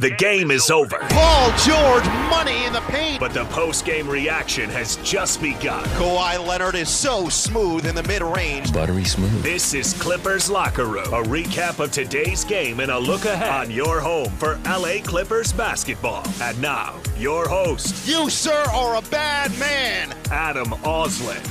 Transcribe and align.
The 0.00 0.10
game 0.10 0.50
is 0.50 0.70
over. 0.70 0.96
Paul 1.10 1.50
George, 1.58 2.04
money 2.28 2.64
in 2.64 2.72
the 2.72 2.80
paint. 2.88 3.20
But 3.20 3.32
the 3.32 3.44
post-game 3.44 4.08
reaction 4.08 4.68
has 4.70 4.96
just 5.04 5.40
begun. 5.40 5.84
Kawhi 5.90 6.44
Leonard 6.44 6.74
is 6.74 6.88
so 6.88 7.28
smooth 7.28 7.86
in 7.86 7.94
the 7.94 8.02
mid-range. 8.02 8.72
Buttery 8.72 9.04
smooth. 9.04 9.42
This 9.42 9.72
is 9.72 9.92
Clippers 9.94 10.50
Locker 10.50 10.86
Room. 10.86 11.06
A 11.12 11.22
recap 11.22 11.78
of 11.78 11.92
today's 11.92 12.44
game 12.44 12.80
and 12.80 12.90
a 12.90 12.98
look 12.98 13.24
ahead 13.24 13.50
on 13.50 13.70
your 13.70 14.00
home 14.00 14.30
for 14.30 14.58
LA 14.64 15.02
Clippers 15.04 15.52
basketball. 15.52 16.26
And 16.40 16.60
now, 16.60 16.98
your 17.16 17.46
host. 17.46 18.08
You, 18.08 18.30
sir, 18.30 18.64
are 18.72 18.96
a 18.96 19.02
bad 19.02 19.56
man. 19.58 20.12
Adam 20.30 20.70
Auslund. 20.82 21.46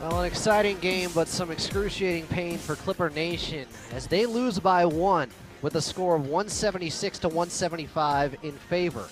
Well, 0.00 0.20
an 0.20 0.26
exciting 0.26 0.78
game, 0.80 1.10
but 1.14 1.28
some 1.28 1.50
excruciating 1.50 2.26
pain 2.26 2.58
for 2.58 2.74
Clipper 2.74 3.08
Nation 3.10 3.66
as 3.92 4.06
they 4.08 4.26
lose 4.26 4.58
by 4.58 4.84
one 4.84 5.30
with 5.62 5.74
a 5.74 5.82
score 5.82 6.16
of 6.16 6.22
176 6.22 7.18
to 7.20 7.28
175 7.28 8.36
in 8.42 8.52
favor 8.52 9.08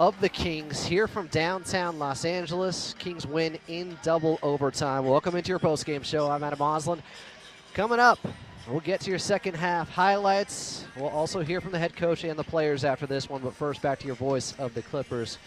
of 0.00 0.18
the 0.20 0.28
Kings 0.28 0.84
here 0.84 1.06
from 1.06 1.26
downtown 1.28 1.98
Los 1.98 2.24
Angeles. 2.24 2.94
Kings 2.98 3.26
win 3.26 3.58
in 3.68 3.96
double 4.02 4.38
overtime. 4.42 5.04
Welcome 5.04 5.36
into 5.36 5.50
your 5.50 5.58
postgame 5.58 6.04
show. 6.04 6.30
I'm 6.30 6.42
Adam 6.42 6.58
Auslund. 6.58 7.00
Coming 7.74 8.00
up, 8.00 8.18
we'll 8.68 8.80
get 8.80 9.00
to 9.02 9.10
your 9.10 9.18
second 9.18 9.54
half 9.54 9.88
highlights. 9.90 10.86
We'll 10.96 11.10
also 11.10 11.40
hear 11.40 11.60
from 11.60 11.72
the 11.72 11.78
head 11.78 11.94
coach 11.94 12.24
and 12.24 12.38
the 12.38 12.44
players 12.44 12.84
after 12.84 13.06
this 13.06 13.28
one. 13.28 13.42
But 13.42 13.54
first, 13.54 13.82
back 13.82 13.98
to 14.00 14.06
your 14.06 14.16
voice 14.16 14.54
of 14.58 14.74
the 14.74 14.82
Clippers 14.82 15.38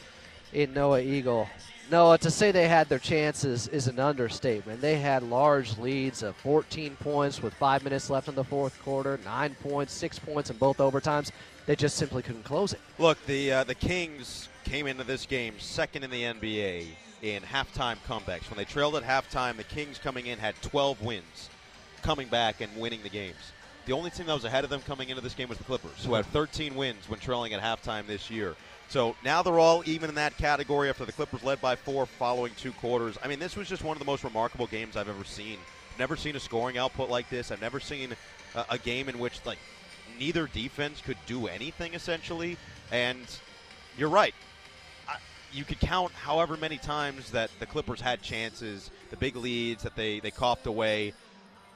in 0.54 0.74
Noah 0.74 1.02
Eagle. 1.02 1.50
Noah, 1.92 2.18
to 2.20 2.32
say 2.32 2.52
they 2.52 2.68
had 2.68 2.88
their 2.88 3.00
chances 3.00 3.68
is 3.68 3.88
an 3.88 4.00
understatement. 4.00 4.82
They 4.82 4.98
had 4.98 5.22
large 5.22 5.78
leads 5.78 6.24
of 6.24 6.36
14 6.38 6.96
points 6.96 7.42
with 7.42 7.54
five 7.54 7.84
minutes 7.84 8.10
left 8.10 8.30
in 8.30 8.36
the 8.36 8.44
fourth 8.44 8.82
quarter, 8.82 9.20
nine 9.26 9.56
points, 9.62 9.94
six 9.94 10.18
points 10.18 10.50
in 10.50 10.58
both 10.58 10.78
overtimes. 10.78 11.32
They 11.66 11.76
just 11.76 11.98
simply 11.98 12.24
couldn't 12.24 12.44
close 12.44 12.74
it. 12.74 12.80
Look, 12.98 13.24
the 13.26 13.52
uh, 13.52 13.64
the 13.64 13.76
Kings 13.76 14.50
came 14.64 14.88
into 14.88 15.04
this 15.04 15.26
game 15.26 15.56
second 15.60 16.04
in 16.04 16.10
the 16.10 16.24
NBA 16.24 16.88
in 17.22 17.44
halftime 17.44 17.98
comebacks. 18.08 18.50
When 18.50 18.58
they 18.58 18.66
trailed 18.66 18.96
at 18.96 19.04
halftime, 19.04 19.58
the 19.58 19.64
Kings 19.64 19.98
coming 19.98 20.28
in 20.28 20.40
had 20.40 20.56
12 20.62 21.02
wins, 21.02 21.50
coming 22.02 22.28
back 22.28 22.62
and 22.62 22.76
winning 22.78 23.02
the 23.04 23.10
games. 23.10 23.52
The 23.86 23.94
only 23.94 24.10
team 24.10 24.28
that 24.28 24.34
was 24.34 24.46
ahead 24.46 24.64
of 24.64 24.70
them 24.70 24.82
coming 24.82 25.10
into 25.10 25.22
this 25.22 25.34
game 25.34 25.50
was 25.50 25.58
the 25.58 25.64
Clippers, 25.66 26.06
who 26.06 26.14
had 26.14 26.26
13 26.28 26.76
wins 26.76 27.10
when 27.10 27.20
trailing 27.20 27.54
at 27.54 27.62
halftime 27.62 28.08
this 28.08 28.30
year. 28.30 28.56
So 28.94 29.16
now 29.26 29.42
they're 29.42 29.58
all 29.58 29.82
even 29.88 30.10
in 30.10 30.16
that 30.18 30.38
category 30.38 30.88
after 30.88 31.04
the 31.04 31.12
Clippers 31.12 31.44
led 31.44 31.60
by 31.60 31.76
four 31.76 32.06
following 32.06 32.54
two 32.60 32.72
quarters. 32.74 33.18
I 33.24 33.28
mean, 33.28 33.40
this 33.40 33.56
was 33.56 33.68
just 33.68 33.84
one 33.84 33.96
of 33.96 34.00
the 34.00 34.06
most 34.06 34.24
remarkable 34.24 34.68
games 34.68 34.96
I've 34.96 35.10
ever 35.10 35.24
seen. 35.24 35.58
Never 35.98 36.16
seen 36.16 36.36
a 36.36 36.40
scoring 36.40 36.78
output 36.78 37.10
like 37.10 37.28
this. 37.28 37.50
I've 37.50 37.60
never 37.60 37.80
seen 37.80 38.16
a, 38.54 38.66
a 38.70 38.78
game 38.78 39.10
in 39.10 39.18
which 39.18 39.44
like 39.48 39.58
neither 40.20 40.46
defense 40.46 41.02
could 41.02 41.18
do 41.26 41.48
anything 41.48 41.96
essentially. 41.96 42.56
And 42.92 43.26
you're 43.98 44.10
right. 44.10 44.36
I, 45.10 45.16
you 45.52 45.64
could 45.64 45.80
count 45.80 46.12
however 46.12 46.56
many 46.56 46.78
times 46.78 47.32
that 47.32 47.50
the 47.60 47.66
Clippers 47.66 48.00
had 48.00 48.22
chances, 48.22 48.92
the 49.10 49.18
big 49.18 49.36
leads 49.36 49.82
that 49.82 49.96
they, 49.96 50.20
they 50.20 50.30
coughed 50.30 50.68
away. 50.68 51.14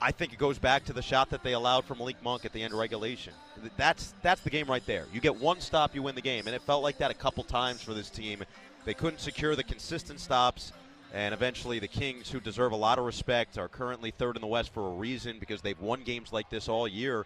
I 0.01 0.11
think 0.11 0.31
it 0.31 0.39
goes 0.39 0.59
back 0.59 0.85
to 0.85 0.93
the 0.93 1.01
shot 1.01 1.31
that 1.31 1.43
they 1.43 1.53
allowed 1.53 1.85
from 1.85 1.97
Malik 1.97 2.21
Monk 2.23 2.45
at 2.45 2.53
the 2.53 2.61
end 2.61 2.73
of 2.73 2.79
regulation. 2.79 3.33
That's 3.77 4.13
that's 4.21 4.41
the 4.41 4.49
game 4.49 4.67
right 4.67 4.85
there. 4.85 5.05
You 5.11 5.19
get 5.19 5.35
one 5.35 5.59
stop, 5.59 5.95
you 5.95 6.03
win 6.03 6.15
the 6.15 6.21
game, 6.21 6.45
and 6.45 6.55
it 6.55 6.61
felt 6.61 6.83
like 6.83 6.99
that 6.99 7.09
a 7.09 7.15
couple 7.15 7.43
times 7.43 7.81
for 7.81 7.93
this 7.93 8.09
team. 8.09 8.43
They 8.85 8.93
couldn't 8.93 9.19
secure 9.19 9.55
the 9.55 9.63
consistent 9.63 10.19
stops, 10.19 10.71
and 11.13 11.33
eventually 11.33 11.79
the 11.79 11.87
Kings, 11.87 12.29
who 12.29 12.39
deserve 12.39 12.71
a 12.71 12.77
lot 12.77 12.99
of 12.99 13.05
respect, 13.05 13.57
are 13.57 13.67
currently 13.67 14.11
third 14.11 14.35
in 14.35 14.41
the 14.41 14.47
West 14.47 14.71
for 14.73 14.87
a 14.87 14.95
reason 14.95 15.37
because 15.39 15.61
they've 15.61 15.79
won 15.79 16.03
games 16.03 16.31
like 16.31 16.49
this 16.49 16.69
all 16.69 16.87
year. 16.87 17.25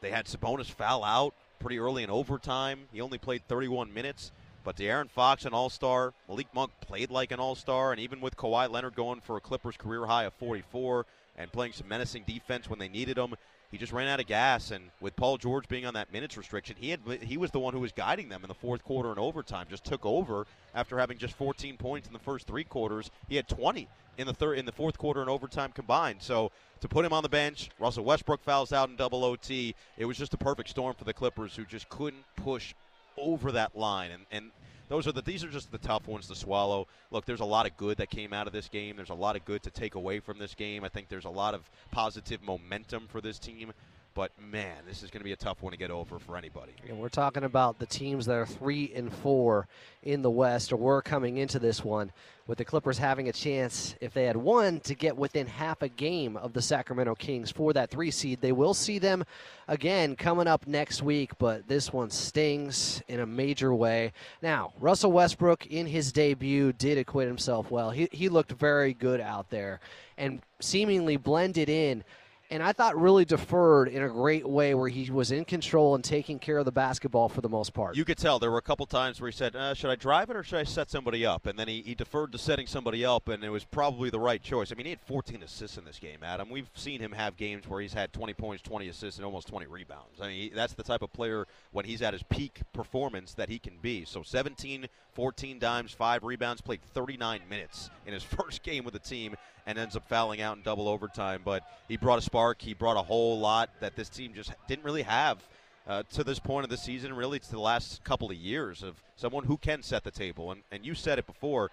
They 0.00 0.10
had 0.10 0.26
Sabonis 0.26 0.70
foul 0.70 1.02
out 1.02 1.34
pretty 1.58 1.78
early 1.78 2.02
in 2.02 2.10
overtime. 2.10 2.80
He 2.92 3.00
only 3.00 3.18
played 3.18 3.46
31 3.48 3.92
minutes. 3.92 4.32
But 4.64 4.76
De'Aaron 4.76 5.10
Fox, 5.10 5.44
an 5.44 5.52
All 5.52 5.68
Star, 5.68 6.14
Malik 6.26 6.46
Monk 6.54 6.70
played 6.80 7.10
like 7.10 7.32
an 7.32 7.40
All 7.40 7.54
Star, 7.54 7.92
and 7.92 8.00
even 8.00 8.20
with 8.22 8.36
Kawhi 8.36 8.70
Leonard 8.70 8.94
going 8.94 9.20
for 9.20 9.36
a 9.36 9.40
Clippers 9.40 9.76
career 9.76 10.06
high 10.06 10.24
of 10.24 10.32
44, 10.34 11.04
and 11.36 11.52
playing 11.52 11.72
some 11.72 11.88
menacing 11.88 12.24
defense 12.26 12.68
when 12.68 12.78
they 12.78 12.88
needed 12.88 13.18
him. 13.18 13.34
He 13.70 13.78
just 13.78 13.92
ran 13.92 14.06
out 14.06 14.20
of 14.20 14.26
gas, 14.26 14.70
and 14.70 14.90
with 15.00 15.16
Paul 15.16 15.36
George 15.36 15.66
being 15.66 15.84
on 15.84 15.94
that 15.94 16.12
minutes 16.12 16.36
restriction, 16.36 16.76
he 16.78 16.90
had 16.90 17.00
he 17.22 17.36
was 17.36 17.50
the 17.50 17.58
one 17.58 17.74
who 17.74 17.80
was 17.80 17.90
guiding 17.90 18.28
them 18.28 18.44
in 18.44 18.48
the 18.48 18.54
fourth 18.54 18.84
quarter 18.84 19.10
and 19.10 19.18
overtime. 19.18 19.66
Just 19.68 19.84
took 19.84 20.06
over 20.06 20.46
after 20.74 20.98
having 20.98 21.18
just 21.18 21.34
14 21.34 21.76
points 21.76 22.06
in 22.06 22.12
the 22.12 22.20
first 22.20 22.46
three 22.46 22.62
quarters. 22.62 23.10
He 23.28 23.34
had 23.34 23.48
20 23.48 23.88
in 24.16 24.26
the 24.28 24.32
third 24.32 24.58
in 24.58 24.64
the 24.64 24.70
fourth 24.70 24.96
quarter 24.96 25.20
and 25.20 25.28
overtime 25.28 25.72
combined. 25.72 26.22
So 26.22 26.52
to 26.80 26.88
put 26.88 27.04
him 27.04 27.12
on 27.12 27.24
the 27.24 27.28
bench, 27.28 27.70
Russell 27.80 28.04
Westbrook 28.04 28.44
fouls 28.44 28.72
out 28.72 28.90
in 28.90 28.96
double 28.96 29.24
OT. 29.24 29.74
It 29.98 30.04
was 30.04 30.18
just 30.18 30.34
a 30.34 30.38
perfect 30.38 30.68
storm 30.68 30.94
for 30.94 31.04
the 31.04 31.12
Clippers, 31.12 31.56
who 31.56 31.64
just 31.64 31.88
couldn't 31.88 32.24
push 32.36 32.74
over 33.16 33.50
that 33.52 33.76
line, 33.76 34.10
and 34.12 34.26
and 34.30 34.50
those 34.88 35.06
are 35.06 35.12
the 35.12 35.22
these 35.22 35.42
are 35.44 35.48
just 35.48 35.72
the 35.72 35.78
tough 35.78 36.06
ones 36.06 36.28
to 36.28 36.34
swallow. 36.34 36.86
Look, 37.10 37.24
there's 37.24 37.40
a 37.40 37.44
lot 37.44 37.66
of 37.66 37.76
good 37.76 37.98
that 37.98 38.10
came 38.10 38.32
out 38.32 38.46
of 38.46 38.52
this 38.52 38.68
game. 38.68 38.96
There's 38.96 39.10
a 39.10 39.14
lot 39.14 39.36
of 39.36 39.44
good 39.44 39.62
to 39.62 39.70
take 39.70 39.94
away 39.94 40.20
from 40.20 40.38
this 40.38 40.54
game. 40.54 40.84
I 40.84 40.88
think 40.88 41.08
there's 41.08 41.24
a 41.24 41.30
lot 41.30 41.54
of 41.54 41.70
positive 41.90 42.42
momentum 42.42 43.06
for 43.08 43.20
this 43.20 43.38
team. 43.38 43.72
But 44.14 44.30
man, 44.40 44.76
this 44.86 45.02
is 45.02 45.10
going 45.10 45.20
to 45.20 45.24
be 45.24 45.32
a 45.32 45.36
tough 45.36 45.60
one 45.60 45.72
to 45.72 45.76
get 45.76 45.90
over 45.90 46.20
for 46.20 46.36
anybody. 46.36 46.72
And 46.88 46.98
we're 47.00 47.08
talking 47.08 47.42
about 47.42 47.80
the 47.80 47.86
teams 47.86 48.26
that 48.26 48.36
are 48.36 48.46
three 48.46 48.92
and 48.94 49.12
four 49.12 49.66
in 50.04 50.22
the 50.22 50.30
West, 50.30 50.72
or 50.72 50.76
were 50.76 51.02
coming 51.02 51.38
into 51.38 51.58
this 51.58 51.82
one, 51.82 52.12
with 52.46 52.58
the 52.58 52.64
Clippers 52.64 52.98
having 52.98 53.28
a 53.28 53.32
chance, 53.32 53.96
if 54.00 54.14
they 54.14 54.24
had 54.24 54.36
won, 54.36 54.78
to 54.80 54.94
get 54.94 55.16
within 55.16 55.48
half 55.48 55.82
a 55.82 55.88
game 55.88 56.36
of 56.36 56.52
the 56.52 56.62
Sacramento 56.62 57.16
Kings 57.16 57.50
for 57.50 57.72
that 57.72 57.90
three 57.90 58.12
seed. 58.12 58.40
They 58.40 58.52
will 58.52 58.74
see 58.74 59.00
them 59.00 59.24
again 59.66 60.14
coming 60.14 60.46
up 60.46 60.64
next 60.66 61.02
week, 61.02 61.32
but 61.38 61.66
this 61.66 61.92
one 61.92 62.10
stings 62.10 63.02
in 63.08 63.18
a 63.18 63.26
major 63.26 63.74
way. 63.74 64.12
Now, 64.42 64.74
Russell 64.78 65.10
Westbrook 65.10 65.66
in 65.66 65.86
his 65.86 66.12
debut 66.12 66.72
did 66.72 66.98
acquit 66.98 67.26
himself 67.26 67.68
well. 67.70 67.90
He, 67.90 68.08
he 68.12 68.28
looked 68.28 68.52
very 68.52 68.94
good 68.94 69.20
out 69.20 69.50
there 69.50 69.80
and 70.16 70.40
seemingly 70.60 71.16
blended 71.16 71.68
in 71.68 72.04
and 72.50 72.62
I 72.62 72.72
thought 72.72 73.00
really 73.00 73.24
deferred 73.24 73.88
in 73.88 74.02
a 74.02 74.08
great 74.08 74.48
way 74.48 74.74
where 74.74 74.88
he 74.88 75.10
was 75.10 75.32
in 75.32 75.44
control 75.44 75.94
and 75.94 76.04
taking 76.04 76.38
care 76.38 76.58
of 76.58 76.64
the 76.64 76.72
basketball 76.72 77.28
for 77.28 77.40
the 77.40 77.48
most 77.48 77.72
part. 77.72 77.96
You 77.96 78.04
could 78.04 78.18
tell 78.18 78.38
there 78.38 78.50
were 78.50 78.58
a 78.58 78.62
couple 78.62 78.86
times 78.86 79.20
where 79.20 79.30
he 79.30 79.36
said, 79.36 79.56
uh, 79.56 79.74
"Should 79.74 79.90
I 79.90 79.96
drive 79.96 80.30
it 80.30 80.36
or 80.36 80.42
should 80.42 80.58
I 80.58 80.64
set 80.64 80.90
somebody 80.90 81.24
up?" 81.24 81.46
And 81.46 81.58
then 81.58 81.68
he, 81.68 81.82
he 81.82 81.94
deferred 81.94 82.32
to 82.32 82.38
setting 82.38 82.66
somebody 82.66 83.04
up, 83.04 83.28
and 83.28 83.42
it 83.42 83.50
was 83.50 83.64
probably 83.64 84.10
the 84.10 84.20
right 84.20 84.42
choice. 84.42 84.70
I 84.70 84.74
mean, 84.74 84.86
he 84.86 84.90
had 84.90 85.00
14 85.00 85.42
assists 85.42 85.78
in 85.78 85.84
this 85.84 85.98
game, 85.98 86.18
Adam. 86.22 86.50
We've 86.50 86.70
seen 86.74 87.00
him 87.00 87.12
have 87.12 87.36
games 87.36 87.68
where 87.68 87.80
he's 87.80 87.94
had 87.94 88.12
20 88.12 88.34
points, 88.34 88.62
20 88.62 88.88
assists, 88.88 89.18
and 89.18 89.24
almost 89.24 89.48
20 89.48 89.66
rebounds. 89.66 90.20
I 90.20 90.28
mean, 90.28 90.40
he, 90.40 90.48
that's 90.50 90.74
the 90.74 90.82
type 90.82 91.02
of 91.02 91.12
player 91.12 91.46
when 91.72 91.84
he's 91.84 92.02
at 92.02 92.12
his 92.12 92.22
peak 92.24 92.60
performance 92.72 93.34
that 93.34 93.48
he 93.48 93.58
can 93.58 93.78
be. 93.80 94.04
So 94.04 94.22
17, 94.22 94.86
14 95.12 95.58
dimes, 95.58 95.92
five 95.92 96.22
rebounds, 96.24 96.60
played 96.60 96.82
39 96.82 97.40
minutes 97.48 97.90
in 98.06 98.12
his 98.12 98.22
first 98.22 98.62
game 98.62 98.84
with 98.84 98.94
the 98.94 99.00
team 99.00 99.36
and 99.66 99.78
ends 99.78 99.96
up 99.96 100.08
fouling 100.08 100.40
out 100.40 100.56
in 100.56 100.62
double 100.62 100.88
overtime. 100.88 101.42
But 101.44 101.64
he 101.88 101.96
brought 101.96 102.18
a 102.18 102.22
spark. 102.22 102.60
He 102.60 102.74
brought 102.74 102.96
a 102.96 103.02
whole 103.02 103.38
lot 103.38 103.70
that 103.80 103.96
this 103.96 104.08
team 104.08 104.32
just 104.34 104.52
didn't 104.68 104.84
really 104.84 105.02
have 105.02 105.38
uh, 105.86 106.02
to 106.12 106.24
this 106.24 106.38
point 106.38 106.64
of 106.64 106.70
the 106.70 106.76
season, 106.76 107.12
really 107.14 107.38
to 107.38 107.50
the 107.50 107.60
last 107.60 108.02
couple 108.04 108.30
of 108.30 108.36
years 108.36 108.82
of 108.82 109.02
someone 109.16 109.44
who 109.44 109.56
can 109.56 109.82
set 109.82 110.04
the 110.04 110.10
table. 110.10 110.50
And, 110.52 110.62
and 110.70 110.84
you 110.84 110.94
said 110.94 111.18
it 111.18 111.26
before. 111.26 111.70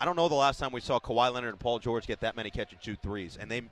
I 0.00 0.04
don't 0.04 0.16
know 0.16 0.28
the 0.28 0.34
last 0.34 0.58
time 0.58 0.72
we 0.72 0.80
saw 0.80 0.98
Kawhi 0.98 1.32
Leonard 1.32 1.50
and 1.50 1.60
Paul 1.60 1.78
George 1.78 2.06
get 2.06 2.20
that 2.20 2.36
many 2.36 2.50
catch 2.50 2.72
and 2.72 2.82
shoot 2.82 2.98
threes, 3.00 3.38
and 3.40 3.50
they 3.50 3.62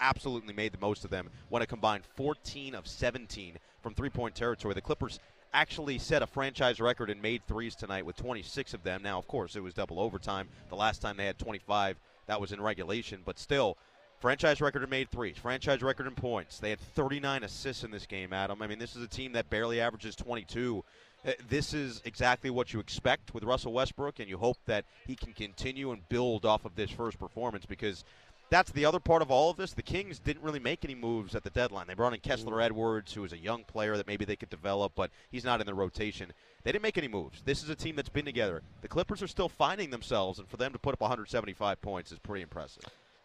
absolutely 0.00 0.52
made 0.52 0.72
the 0.72 0.78
most 0.78 1.04
of 1.04 1.10
them 1.10 1.28
when 1.48 1.62
it 1.62 1.68
combined 1.68 2.04
14 2.16 2.74
of 2.74 2.86
17 2.86 3.56
from 3.82 3.94
three 3.94 4.10
point 4.10 4.34
territory. 4.34 4.74
The 4.74 4.80
Clippers 4.80 5.20
actually 5.52 5.98
set 5.98 6.22
a 6.22 6.26
franchise 6.26 6.80
record 6.80 7.10
and 7.10 7.22
made 7.22 7.46
threes 7.46 7.74
tonight 7.74 8.04
with 8.04 8.16
26 8.16 8.74
of 8.74 8.82
them. 8.82 9.02
Now, 9.02 9.18
of 9.18 9.26
course, 9.26 9.56
it 9.56 9.62
was 9.62 9.74
double 9.74 9.98
overtime. 10.00 10.48
The 10.68 10.76
last 10.76 11.00
time 11.00 11.16
they 11.16 11.26
had 11.26 11.38
25, 11.38 11.96
that 12.28 12.40
was 12.40 12.52
in 12.52 12.60
regulation, 12.60 13.22
but 13.24 13.38
still. 13.38 13.76
Franchise 14.20 14.60
record 14.60 14.82
in 14.82 14.90
made 14.90 15.10
threes. 15.10 15.36
Franchise 15.38 15.80
record 15.80 16.08
in 16.08 16.14
points. 16.16 16.58
They 16.58 16.70
had 16.70 16.80
39 16.80 17.44
assists 17.44 17.84
in 17.84 17.92
this 17.92 18.04
game, 18.04 18.32
Adam. 18.32 18.60
I 18.62 18.66
mean, 18.66 18.80
this 18.80 18.96
is 18.96 19.02
a 19.02 19.06
team 19.06 19.32
that 19.34 19.48
barely 19.48 19.80
averages 19.80 20.16
22 20.16 20.82
uh, 21.26 21.32
this 21.48 21.74
is 21.74 22.00
exactly 22.04 22.48
what 22.48 22.72
you 22.72 22.78
expect 22.78 23.34
with 23.34 23.42
Russell 23.42 23.72
Westbrook, 23.72 24.20
and 24.20 24.28
you 24.28 24.38
hope 24.38 24.58
that 24.66 24.84
he 25.06 25.16
can 25.16 25.32
continue 25.32 25.90
and 25.90 26.08
build 26.08 26.46
off 26.46 26.64
of 26.64 26.76
this 26.76 26.90
first 26.90 27.18
performance 27.18 27.66
because 27.66 28.04
that's 28.50 28.70
the 28.72 28.84
other 28.84 29.00
part 29.00 29.22
of 29.22 29.30
all 29.30 29.50
of 29.50 29.56
this. 29.56 29.72
The 29.72 29.82
Kings 29.82 30.18
didn't 30.18 30.42
really 30.42 30.58
make 30.58 30.84
any 30.84 30.94
moves 30.94 31.34
at 31.34 31.44
the 31.44 31.50
deadline. 31.50 31.86
They 31.86 31.94
brought 31.94 32.14
in 32.14 32.20
Kessler 32.20 32.56
mm. 32.56 32.64
Edwards, 32.64 33.12
who 33.12 33.24
is 33.24 33.32
a 33.32 33.38
young 33.38 33.64
player 33.64 33.96
that 33.96 34.06
maybe 34.06 34.24
they 34.24 34.36
could 34.36 34.50
develop, 34.50 34.92
but 34.94 35.10
he's 35.30 35.44
not 35.44 35.60
in 35.60 35.66
the 35.66 35.74
rotation. 35.74 36.32
They 36.64 36.72
didn't 36.72 36.82
make 36.82 36.98
any 36.98 37.08
moves. 37.08 37.42
This 37.44 37.62
is 37.62 37.68
a 37.68 37.74
team 37.74 37.96
that's 37.96 38.08
been 38.08 38.24
together. 38.24 38.62
The 38.82 38.88
Clippers 38.88 39.22
are 39.22 39.28
still 39.28 39.48
finding 39.48 39.90
themselves, 39.90 40.38
and 40.38 40.48
for 40.48 40.56
them 40.56 40.72
to 40.72 40.78
put 40.78 40.94
up 40.94 41.00
175 41.00 41.80
points 41.80 42.12
is 42.12 42.18
pretty 42.18 42.42
impressive. 42.42 42.84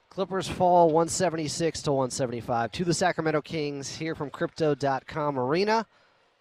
Clippers 0.10 0.48
fall 0.48 0.88
176 0.88 1.82
to 1.84 1.92
175 1.92 2.72
to 2.74 2.86
the 2.86 2.94
Sacramento 2.94 3.42
Kings 3.42 3.96
here 3.96 4.14
from 4.14 4.30
Crypto.com 4.30 5.40
Arena. 5.40 5.88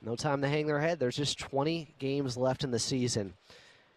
No 0.02 0.16
time 0.16 0.42
to 0.42 0.48
hang 0.48 0.66
their 0.66 0.80
head. 0.80 0.98
There's 0.98 1.16
just 1.16 1.38
20 1.38 1.94
games 1.98 2.36
left 2.36 2.64
in 2.64 2.70
the 2.70 2.78
season. 2.78 3.34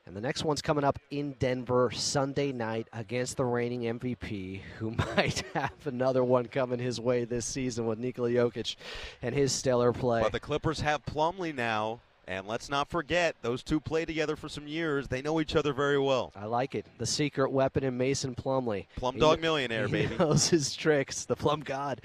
And 0.07 0.15
the 0.15 0.21
next 0.21 0.43
one's 0.43 0.61
coming 0.61 0.83
up 0.83 0.99
in 1.09 1.31
Denver 1.39 1.89
Sunday 1.91 2.51
night 2.51 2.87
against 2.93 3.37
the 3.37 3.45
reigning 3.45 3.99
MVP, 3.99 4.61
who 4.77 4.91
might 5.17 5.43
have 5.55 5.71
another 5.85 6.23
one 6.23 6.45
coming 6.45 6.77
his 6.77 6.99
way 6.99 7.25
this 7.25 7.43
season 7.43 7.87
with 7.87 7.97
Nikola 7.97 8.29
Jokic 8.29 8.75
and 9.23 9.33
his 9.33 9.51
stellar 9.51 9.91
play. 9.91 10.21
But 10.21 10.31
the 10.31 10.39
Clippers 10.39 10.79
have 10.81 11.03
Plumlee 11.07 11.55
now, 11.55 12.01
and 12.27 12.45
let's 12.45 12.69
not 12.69 12.87
forget, 12.87 13.35
those 13.41 13.63
two 13.63 13.79
played 13.79 14.07
together 14.07 14.35
for 14.35 14.47
some 14.47 14.67
years. 14.67 15.07
They 15.07 15.23
know 15.23 15.41
each 15.41 15.55
other 15.55 15.73
very 15.73 15.97
well. 15.97 16.31
I 16.35 16.45
like 16.45 16.75
it. 16.75 16.85
The 16.99 17.07
secret 17.07 17.51
weapon 17.51 17.83
in 17.83 17.97
Mason 17.97 18.35
Plumlee. 18.35 18.85
Plum 18.97 19.17
Dog 19.17 19.37
he, 19.37 19.41
Millionaire, 19.41 19.87
he 19.87 19.91
baby. 19.91 20.17
knows 20.19 20.47
his 20.49 20.75
tricks. 20.75 21.25
The 21.25 21.35
Plum 21.35 21.61
God. 21.61 22.01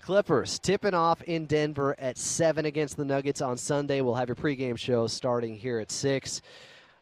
Clippers 0.00 0.60
tipping 0.60 0.94
off 0.94 1.20
in 1.22 1.46
Denver 1.46 1.96
at 1.98 2.16
7 2.16 2.64
against 2.64 2.96
the 2.96 3.04
Nuggets 3.04 3.42
on 3.42 3.56
Sunday. 3.56 4.02
We'll 4.02 4.14
have 4.14 4.28
your 4.28 4.36
pregame 4.36 4.78
show 4.78 5.08
starting 5.08 5.56
here 5.56 5.80
at 5.80 5.90
6. 5.90 6.42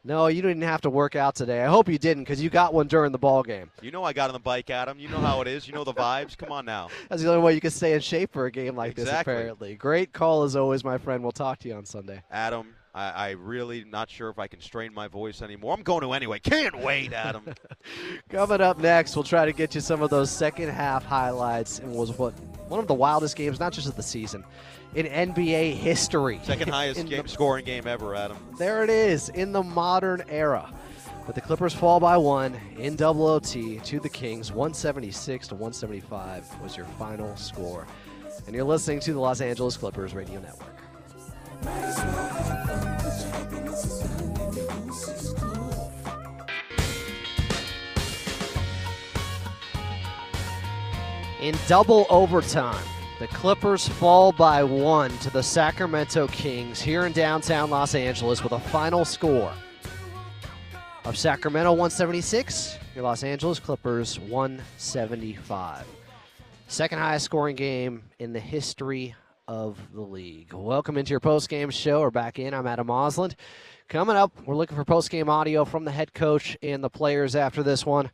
No, 0.04 0.28
you 0.28 0.42
didn't 0.42 0.62
have 0.62 0.80
to 0.82 0.90
work 0.90 1.16
out 1.16 1.34
today. 1.34 1.62
I 1.62 1.66
hope 1.66 1.88
you 1.88 1.98
didn't 1.98 2.24
because 2.24 2.40
you 2.40 2.50
got 2.50 2.72
one 2.72 2.86
during 2.86 3.10
the 3.12 3.18
ball 3.18 3.42
game. 3.42 3.70
You 3.82 3.90
know 3.90 4.04
I 4.04 4.12
got 4.12 4.30
on 4.30 4.34
the 4.34 4.38
bike, 4.38 4.70
Adam. 4.70 4.98
You 4.98 5.08
know 5.08 5.18
how 5.18 5.40
it 5.40 5.48
is. 5.48 5.66
You 5.66 5.74
know 5.74 5.84
the 5.84 5.94
vibes. 5.94 6.36
Come 6.36 6.52
on 6.52 6.64
now. 6.64 6.88
That's 7.08 7.22
the 7.22 7.28
only 7.28 7.42
way 7.42 7.54
you 7.54 7.60
can 7.60 7.70
stay 7.70 7.94
in 7.94 8.00
shape 8.00 8.32
for 8.32 8.46
a 8.46 8.50
game 8.50 8.76
like 8.76 8.92
exactly. 8.92 9.12
this, 9.12 9.20
apparently. 9.20 9.74
Great 9.74 10.12
call 10.12 10.44
as 10.44 10.54
always, 10.54 10.84
my 10.84 10.98
friend. 10.98 11.22
We'll 11.22 11.32
talk 11.32 11.58
to 11.60 11.68
you 11.68 11.74
on 11.74 11.84
Sunday. 11.84 12.22
Adam, 12.30 12.74
I, 12.94 13.10
I 13.10 13.30
really 13.30 13.84
not 13.84 14.08
sure 14.08 14.30
if 14.30 14.38
I 14.38 14.46
can 14.46 14.60
strain 14.60 14.94
my 14.94 15.08
voice 15.08 15.42
anymore. 15.42 15.74
I'm 15.74 15.82
going 15.82 16.02
to 16.02 16.12
anyway. 16.12 16.38
Can't 16.38 16.78
wait, 16.80 17.12
Adam. 17.12 17.44
Coming 18.28 18.60
up 18.60 18.78
next, 18.78 19.14
we'll 19.14 19.24
try 19.24 19.44
to 19.44 19.52
get 19.52 19.74
you 19.74 19.80
some 19.80 20.02
of 20.02 20.10
those 20.10 20.30
second 20.30 20.70
half 20.70 21.04
highlights 21.04 21.80
and 21.80 21.92
was 21.92 22.16
what 22.16 22.32
one 22.68 22.80
of 22.80 22.86
the 22.86 22.94
wildest 22.94 23.36
games, 23.36 23.60
not 23.60 23.72
just 23.72 23.88
of 23.88 23.96
the 23.96 24.02
season, 24.02 24.44
in 24.94 25.06
NBA 25.06 25.74
history. 25.74 26.40
Second 26.42 26.68
highest 26.72 27.06
game, 27.06 27.22
the, 27.22 27.28
scoring 27.28 27.64
game 27.64 27.86
ever, 27.86 28.14
Adam. 28.14 28.36
There 28.58 28.82
it 28.84 28.90
is 28.90 29.28
in 29.30 29.52
the 29.52 29.62
modern 29.62 30.22
era. 30.28 30.72
But 31.26 31.34
the 31.34 31.42
Clippers 31.42 31.74
fall 31.74 32.00
by 32.00 32.16
one 32.16 32.58
in 32.78 32.96
double 32.96 33.26
OT 33.26 33.80
to 33.80 34.00
the 34.00 34.08
Kings. 34.08 34.50
176 34.50 35.48
to 35.48 35.54
175 35.54 36.62
was 36.62 36.76
your 36.76 36.86
final 36.98 37.36
score. 37.36 37.86
And 38.46 38.54
you're 38.54 38.64
listening 38.64 39.00
to 39.00 39.12
the 39.12 39.20
Los 39.20 39.42
Angeles 39.42 39.76
Clippers 39.76 40.14
Radio 40.14 40.40
Network. 40.40 40.74
In 51.42 51.54
double 51.68 52.06
overtime, 52.08 52.82
the 53.18 53.26
Clippers 53.28 53.88
fall 53.88 54.30
by 54.30 54.62
one 54.62 55.10
to 55.18 55.30
the 55.30 55.42
Sacramento 55.42 56.28
Kings 56.28 56.80
here 56.80 57.04
in 57.04 57.12
downtown 57.12 57.68
Los 57.68 57.96
Angeles 57.96 58.44
with 58.44 58.52
a 58.52 58.60
final 58.60 59.04
score 59.04 59.52
of 61.04 61.16
Sacramento 61.16 61.72
176, 61.72 62.78
your 62.94 63.02
Los 63.02 63.24
Angeles 63.24 63.58
Clippers 63.58 64.20
175. 64.20 65.84
Second 66.68 66.98
highest 67.00 67.24
scoring 67.24 67.56
game 67.56 68.04
in 68.20 68.32
the 68.32 68.38
history 68.38 69.16
of 69.48 69.76
the 69.92 70.00
league. 70.00 70.52
Welcome 70.52 70.96
into 70.96 71.10
your 71.10 71.18
post-game 71.18 71.70
show. 71.70 72.02
We're 72.02 72.12
back 72.12 72.38
in. 72.38 72.54
I'm 72.54 72.68
Adam 72.68 72.86
Auslund. 72.86 73.34
Coming 73.88 74.14
up, 74.14 74.30
we're 74.46 74.54
looking 74.54 74.76
for 74.76 74.84
post-game 74.84 75.28
audio 75.28 75.64
from 75.64 75.84
the 75.84 75.90
head 75.90 76.14
coach 76.14 76.56
and 76.62 76.84
the 76.84 76.90
players 76.90 77.34
after 77.34 77.64
this 77.64 77.84
one. 77.84 78.12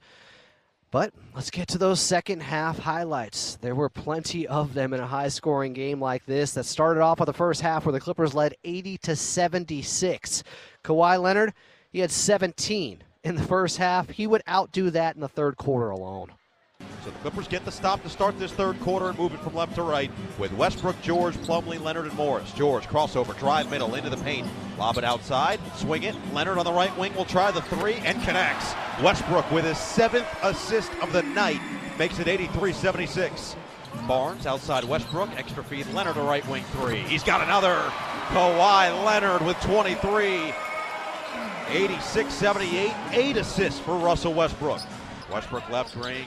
But 0.95 1.13
let's 1.35 1.51
get 1.51 1.67
to 1.71 1.79
those 1.79 1.99
second 1.99 2.41
half 2.41 2.79
highlights. 2.79 3.57
There 3.61 3.75
were 3.75 3.89
plenty 3.89 4.47
of 4.47 4.75
them 4.75 4.95
in 4.95 5.01
a 5.01 5.07
high 5.09 5.27
scoring 5.27 5.73
game 5.73 6.01
like 6.01 6.25
this 6.25 6.53
that 6.53 6.67
started 6.67 7.01
off 7.01 7.19
with 7.19 7.27
the 7.27 7.33
first 7.33 7.63
half 7.63 7.85
where 7.85 7.93
the 7.93 7.99
Clippers 7.99 8.33
led 8.33 8.55
80 8.63 8.99
to 8.99 9.17
76. 9.17 10.45
Kawhi 10.85 11.21
Leonard, 11.21 11.53
he 11.91 11.99
had 11.99 12.13
17 12.13 13.03
in 13.25 13.35
the 13.35 13.43
first 13.43 13.79
half. 13.79 14.09
He 14.09 14.29
would 14.29 14.43
outdo 14.49 14.91
that 14.91 15.17
in 15.17 15.21
the 15.21 15.27
third 15.27 15.57
quarter 15.57 15.91
alone. 15.91 16.31
So 17.05 17.11
the 17.11 17.19
Clippers 17.19 17.49
get 17.49 17.65
the 17.65 17.73
stop 17.73 18.03
to 18.03 18.09
start 18.09 18.39
this 18.39 18.53
third 18.53 18.81
quarter 18.81 19.09
and 19.09 19.19
move 19.19 19.35
it 19.35 19.41
from 19.41 19.55
left 19.55 19.75
to 19.75 19.83
right 19.83 20.11
with 20.39 20.53
Westbrook, 20.55 21.01
George, 21.03 21.37
Plumlee, 21.39 21.81
Leonard, 21.81 22.07
and 22.07 22.15
Morris. 22.15 22.51
George 22.53 22.87
crossover, 22.87 23.39
drive 23.39 23.71
middle 23.71 23.95
into 23.95 24.09
the 24.09 24.17
paint, 24.19 24.49
lob 24.79 24.97
it 24.97 25.05
outside, 25.05 25.61
swing 25.77 26.05
it. 26.05 26.15
Leonard 26.33 26.59
on 26.59 26.65
the 26.65 26.73
right 26.73 26.97
wing 26.99 27.15
will 27.15 27.25
try 27.25 27.51
the 27.51 27.63
three 27.63 27.95
and 27.97 28.23
connects. 28.23 28.75
Westbrook 29.03 29.51
with 29.51 29.65
his 29.65 29.79
seventh 29.79 30.27
assist 30.43 30.93
of 31.03 31.13
the 31.13 31.23
night 31.23 31.61
makes 31.99 32.19
it 32.19 32.27
83-76. 32.27 33.57
Barnes 34.09 34.47
outside 34.47 34.85
Westbrook, 34.85 35.31
extra 35.37 35.63
feed 35.63 35.87
Leonard 35.89 36.17
a 36.17 36.23
right 36.23 36.47
wing 36.49 36.65
three. 36.73 37.01
He's 37.01 37.23
got 37.23 37.43
another. 37.43 37.75
Kawhi 38.29 39.05
Leonard 39.05 39.43
with 39.43 39.61
23. 39.61 40.55
86-78, 41.67 42.95
eight 43.13 43.37
assists 43.37 43.81
for 43.81 43.97
Russell 43.97 44.35
Westbrook. 44.35 44.81
Westbrook 45.33 45.69
left 45.71 45.97
ring, 45.97 46.27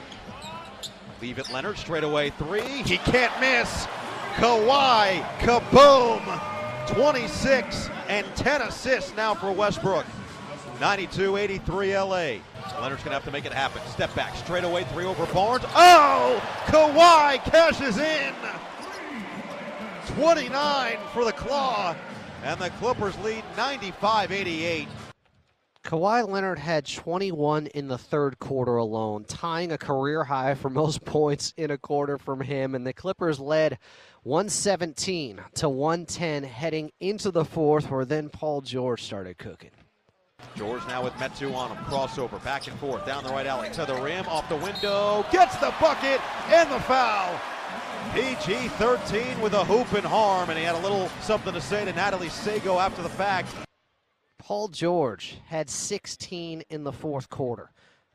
Leave 1.20 1.38
it 1.38 1.50
Leonard 1.52 1.76
straight 1.76 2.04
away 2.04 2.30
three. 2.30 2.60
He 2.60 2.98
can't 2.98 3.32
miss. 3.40 3.86
Kawhi, 4.36 5.20
kaboom! 5.40 6.94
26 6.94 7.90
and 8.08 8.26
10 8.36 8.62
assists 8.62 9.14
now 9.16 9.34
for 9.34 9.50
Westbrook. 9.50 10.06
92-83 10.78 12.08
LA. 12.08 12.80
Leonard's 12.80 13.02
gonna 13.02 13.14
have 13.14 13.24
to 13.24 13.32
make 13.32 13.44
it 13.44 13.52
happen. 13.52 13.82
Step 13.88 14.14
back, 14.14 14.36
straight 14.36 14.62
away, 14.62 14.84
three 14.84 15.04
over 15.04 15.26
Barnes. 15.34 15.64
Oh! 15.74 16.40
Kawhi 16.66 17.42
cashes 17.50 17.98
in! 17.98 18.34
29 20.14 20.98
for 21.12 21.24
the 21.24 21.32
Claw, 21.32 21.96
and 22.44 22.60
the 22.60 22.70
Clippers 22.70 23.18
lead 23.18 23.42
95-88. 23.56 24.86
Kawhi 25.84 26.28
Leonard 26.28 26.58
had 26.58 26.84
21 26.84 27.68
in 27.68 27.88
the 27.88 27.96
third 27.96 28.38
quarter 28.38 28.76
alone, 28.76 29.24
tying 29.24 29.72
a 29.72 29.78
career 29.78 30.24
high 30.24 30.54
for 30.54 30.68
most 30.68 31.04
points 31.06 31.54
in 31.56 31.70
a 31.70 31.78
quarter 31.78 32.18
from 32.18 32.40
him. 32.40 32.74
And 32.74 32.86
the 32.86 32.92
Clippers 32.92 33.40
led 33.40 33.78
117 34.24 35.40
to 35.54 35.68
110 35.68 36.44
heading 36.44 36.92
into 37.00 37.30
the 37.30 37.44
fourth, 37.44 37.90
where 37.90 38.04
then 38.04 38.28
Paul 38.28 38.60
George 38.60 39.02
started 39.02 39.38
cooking. 39.38 39.70
George 40.56 40.86
now 40.88 41.02
with 41.02 41.14
Metu 41.14 41.54
on 41.54 41.74
him. 41.74 41.82
Crossover 41.84 42.42
back 42.44 42.66
and 42.66 42.78
forth 42.78 43.06
down 43.06 43.24
the 43.24 43.30
right 43.30 43.46
alley 43.46 43.70
to 43.70 43.86
the 43.86 43.94
rim, 43.94 44.26
off 44.26 44.48
the 44.48 44.56
window, 44.56 45.24
gets 45.32 45.56
the 45.56 45.72
bucket 45.80 46.20
and 46.48 46.70
the 46.70 46.80
foul. 46.80 47.40
PG 48.14 48.68
13 48.68 49.40
with 49.40 49.54
a 49.54 49.64
hoop 49.64 49.92
and 49.94 50.04
harm, 50.04 50.50
and 50.50 50.58
he 50.58 50.64
had 50.64 50.74
a 50.74 50.80
little 50.80 51.08
something 51.20 51.52
to 51.52 51.60
say 51.60 51.84
to 51.84 51.92
Natalie 51.92 52.28
Sago 52.28 52.78
after 52.78 53.02
the 53.02 53.08
fact. 53.08 53.48
Paul 54.38 54.68
George 54.68 55.38
had 55.46 55.68
16 55.68 56.62
in 56.70 56.84
the 56.84 56.92
fourth 56.92 57.28
quarter, 57.28 57.70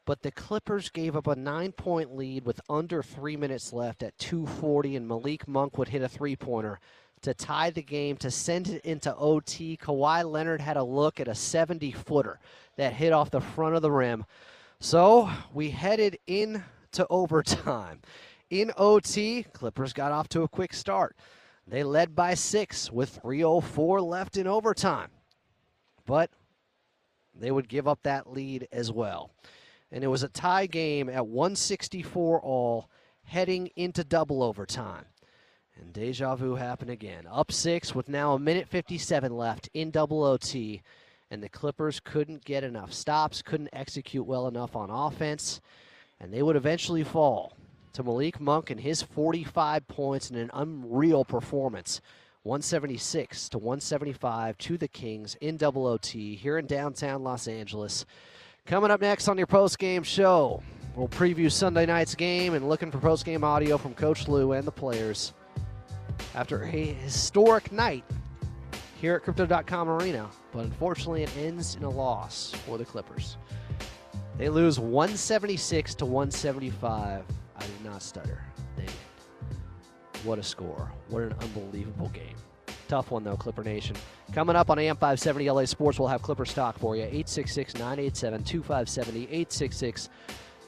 but 0.06 0.22
the 0.24 0.32
Clippers 0.32 0.90
gave 0.90 1.16
up 1.16 1.28
a 1.28 1.36
nine 1.36 1.74
point 1.74 2.16
lead 2.16 2.46
with 2.46 2.62
under 2.70 3.04
three 3.04 3.38
minutes 3.38 3.74
left 3.74 4.02
at 4.02 4.18
240, 4.18 4.96
and 4.96 5.08
Malik 5.08 5.48
Monk 5.48 5.78
would 5.78 5.90
hit 5.90 6.02
a 6.02 6.10
three 6.10 6.36
pointer 6.36 6.80
to 7.22 7.34
tie 7.34 7.70
the 7.70 7.82
game 7.82 8.18
to 8.18 8.32
send 8.32 8.70
it 8.70 8.84
into 8.84 9.16
OT. 9.16 9.78
Kawhi 9.78 10.30
Leonard 10.30 10.62
had 10.62 10.78
a 10.78 10.84
look 10.84 11.20
at 11.20 11.28
a 11.28 11.36
70 11.36 11.92
footer 11.92 12.40
that 12.78 12.94
hit 12.94 13.14
off 13.14 13.30
the 13.30 13.42
front 13.42 13.76
of 13.76 13.82
the 13.82 13.92
rim. 13.92 14.26
So 14.80 15.30
we 15.54 15.70
headed 15.70 16.18
into 16.26 17.06
overtime. 17.10 18.02
In 18.50 18.72
OT, 18.78 19.44
Clippers 19.54 19.94
got 19.94 20.12
off 20.12 20.30
to 20.30 20.44
a 20.44 20.48
quick 20.48 20.74
start. 20.74 21.16
They 21.68 21.84
led 21.84 22.16
by 22.16 22.34
six 22.34 22.92
with 22.92 23.22
3.04 23.22 24.02
left 24.02 24.38
in 24.38 24.48
overtime 24.48 25.10
but 26.06 26.30
they 27.36 27.52
would 27.52 27.68
give 27.68 27.88
up 27.88 28.04
that 28.04 28.32
lead 28.32 28.68
as 28.72 28.92
well. 28.92 29.32
And 29.92 30.04
it 30.04 30.08
was 30.08 30.24
a 30.24 30.30
tie 30.30 30.66
game 30.66 31.10
at 31.10 31.28
164 31.28 32.42
all 32.42 32.90
heading 33.26 33.70
into 33.76 34.04
double 34.04 34.44
overtime. 34.44 35.06
And 35.80 35.94
deja 35.94 36.36
vu 36.36 36.56
happened 36.56 36.92
again. 36.92 37.26
Up 37.30 37.52
six 37.52 37.96
with 37.96 38.08
now 38.08 38.34
a 38.34 38.40
minute 38.40 38.68
57 38.68 39.36
left 39.36 39.70
in 39.74 39.92
double 39.92 40.24
OT. 40.24 40.82
And 41.32 41.42
the 41.42 41.50
Clippers 41.50 42.00
couldn't 42.00 42.46
get 42.46 42.64
enough 42.64 42.94
stops, 42.94 43.42
couldn't 43.42 43.70
execute 43.74 44.26
well 44.26 44.48
enough 44.48 44.76
on 44.76 44.90
offense. 44.90 45.62
And 46.20 46.32
they 46.32 46.44
would 46.44 46.56
eventually 46.56 47.04
fall 47.04 47.58
to 47.94 48.04
Malik 48.04 48.40
Monk 48.40 48.70
and 48.70 48.80
his 48.80 49.02
45 49.02 49.88
points 49.88 50.30
in 50.30 50.38
an 50.38 50.52
unreal 50.54 51.26
performance. 51.26 52.02
176 52.44 53.48
to 53.50 53.58
175 53.58 54.58
to 54.58 54.78
the 54.78 54.88
Kings 54.90 55.38
in 55.40 55.56
double 55.56 55.88
OT 55.88 56.36
here 56.36 56.58
in 56.58 56.66
downtown 56.66 57.24
Los 57.24 57.48
Angeles. 57.48 58.06
Coming 58.66 58.92
up 58.92 59.00
next 59.00 59.30
on 59.30 59.38
your 59.38 59.48
post 59.48 59.80
game 59.80 60.04
show, 60.04 60.62
we'll 60.94 61.08
preview 61.08 61.50
Sunday 61.50 61.86
night's 61.86 62.16
game 62.16 62.54
and 62.54 62.68
looking 62.68 62.92
for 62.92 62.98
post 62.98 63.24
game 63.24 63.46
audio 63.46 63.78
from 63.78 63.94
Coach 63.94 64.28
Lue 64.28 64.52
and 64.52 64.68
the 64.68 64.72
players 64.72 65.32
after 66.36 66.64
a 66.64 66.68
historic 66.68 67.72
night 67.72 68.04
here 69.00 69.16
at 69.16 69.24
Crypto.com 69.24 69.90
Arena, 69.90 70.30
but 70.52 70.66
unfortunately 70.66 71.24
it 71.24 71.32
ends 71.38 71.76
in 71.76 71.84
a 71.84 71.90
loss 71.90 72.54
for 72.66 72.78
the 72.78 72.84
Clippers. 72.84 73.38
They 74.38 74.50
lose 74.50 74.80
176 74.80 75.96
to 75.96 76.06
175. 76.06 77.24
I 77.56 77.60
did 77.62 77.86
not 77.86 78.02
stutter. 78.02 78.44
What 80.24 80.40
a 80.40 80.44
score. 80.44 80.90
What 81.10 81.24
an 81.24 81.36
unbelievable 81.42 82.10
game. 82.10 82.36
Tough 82.88 83.12
one, 83.12 83.24
though, 83.24 83.36
Clipper 83.36 83.64
Nation. 83.64 83.96
Coming 84.34 84.56
up 84.56 84.70
on 84.70 84.80
AM 84.80 84.96
570 84.96 85.50
LA 85.50 85.66
Sports, 85.66 86.00
we'll 86.00 86.08
have 86.08 86.22
Clippers 86.22 86.54
Talk 86.54 86.78
for 86.80 86.96
you. 86.96 87.04
866 87.04 87.76
987 87.76 88.44
2570. 88.44 89.24
866 89.24 90.10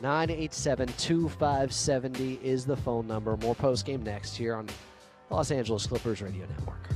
987 0.01 0.87
2570 0.97 2.39
is 2.43 2.65
the 2.65 2.75
phone 2.75 3.07
number. 3.07 3.37
More 3.37 3.55
post 3.55 3.85
game 3.85 4.03
next 4.03 4.35
here 4.35 4.55
on 4.55 4.67
Los 5.29 5.51
Angeles 5.51 5.87
Clippers 5.87 6.21
Radio 6.21 6.45
Network. 6.47 6.89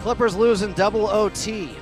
Clippers 0.00 0.36
losing 0.36 0.72
double 0.74 1.08
OT 1.08 1.76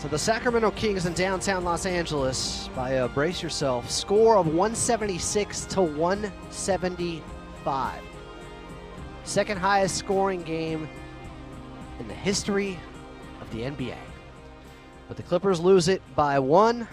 to 0.00 0.08
the 0.08 0.18
Sacramento 0.18 0.70
Kings 0.70 1.04
in 1.04 1.12
downtown 1.12 1.62
Los 1.62 1.84
Angeles 1.84 2.70
by 2.74 2.92
a 2.92 3.06
brace 3.06 3.42
yourself 3.42 3.90
score 3.90 4.38
of 4.38 4.46
176 4.46 5.66
to 5.66 5.82
175. 5.82 8.02
Second 9.24 9.58
highest 9.58 9.96
scoring 9.96 10.42
game 10.42 10.88
in 11.98 12.08
the 12.08 12.14
history 12.14 12.78
of 13.42 13.50
the 13.50 13.60
NBA. 13.60 13.98
But 15.06 15.18
the 15.18 15.22
Clippers 15.22 15.60
lose 15.60 15.88
it 15.88 16.00
by 16.16 16.38
one. 16.38 16.88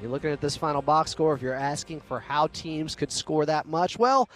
You're 0.00 0.12
looking 0.12 0.30
at 0.30 0.40
this 0.40 0.56
final 0.56 0.82
box 0.82 1.10
score. 1.10 1.34
If 1.34 1.42
you're 1.42 1.52
asking 1.52 2.00
for 2.00 2.20
how 2.20 2.46
teams 2.48 2.94
could 2.94 3.10
score 3.10 3.44
that 3.46 3.66
much, 3.66 3.98
well, 3.98 4.28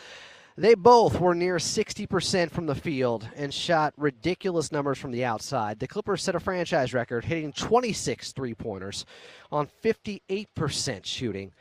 they 0.59 0.75
both 0.75 1.21
were 1.21 1.37
near 1.37 1.57
60% 1.59 2.51
from 2.51 2.67
the 2.67 2.75
field 2.75 3.29
and 3.37 3.55
shot 3.55 3.95
ridiculous 3.97 4.73
numbers 4.73 4.99
from 4.99 5.13
the 5.13 5.25
outside. 5.25 5.79
The 5.79 5.87
Clippers 5.87 6.21
set 6.21 6.35
a 6.35 6.41
franchise 6.41 6.93
record, 6.93 7.25
hitting 7.25 7.53
26 7.53 8.33
three 8.33 8.55
pointers 8.55 9.07
on 9.53 9.69
58% 9.85 11.05
shooting. 11.05 11.53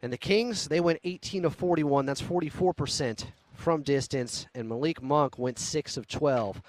And 0.00 0.10
the 0.10 0.16
Kings, 0.16 0.68
they 0.68 0.80
went 0.80 1.00
18 1.04 1.44
of 1.44 1.54
41. 1.54 2.06
That's 2.06 2.22
44% 2.22 3.26
from 3.52 3.82
distance. 3.82 4.46
And 4.54 4.70
Malik 4.70 5.02
Monk 5.02 5.38
went 5.38 5.58
6 5.58 5.98
of 5.98 6.08
12. 6.08 6.62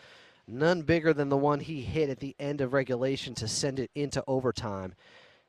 None 0.50 0.82
bigger 0.82 1.14
than 1.14 1.30
the 1.30 1.38
one 1.38 1.62
he 1.62 1.80
hit 1.80 2.10
at 2.10 2.20
the 2.20 2.36
end 2.38 2.60
of 2.60 2.74
regulation 2.74 3.34
to 3.36 3.48
send 3.48 3.80
it 3.80 3.92
into 3.96 4.22
overtime. 4.28 4.94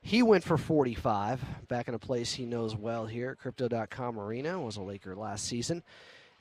He 0.00 0.22
went 0.22 0.44
for 0.44 0.56
45, 0.56 1.66
back 1.66 1.88
in 1.88 1.94
a 1.94 1.98
place 1.98 2.32
he 2.32 2.44
knows 2.44 2.76
well 2.76 3.06
here 3.06 3.30
at 3.30 3.38
Crypto.com 3.38 4.18
Arena, 4.18 4.60
was 4.60 4.76
a 4.76 4.82
Laker 4.82 5.16
last 5.16 5.46
season 5.46 5.82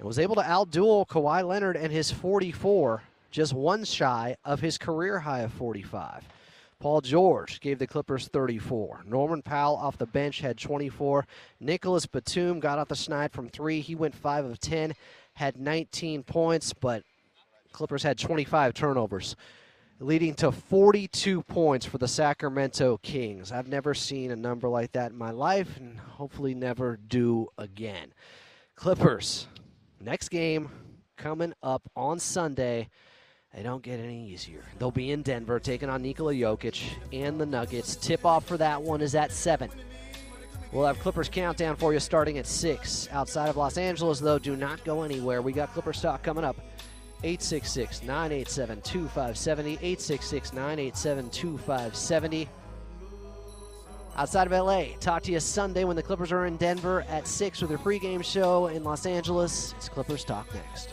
and 0.02 0.08
was 0.08 0.18
able 0.18 0.34
to 0.34 0.42
outduel 0.42 1.08
Kawhi 1.08 1.48
Leonard 1.48 1.78
and 1.78 1.92
his 1.92 2.10
44, 2.10 3.04
just 3.30 3.54
one 3.54 3.84
shy 3.84 4.36
of 4.44 4.60
his 4.60 4.80
career 4.80 5.20
high 5.20 5.42
of 5.42 5.54
45. 5.54 6.28
Paul 6.80 7.02
George 7.02 7.60
gave 7.60 7.78
the 7.78 7.86
Clippers 7.86 8.28
34. 8.28 9.04
Norman 9.06 9.44
Powell 9.44 9.76
off 9.76 10.00
the 10.00 10.08
bench 10.08 10.42
had 10.42 10.58
24. 10.58 11.28
Nicholas 11.60 12.08
Batum 12.08 12.60
got 12.60 12.80
off 12.80 12.88
the 12.88 12.96
schneid 12.96 13.32
from 13.32 13.48
three. 13.48 13.80
He 13.80 13.94
went 13.94 14.16
5 14.16 14.46
of 14.46 14.60
10, 14.60 14.96
had 15.36 15.58
19 15.58 16.24
points, 16.24 16.74
but 16.74 17.04
Clippers 17.72 18.02
had 18.02 18.18
25 18.18 18.74
turnovers, 18.74 19.36
leading 20.00 20.34
to 20.34 20.52
42 20.52 21.44
points 21.44 21.86
for 21.86 22.00
the 22.00 22.08
Sacramento 22.08 22.98
Kings. 23.04 23.52
I've 23.52 23.68
never 23.68 23.94
seen 23.94 24.32
a 24.32 24.36
number 24.36 24.68
like 24.68 24.94
that 24.94 25.12
in 25.12 25.18
my 25.20 25.30
life, 25.30 25.78
and 25.78 26.00
hopefully 26.00 26.56
never 26.56 26.98
do 27.08 27.50
again. 27.60 28.14
Clippers 28.76 29.46
Next 30.04 30.30
game 30.30 30.70
coming 31.16 31.54
up 31.62 31.84
on 31.96 32.20
Sunday. 32.20 32.90
They 33.54 33.62
don't 33.62 33.84
get 33.84 34.00
any 34.00 34.30
easier. 34.32 34.64
They'll 34.80 34.90
be 34.90 35.12
in 35.12 35.22
Denver 35.22 35.60
taking 35.60 35.90
on 35.90 36.02
Nikola 36.02 36.34
Jokic 36.34 36.82
and 37.14 37.40
the 37.40 37.46
Nuggets. 37.46 37.96
Tip 37.98 38.26
off 38.26 38.48
for 38.48 38.58
that 38.58 38.82
one 38.82 39.02
is 39.02 39.14
at 39.14 39.32
7. 39.32 39.70
We'll 40.72 40.88
have 40.88 40.98
Clippers 41.00 41.30
countdown 41.30 41.76
for 41.76 41.94
you 41.94 42.00
starting 42.00 42.40
at 42.40 42.48
6. 42.48 43.10
Outside 43.12 43.50
of 43.50 43.58
Los 43.58 43.78
Angeles, 43.78 44.20
though, 44.20 44.40
do 44.40 44.56
not 44.56 44.84
go 44.86 45.04
anywhere. 45.04 45.42
We 45.42 45.52
got 45.52 45.74
Clippers 45.74 46.02
Talk 46.02 46.24
coming 46.24 46.46
up. 46.46 46.56
866 47.24 48.02
987 48.02 48.82
2570. 48.82 49.74
866 49.74 50.54
987 50.54 51.30
2570 51.30 52.50
outside 54.16 54.52
of 54.52 54.54
LA. 54.54 54.98
Talk 55.00 55.24
to 55.24 55.32
you 55.32 55.40
Sunday 55.40 55.84
when 55.84 55.96
the 55.96 56.04
Clippers 56.04 56.32
are 56.32 56.46
in 56.46 56.58
Denver 56.58 57.04
at 57.10 57.28
6 57.28 57.62
with 57.62 57.70
their 57.70 57.78
pregame 57.78 58.24
show 58.24 58.68
in 58.68 58.84
Los 58.84 59.06
Angeles. 59.06 59.74
It's 59.78 59.90
Clippers 59.90 60.24
Talk 60.24 60.48
next. 60.54 60.90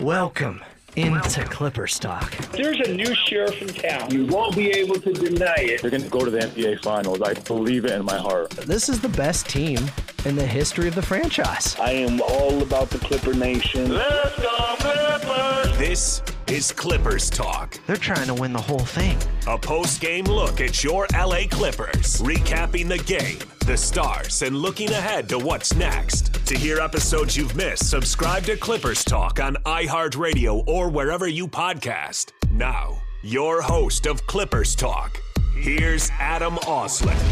Welcome 0.00 0.60
into 0.96 1.44
Clippers 1.44 1.98
Talk. 1.98 2.30
There's 2.52 2.80
a 2.80 2.94
new 2.94 3.14
sheriff 3.14 3.60
in 3.60 3.68
town. 3.68 4.10
You 4.10 4.26
won't 4.26 4.56
be 4.56 4.70
able 4.70 4.96
to 5.00 5.12
deny 5.12 5.54
it. 5.58 5.82
They're 5.82 5.90
going 5.90 6.02
to 6.02 6.08
go 6.08 6.24
to 6.24 6.30
the 6.30 6.40
NBA 6.40 6.82
Finals. 6.82 7.20
I 7.22 7.34
believe 7.34 7.84
it 7.84 7.92
in 7.92 8.04
my 8.04 8.16
heart. 8.16 8.50
This 8.50 8.88
is 8.88 9.00
the 9.00 9.08
best 9.08 9.48
team 9.48 9.78
in 10.24 10.36
the 10.36 10.46
history 10.46 10.88
of 10.88 10.94
the 10.94 11.02
franchise. 11.02 11.76
I 11.78 11.90
am 11.92 12.20
all 12.20 12.62
about 12.62 12.90
the 12.90 12.98
Clipper 12.98 13.34
Nation. 13.34 13.94
Let's 13.94 14.40
go 14.40 14.76
Clippers! 14.78 15.78
This 15.78 16.22
is 16.50 16.72
Clippers 16.72 17.30
Talk. 17.30 17.78
They're 17.86 17.96
trying 17.96 18.26
to 18.26 18.34
win 18.34 18.52
the 18.52 18.60
whole 18.60 18.78
thing. 18.78 19.18
A 19.46 19.58
post-game 19.58 20.24
look 20.24 20.60
at 20.60 20.82
your 20.82 21.06
LA 21.12 21.42
Clippers, 21.50 22.20
recapping 22.20 22.88
the 22.88 22.98
game, 22.98 23.38
the 23.66 23.76
stars, 23.76 24.42
and 24.42 24.56
looking 24.56 24.90
ahead 24.90 25.28
to 25.28 25.38
what's 25.38 25.74
next. 25.74 26.34
To 26.46 26.56
hear 26.56 26.78
episodes 26.78 27.36
you've 27.36 27.56
missed, 27.56 27.88
subscribe 27.88 28.44
to 28.44 28.56
Clippers 28.56 29.04
Talk 29.04 29.40
on 29.40 29.56
iHeartRadio 29.64 30.66
or 30.66 30.88
wherever 30.88 31.28
you 31.28 31.48
podcast. 31.48 32.32
Now, 32.50 33.00
your 33.22 33.62
host 33.62 34.06
of 34.06 34.26
Clippers 34.26 34.74
Talk, 34.74 35.20
here's 35.54 36.10
Adam 36.18 36.56
Auslund. 36.56 37.22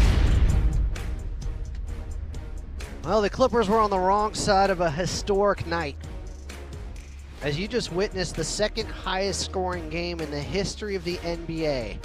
Well, 3.03 3.21
the 3.21 3.29
Clippers 3.29 3.67
were 3.67 3.79
on 3.79 3.89
the 3.89 3.99
wrong 3.99 4.33
side 4.33 4.69
of 4.69 4.79
a 4.79 4.89
historic 4.89 5.67
night. 5.67 5.97
As 7.43 7.59
you 7.59 7.67
just 7.67 7.91
witnessed 7.91 8.37
the 8.37 8.43
second 8.45 8.87
highest 8.87 9.41
scoring 9.41 9.89
game 9.89 10.21
in 10.21 10.31
the 10.31 10.39
history 10.39 10.95
of 10.95 11.03
the 11.03 11.17
NBA. 11.17 11.97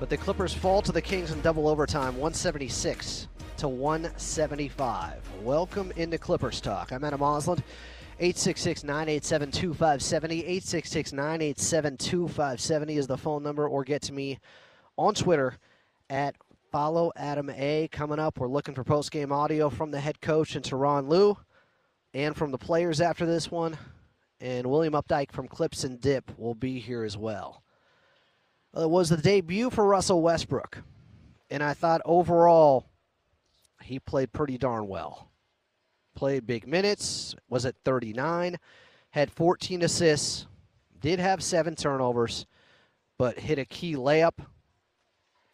But 0.00 0.08
the 0.08 0.16
Clippers 0.16 0.54
fall 0.54 0.80
to 0.80 0.90
the 0.90 1.02
Kings 1.02 1.32
in 1.32 1.42
double 1.42 1.68
overtime, 1.68 2.14
176 2.14 3.28
to 3.58 3.68
175. 3.68 5.20
Welcome 5.42 5.92
into 5.96 6.16
Clippers 6.16 6.62
Talk. 6.62 6.92
I'm 6.92 7.04
Adam 7.04 7.20
Auslund. 7.20 7.62
866-987-2570. 8.22 10.48
866-987-2570 10.62 12.96
is 12.96 13.06
the 13.06 13.18
phone 13.18 13.42
number, 13.42 13.68
or 13.68 13.84
get 13.84 14.00
to 14.00 14.14
me 14.14 14.38
on 14.96 15.12
Twitter 15.12 15.58
at 16.08 16.36
follow 16.72 17.12
Adam 17.16 17.50
A. 17.50 17.86
Coming 17.92 18.18
up, 18.18 18.38
we're 18.38 18.48
looking 18.48 18.74
for 18.74 18.82
post-game 18.82 19.30
audio 19.30 19.68
from 19.68 19.90
the 19.90 20.00
head 20.00 20.22
coach 20.22 20.56
and 20.56 20.64
Tyronn 20.64 21.06
Lue, 21.06 21.36
and 22.14 22.34
from 22.34 22.50
the 22.50 22.56
players 22.56 23.02
after 23.02 23.26
this 23.26 23.50
one. 23.50 23.76
And 24.44 24.66
William 24.66 24.92
Updyke 24.92 25.32
from 25.32 25.48
Clips 25.48 25.84
and 25.84 25.98
Dip 25.98 26.38
will 26.38 26.54
be 26.54 26.78
here 26.78 27.02
as 27.02 27.16
well. 27.16 27.62
Uh, 28.76 28.82
it 28.82 28.90
was 28.90 29.08
the 29.08 29.16
debut 29.16 29.70
for 29.70 29.86
Russell 29.86 30.20
Westbrook, 30.20 30.82
and 31.48 31.62
I 31.62 31.72
thought 31.72 32.02
overall 32.04 32.84
he 33.82 33.98
played 33.98 34.34
pretty 34.34 34.58
darn 34.58 34.86
well. 34.86 35.30
Played 36.14 36.46
big 36.46 36.68
minutes, 36.68 37.34
was 37.48 37.64
at 37.64 37.76
39, 37.86 38.58
had 39.12 39.32
14 39.32 39.80
assists, 39.80 40.46
did 41.00 41.18
have 41.20 41.42
seven 41.42 41.74
turnovers, 41.74 42.44
but 43.16 43.38
hit 43.38 43.58
a 43.58 43.64
key 43.64 43.94
layup 43.94 44.44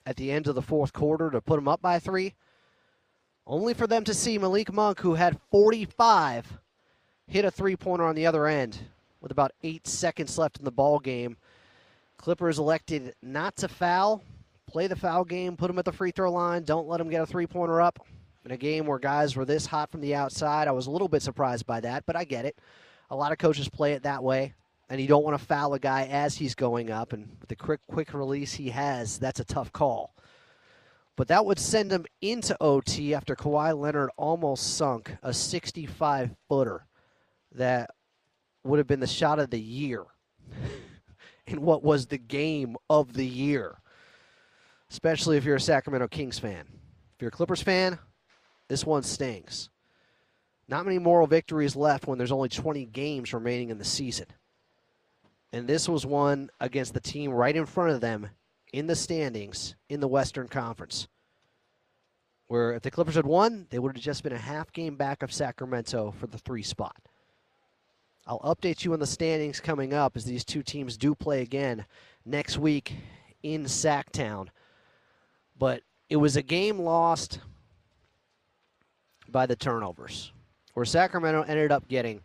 at 0.04 0.16
the 0.16 0.32
end 0.32 0.48
of 0.48 0.56
the 0.56 0.62
fourth 0.62 0.92
quarter 0.92 1.30
to 1.30 1.40
put 1.40 1.54
them 1.54 1.68
up 1.68 1.80
by 1.80 2.00
three. 2.00 2.34
Only 3.46 3.72
for 3.72 3.86
them 3.86 4.02
to 4.02 4.14
see 4.14 4.36
Malik 4.36 4.72
Monk, 4.72 4.98
who 4.98 5.14
had 5.14 5.38
45, 5.52 6.58
hit 7.30 7.44
a 7.44 7.50
three 7.50 7.76
pointer 7.76 8.04
on 8.04 8.16
the 8.16 8.26
other 8.26 8.46
end 8.46 8.76
with 9.20 9.30
about 9.30 9.52
eight 9.62 9.86
seconds 9.86 10.36
left 10.36 10.58
in 10.58 10.64
the 10.64 10.70
ball 10.70 10.98
game. 10.98 11.36
Clippers 12.16 12.58
elected 12.58 13.14
not 13.22 13.56
to 13.56 13.68
foul, 13.68 14.22
play 14.66 14.88
the 14.88 14.96
foul 14.96 15.24
game, 15.24 15.56
put 15.56 15.68
them 15.68 15.78
at 15.78 15.84
the 15.84 15.92
free 15.92 16.10
throw 16.10 16.30
line, 16.30 16.64
don't 16.64 16.88
let 16.88 16.98
them 16.98 17.08
get 17.08 17.22
a 17.22 17.26
three 17.26 17.46
pointer 17.46 17.80
up. 17.80 18.04
In 18.44 18.50
a 18.50 18.56
game 18.56 18.84
where 18.86 18.98
guys 18.98 19.36
were 19.36 19.44
this 19.44 19.64
hot 19.64 19.90
from 19.90 20.00
the 20.00 20.14
outside, 20.14 20.66
I 20.66 20.72
was 20.72 20.86
a 20.86 20.90
little 20.90 21.08
bit 21.08 21.22
surprised 21.22 21.66
by 21.66 21.80
that, 21.80 22.04
but 22.04 22.16
I 22.16 22.24
get 22.24 22.46
it. 22.46 22.58
A 23.10 23.16
lot 23.16 23.32
of 23.32 23.38
coaches 23.38 23.68
play 23.68 23.92
it 23.92 24.02
that 24.02 24.24
way, 24.24 24.54
and 24.88 25.00
you 25.00 25.06
don't 25.06 25.24
want 25.24 25.38
to 25.38 25.44
foul 25.44 25.74
a 25.74 25.78
guy 25.78 26.06
as 26.06 26.36
he's 26.36 26.54
going 26.54 26.90
up, 26.90 27.12
and 27.12 27.28
with 27.38 27.48
the 27.48 27.56
quick 27.56 27.80
quick 27.86 28.12
release 28.12 28.54
he 28.54 28.70
has, 28.70 29.18
that's 29.18 29.40
a 29.40 29.44
tough 29.44 29.72
call. 29.72 30.14
But 31.16 31.28
that 31.28 31.44
would 31.44 31.58
send 31.58 31.92
him 31.92 32.06
into 32.22 32.56
OT 32.60 33.14
after 33.14 33.36
Kawhi 33.36 33.78
Leonard 33.78 34.10
almost 34.16 34.76
sunk 34.76 35.14
a 35.22 35.34
65 35.34 36.30
footer 36.48 36.86
that 37.54 37.90
would 38.64 38.78
have 38.78 38.86
been 38.86 39.00
the 39.00 39.06
shot 39.06 39.38
of 39.38 39.50
the 39.50 39.60
year 39.60 40.04
in 41.46 41.62
what 41.62 41.82
was 41.82 42.06
the 42.06 42.18
game 42.18 42.76
of 42.88 43.12
the 43.12 43.26
year, 43.26 43.78
especially 44.90 45.36
if 45.36 45.44
you're 45.44 45.56
a 45.56 45.60
Sacramento 45.60 46.08
Kings 46.08 46.38
fan. 46.38 46.66
If 47.14 47.22
you're 47.22 47.28
a 47.28 47.32
Clippers 47.32 47.62
fan, 47.62 47.98
this 48.68 48.86
one 48.86 49.02
stings. 49.02 49.70
Not 50.68 50.84
many 50.84 50.98
moral 50.98 51.26
victories 51.26 51.74
left 51.74 52.06
when 52.06 52.16
there's 52.16 52.30
only 52.30 52.48
20 52.48 52.86
games 52.86 53.34
remaining 53.34 53.70
in 53.70 53.78
the 53.78 53.84
season. 53.84 54.26
And 55.52 55.66
this 55.66 55.88
was 55.88 56.06
one 56.06 56.48
against 56.60 56.94
the 56.94 57.00
team 57.00 57.32
right 57.32 57.56
in 57.56 57.66
front 57.66 57.90
of 57.90 58.00
them 58.00 58.30
in 58.72 58.86
the 58.86 58.94
standings 58.94 59.74
in 59.88 59.98
the 59.98 60.06
Western 60.08 60.46
Conference. 60.46 61.08
Where 62.46 62.72
if 62.74 62.82
the 62.82 62.90
Clippers 62.90 63.16
had 63.16 63.26
won, 63.26 63.66
they 63.70 63.78
would 63.78 63.96
have 63.96 64.02
just 64.02 64.22
been 64.22 64.32
a 64.32 64.38
half 64.38 64.72
game 64.72 64.96
back 64.96 65.22
of 65.22 65.32
Sacramento 65.32 66.12
for 66.12 66.28
the 66.28 66.38
three 66.38 66.62
spot. 66.62 66.96
I'll 68.26 68.40
update 68.40 68.84
you 68.84 68.92
on 68.92 69.00
the 69.00 69.06
standings 69.06 69.60
coming 69.60 69.92
up 69.92 70.16
as 70.16 70.24
these 70.24 70.44
two 70.44 70.62
teams 70.62 70.96
do 70.96 71.14
play 71.14 71.42
again 71.42 71.86
next 72.24 72.58
week 72.58 72.94
in 73.42 73.64
Sacktown. 73.64 74.48
But 75.58 75.82
it 76.08 76.16
was 76.16 76.36
a 76.36 76.42
game 76.42 76.78
lost 76.78 77.40
by 79.28 79.46
the 79.46 79.56
turnovers, 79.56 80.32
where 80.74 80.84
Sacramento 80.84 81.42
ended 81.42 81.72
up 81.72 81.88
getting 81.88 82.22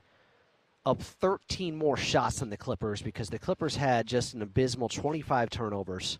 up 0.86 1.02
13 1.02 1.76
more 1.76 1.98
shots 1.98 2.40
than 2.40 2.50
the 2.50 2.58
Clippers 2.58 3.02
because 3.02 3.30
the 3.30 3.40
Clippers 3.40 3.76
had 3.76 4.06
just 4.06 4.34
an 4.34 4.42
abysmal 4.42 4.90
25 4.90 5.50
turnovers, 5.50 6.20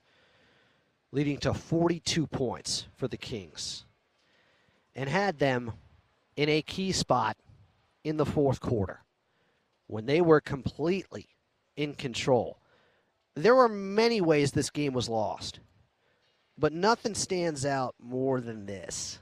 leading 1.12 1.38
to 1.38 1.54
42 1.54 2.26
points 2.28 2.88
for 2.96 3.08
the 3.08 3.18
Kings, 3.18 3.86
and 4.96 5.10
had 5.10 5.38
them 5.38 5.74
in 6.36 6.50
a 6.50 6.62
key 6.62 6.92
spot 6.92 7.38
in 8.04 8.18
the 8.18 8.26
fourth 8.26 8.60
quarter 8.60 9.05
when 9.88 10.06
they 10.06 10.22
were 10.22 10.42
completely 10.42 11.28
in 11.76 11.94
control. 11.94 12.60
There 13.36 13.56
were 13.56 13.70
many 13.70 14.22
ways 14.22 14.52
this 14.52 14.70
game 14.70 14.94
was 14.94 15.10
lost, 15.10 15.60
but 16.58 16.74
nothing 16.74 17.16
stands 17.16 17.66
out 17.66 17.96
more 18.00 18.40
than 18.40 18.66
this. 18.66 19.20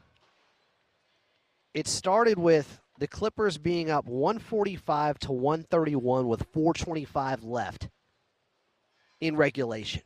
It 1.74 1.88
started 1.88 2.38
with 2.38 2.80
the 3.00 3.08
Clippers 3.08 3.58
being 3.58 3.90
up 3.90 4.06
145 4.06 5.20
to 5.20 5.32
131 5.32 6.28
with 6.28 6.46
425 6.54 7.44
left 7.44 7.90
in 9.20 9.36
regulation. 9.36 10.04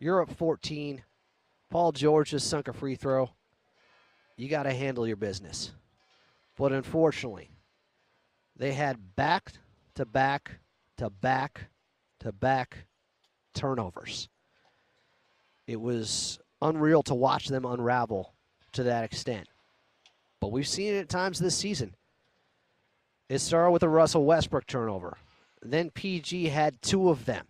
You're 0.00 0.22
up 0.22 0.30
14. 0.30 1.02
Paul 1.70 1.92
George 1.92 2.30
just 2.30 2.48
sunk 2.48 2.66
a 2.66 2.72
free 2.72 2.96
throw. 2.96 3.30
You 4.36 4.48
got 4.48 4.64
to 4.64 4.72
handle 4.72 5.06
your 5.06 5.16
business. 5.16 5.72
But 6.56 6.72
unfortunately, 6.72 7.50
they 8.58 8.72
had 8.72 9.14
back 9.16 9.52
to 9.94 10.04
back 10.04 10.58
to 10.96 11.08
back 11.08 11.66
to 12.20 12.32
back 12.32 12.86
turnovers. 13.54 14.28
It 15.66 15.80
was 15.80 16.38
unreal 16.60 17.02
to 17.04 17.14
watch 17.14 17.46
them 17.46 17.64
unravel 17.64 18.34
to 18.72 18.82
that 18.82 19.04
extent. 19.04 19.48
But 20.40 20.52
we've 20.52 20.68
seen 20.68 20.94
it 20.94 20.98
at 20.98 21.08
times 21.08 21.38
this 21.38 21.56
season. 21.56 21.94
It 23.28 23.38
started 23.38 23.70
with 23.70 23.82
a 23.82 23.88
Russell 23.88 24.24
Westbrook 24.24 24.66
turnover. 24.66 25.18
Then 25.62 25.90
PG 25.90 26.46
had 26.46 26.80
two 26.80 27.10
of 27.10 27.24
them. 27.26 27.46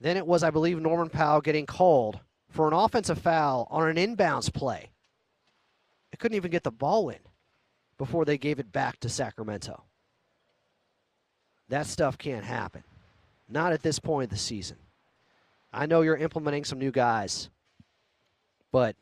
Then 0.00 0.16
it 0.16 0.26
was, 0.26 0.42
I 0.42 0.50
believe, 0.50 0.80
Norman 0.80 1.08
Powell 1.08 1.40
getting 1.40 1.66
called 1.66 2.20
for 2.50 2.66
an 2.66 2.74
offensive 2.74 3.18
foul 3.18 3.66
on 3.70 3.88
an 3.88 3.96
inbounds 3.96 4.52
play. 4.52 4.90
It 6.12 6.18
couldn't 6.18 6.36
even 6.36 6.50
get 6.50 6.64
the 6.64 6.70
ball 6.70 7.08
in 7.10 7.18
before 8.00 8.24
they 8.24 8.38
gave 8.38 8.58
it 8.58 8.72
back 8.72 8.98
to 8.98 9.10
Sacramento. 9.10 9.82
That 11.68 11.86
stuff 11.86 12.16
can't 12.16 12.46
happen. 12.46 12.82
Not 13.46 13.74
at 13.74 13.82
this 13.82 13.98
point 13.98 14.24
of 14.24 14.30
the 14.30 14.38
season. 14.38 14.78
I 15.70 15.84
know 15.84 16.00
you're 16.00 16.16
implementing 16.16 16.64
some 16.64 16.78
new 16.78 16.92
guys, 16.92 17.50
but 18.72 18.96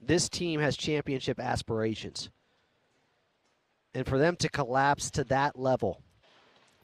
this 0.00 0.28
team 0.28 0.60
has 0.60 0.76
championship 0.76 1.40
aspirations. 1.40 2.30
And 3.92 4.06
for 4.06 4.18
them 4.18 4.36
to 4.36 4.48
collapse 4.48 5.10
to 5.10 5.24
that 5.24 5.58
level, 5.58 6.00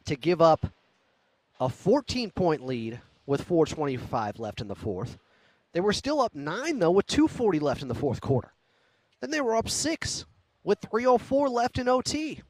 to 0.07 0.17
give 0.17 0.43
up 0.43 0.67
a 1.61 1.69
14 1.69 2.33
point 2.33 2.67
lead 2.67 3.01
with 3.27 3.45
425 3.45 4.41
left 4.41 4.61
in 4.61 4.67
the 4.67 4.75
fourth, 4.75 5.19
they 5.71 5.81
were 5.81 5.93
still 5.93 6.21
up 6.21 6.35
nine, 6.35 6.81
though, 6.81 6.91
with 6.91 7.07
240 7.07 7.61
left 7.61 7.81
in 7.81 7.87
the 7.87 7.95
fourth 7.95 8.21
quarter. 8.21 8.53
Then 9.21 9.31
they 9.31 9.41
were 9.41 9.55
up 9.55 9.69
six 9.69 10.27
with 10.65 10.79
304 10.81 11.49
left 11.49 11.79
in 11.79 11.89
OT. 11.89 12.43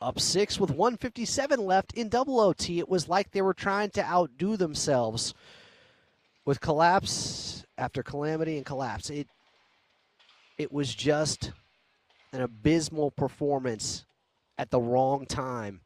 Up 0.00 0.20
six 0.20 0.60
with 0.60 0.70
157 0.70 1.60
left 1.60 1.92
in 1.94 2.08
double 2.08 2.38
OT. 2.38 2.78
It 2.78 2.88
was 2.88 3.08
like 3.08 3.30
they 3.30 3.42
were 3.42 3.54
trying 3.54 3.90
to 3.90 4.04
outdo 4.04 4.56
themselves 4.56 5.34
with 6.44 6.60
collapse 6.60 7.64
after 7.76 8.02
calamity 8.02 8.56
and 8.56 8.64
collapse. 8.64 9.10
It 9.10 9.26
it 10.56 10.72
was 10.72 10.94
just 10.94 11.52
an 12.32 12.42
abysmal 12.42 13.10
performance 13.12 14.04
at 14.56 14.70
the 14.70 14.80
wrong 14.80 15.26
time. 15.26 15.80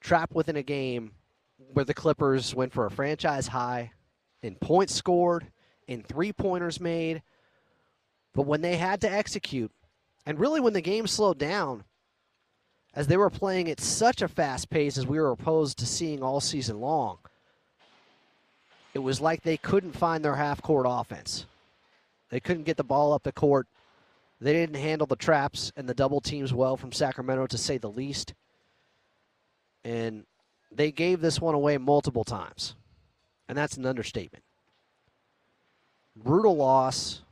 Trapped 0.00 0.34
within 0.34 0.56
a 0.56 0.62
game 0.62 1.12
where 1.72 1.84
the 1.84 1.94
Clippers 1.94 2.54
went 2.54 2.72
for 2.72 2.86
a 2.86 2.90
franchise 2.90 3.48
high 3.48 3.92
in 4.42 4.54
points 4.54 4.94
scored, 4.94 5.46
in 5.86 6.02
three 6.02 6.32
pointers 6.32 6.80
made. 6.80 7.22
But 8.34 8.46
when 8.46 8.60
they 8.60 8.76
had 8.76 9.00
to 9.02 9.10
execute, 9.10 9.72
and 10.28 10.38
really 10.38 10.60
when 10.60 10.74
the 10.74 10.82
game 10.82 11.06
slowed 11.06 11.38
down, 11.38 11.84
as 12.92 13.06
they 13.06 13.16
were 13.16 13.30
playing 13.30 13.70
at 13.70 13.80
such 13.80 14.20
a 14.20 14.28
fast 14.28 14.68
pace 14.68 14.98
as 14.98 15.06
we 15.06 15.18
were 15.18 15.30
opposed 15.30 15.78
to 15.78 15.86
seeing 15.86 16.22
all 16.22 16.38
season 16.38 16.82
long, 16.82 17.16
it 18.92 18.98
was 18.98 19.22
like 19.22 19.40
they 19.40 19.56
couldn't 19.56 19.96
find 19.96 20.22
their 20.22 20.34
half 20.36 20.60
court 20.60 20.84
offense. 20.86 21.46
They 22.28 22.40
couldn't 22.40 22.64
get 22.64 22.76
the 22.76 22.84
ball 22.84 23.14
up 23.14 23.22
the 23.22 23.32
court. 23.32 23.68
They 24.38 24.52
didn't 24.52 24.76
handle 24.76 25.06
the 25.06 25.16
traps 25.16 25.72
and 25.78 25.88
the 25.88 25.94
double 25.94 26.20
teams 26.20 26.52
well 26.52 26.76
from 26.76 26.92
Sacramento, 26.92 27.46
to 27.46 27.56
say 27.56 27.78
the 27.78 27.88
least. 27.88 28.34
And 29.82 30.26
they 30.70 30.92
gave 30.92 31.22
this 31.22 31.40
one 31.40 31.54
away 31.54 31.78
multiple 31.78 32.24
times. 32.24 32.74
And 33.48 33.56
that's 33.56 33.78
an 33.78 33.86
understatement. 33.86 34.44
Brutal 36.14 36.54
loss 36.54 37.22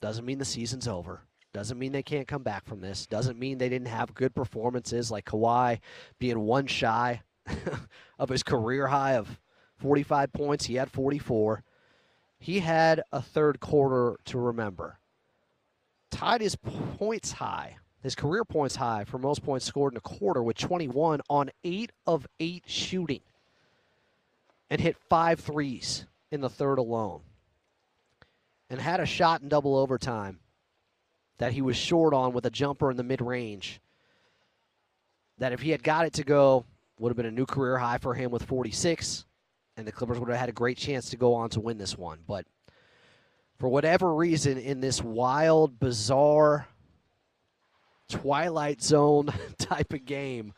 doesn't 0.00 0.24
mean 0.24 0.38
the 0.38 0.46
season's 0.46 0.88
over. 0.88 1.20
Doesn't 1.52 1.78
mean 1.78 1.92
they 1.92 2.02
can't 2.02 2.28
come 2.28 2.42
back 2.42 2.64
from 2.64 2.80
this. 2.80 3.06
Doesn't 3.06 3.38
mean 3.38 3.58
they 3.58 3.68
didn't 3.68 3.88
have 3.88 4.14
good 4.14 4.34
performances 4.34 5.10
like 5.10 5.26
Kawhi 5.26 5.80
being 6.18 6.40
one 6.40 6.66
shy 6.66 7.22
of 8.18 8.28
his 8.28 8.42
career 8.42 8.86
high 8.86 9.14
of 9.14 9.38
45 9.76 10.32
points. 10.32 10.66
He 10.66 10.76
had 10.76 10.90
44 10.90 11.62
he 12.42 12.58
had 12.58 13.04
a 13.12 13.22
third 13.22 13.60
quarter 13.60 14.18
to 14.24 14.36
remember. 14.36 14.98
Tied 16.10 16.40
his 16.40 16.56
points 16.56 17.30
high, 17.30 17.76
his 18.02 18.16
career 18.16 18.44
points 18.44 18.74
high 18.74 19.04
for 19.04 19.16
most 19.16 19.44
points 19.44 19.64
scored 19.64 19.92
in 19.92 19.96
a 19.96 20.00
quarter 20.00 20.42
with 20.42 20.58
21 20.58 21.20
on 21.30 21.50
8 21.62 21.92
of 22.04 22.26
8 22.40 22.64
shooting 22.66 23.20
and 24.68 24.80
hit 24.80 24.96
five 25.08 25.38
threes 25.38 26.06
in 26.32 26.40
the 26.40 26.50
third 26.50 26.78
alone. 26.78 27.20
And 28.68 28.80
had 28.80 28.98
a 28.98 29.06
shot 29.06 29.42
in 29.42 29.48
double 29.48 29.76
overtime 29.76 30.40
that 31.42 31.50
he 31.50 31.60
was 31.60 31.76
short 31.76 32.14
on 32.14 32.32
with 32.32 32.46
a 32.46 32.50
jumper 32.50 32.88
in 32.88 32.96
the 32.96 33.02
mid 33.02 33.20
range. 33.20 33.80
That 35.38 35.52
if 35.52 35.60
he 35.60 35.70
had 35.70 35.82
got 35.82 36.06
it 36.06 36.12
to 36.12 36.22
go, 36.22 36.64
would 37.00 37.10
have 37.10 37.16
been 37.16 37.26
a 37.26 37.32
new 37.32 37.46
career 37.46 37.76
high 37.78 37.98
for 37.98 38.14
him 38.14 38.30
with 38.30 38.44
46 38.44 39.26
and 39.76 39.84
the 39.84 39.90
Clippers 39.90 40.20
would 40.20 40.28
have 40.28 40.38
had 40.38 40.48
a 40.48 40.52
great 40.52 40.78
chance 40.78 41.10
to 41.10 41.16
go 41.16 41.34
on 41.34 41.50
to 41.50 41.60
win 41.60 41.78
this 41.78 41.98
one. 41.98 42.20
But 42.28 42.46
for 43.58 43.68
whatever 43.68 44.14
reason, 44.14 44.56
in 44.56 44.80
this 44.80 45.02
wild, 45.02 45.80
bizarre, 45.80 46.68
Twilight 48.08 48.80
Zone 48.80 49.32
type 49.58 49.92
of 49.92 50.04
game, 50.04 50.52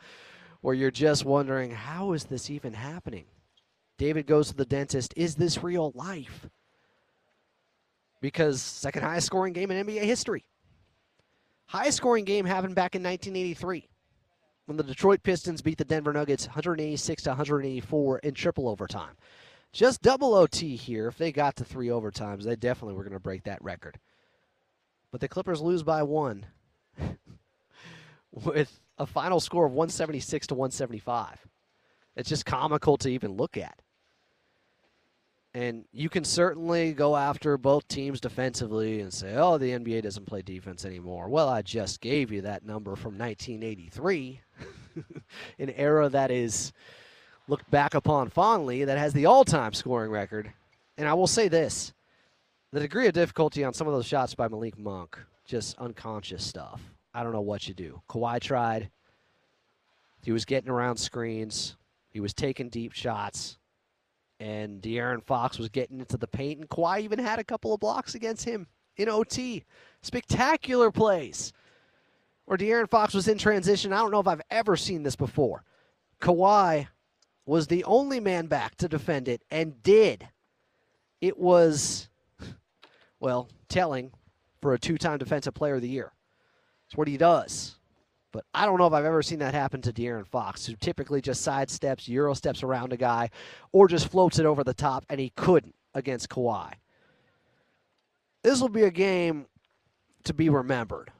where 0.61 0.75
you're 0.75 0.91
just 0.91 1.25
wondering, 1.25 1.71
how 1.71 2.11
is 2.11 2.25
this 2.25 2.51
even 2.51 2.73
happening? 2.73 3.25
David 3.97 4.27
goes 4.27 4.49
to 4.49 4.55
the 4.55 4.65
dentist. 4.65 5.15
Is 5.17 5.33
this 5.33 5.63
real 5.63 5.93
life? 5.95 6.47
Because 8.21 8.61
second 8.61 9.01
highest 9.01 9.25
scoring 9.25 9.53
game 9.53 9.71
in 9.71 9.83
NBA 9.83 10.03
history. 10.03 10.45
Highest 11.67 11.97
scoring 11.97 12.25
game 12.25 12.45
happened 12.45 12.75
back 12.75 12.95
in 12.95 13.03
1983. 13.03 13.87
when 14.65 14.77
the 14.77 14.83
Detroit 14.83 15.21
Pistons 15.23 15.61
beat 15.61 15.77
the 15.77 15.85
Denver 15.85 16.13
Nuggets 16.13 16.47
186 16.47 17.23
to 17.23 17.29
184 17.29 18.19
in 18.19 18.33
triple 18.33 18.67
overtime. 18.67 19.15
Just 19.71 20.01
double 20.01 20.33
OT 20.33 20.75
here. 20.75 21.07
If 21.07 21.17
they 21.17 21.31
got 21.31 21.55
to 21.57 21.65
three 21.65 21.87
overtimes, 21.87 22.43
they 22.43 22.55
definitely 22.55 22.95
were 22.95 23.03
going 23.03 23.13
to 23.13 23.19
break 23.19 23.43
that 23.43 23.63
record. 23.63 23.99
But 25.11 25.21
the 25.21 25.27
Clippers 25.27 25.61
lose 25.61 25.83
by 25.83 26.01
one 26.01 26.45
with 28.31 28.79
a 28.97 29.05
final 29.05 29.39
score 29.39 29.65
of 29.65 29.73
176 29.73 30.47
to 30.47 30.55
175. 30.55 31.45
It's 32.15 32.29
just 32.29 32.45
comical 32.45 32.97
to 32.97 33.09
even 33.09 33.33
look 33.33 33.57
at. 33.57 33.81
And 35.55 35.85
you 35.93 36.09
can 36.09 36.25
certainly 36.25 36.91
go 36.91 37.15
after 37.15 37.57
both 37.57 37.87
teams 37.87 38.19
defensively 38.19 38.99
and 38.99 39.13
say, 39.13 39.35
oh, 39.37 39.57
the 39.57 39.71
NBA 39.71 40.03
doesn't 40.03 40.25
play 40.25 40.41
defense 40.41 40.83
anymore. 40.83 41.29
Well, 41.29 41.47
I 41.47 41.61
just 41.61 42.01
gave 42.01 42.29
you 42.29 42.41
that 42.41 42.65
number 42.65 42.97
from 42.97 43.17
1983, 43.17 44.41
an 45.59 45.69
era 45.69 46.09
that 46.09 46.29
is 46.29 46.73
looked 47.47 47.71
back 47.71 47.93
upon 47.93 48.31
fondly, 48.31 48.83
that 48.83 48.97
has 48.97 49.13
the 49.13 49.27
all 49.27 49.45
time 49.45 49.71
scoring 49.71 50.11
record. 50.11 50.51
And 50.97 51.07
I 51.07 51.13
will 51.13 51.25
say 51.25 51.47
this 51.47 51.93
the 52.73 52.81
degree 52.81 53.07
of 53.07 53.13
difficulty 53.13 53.63
on 53.63 53.73
some 53.73 53.87
of 53.87 53.93
those 53.93 54.05
shots 54.05 54.35
by 54.35 54.49
Malik 54.49 54.77
Monk, 54.77 55.17
just 55.45 55.77
unconscious 55.77 56.43
stuff. 56.43 56.81
I 57.13 57.23
don't 57.23 57.31
know 57.31 57.39
what 57.39 57.65
you 57.65 57.73
do. 57.73 58.01
Kawhi 58.09 58.41
tried. 58.41 58.91
He 60.21 60.33
was 60.33 60.43
getting 60.43 60.69
around 60.69 60.97
screens. 60.97 61.77
He 62.09 62.19
was 62.19 62.33
taking 62.33 62.67
deep 62.67 62.91
shots 62.91 63.57
and 64.39 64.81
De'Aaron 64.81 65.23
Fox 65.23 65.57
was 65.57 65.69
getting 65.69 65.99
into 65.99 66.17
the 66.17 66.27
paint, 66.27 66.59
and 66.59 66.69
Kawhi 66.69 67.01
even 67.01 67.19
had 67.19 67.39
a 67.39 67.43
couple 67.43 67.73
of 67.73 67.79
blocks 67.79 68.15
against 68.15 68.45
him 68.45 68.67
in 68.97 69.09
OT. 69.09 69.63
Spectacular 70.01 70.91
plays. 70.91 71.53
Where 72.45 72.57
De'Aaron 72.57 72.89
Fox 72.89 73.13
was 73.13 73.27
in 73.27 73.37
transition. 73.37 73.91
I 73.91 73.97
don't 73.97 74.11
know 74.11 74.19
if 74.19 74.27
I've 74.27 74.41
ever 74.51 74.75
seen 74.75 75.03
this 75.03 75.15
before. 75.15 75.63
Kawhi 76.21 76.87
was 77.45 77.67
the 77.67 77.83
only 77.85 78.19
man 78.19 78.47
back 78.47 78.75
to 78.77 78.87
defend 78.87 79.27
it 79.27 79.41
and 79.49 79.81
did. 79.81 80.27
It 81.21 81.37
was, 81.39 82.09
well, 83.19 83.49
telling 83.67 84.11
for 84.61 84.73
a 84.73 84.79
two 84.79 84.97
time 84.97 85.17
Defensive 85.17 85.53
Player 85.53 85.75
of 85.75 85.81
the 85.81 85.89
Year. 85.89 86.11
It's 86.87 86.95
what 86.95 87.07
he 87.07 87.17
does. 87.17 87.77
But 88.35 88.43
I 88.53 88.65
don't 88.65 88.77
know 88.77 88.85
if 88.85 88.91
I've 88.91 89.05
ever 89.05 89.23
seen 89.23 89.39
that 89.39 89.53
happen 89.53 89.81
to 89.83 89.93
De'Aaron 89.93 90.27
Fox, 90.27 90.65
who 90.65 90.75
typically 90.75 91.21
just 91.21 91.47
sidesteps, 91.47 92.09
euro 92.09 92.33
steps 92.33 92.63
around 92.63 92.91
a 92.91 92.97
guy, 92.97 93.29
or 93.71 93.87
just 93.87 94.09
floats 94.09 94.39
it 94.39 94.45
over 94.45 94.61
the 94.61 94.73
top, 94.73 95.05
and 95.09 95.21
he 95.21 95.31
couldn't 95.37 95.73
against 95.93 96.27
Kawhi. 96.27 96.73
This 98.43 98.59
will 98.59 98.67
be 98.67 98.83
a 98.83 98.91
game 98.91 99.45
to 100.25 100.33
be 100.33 100.49
remembered. 100.49 101.13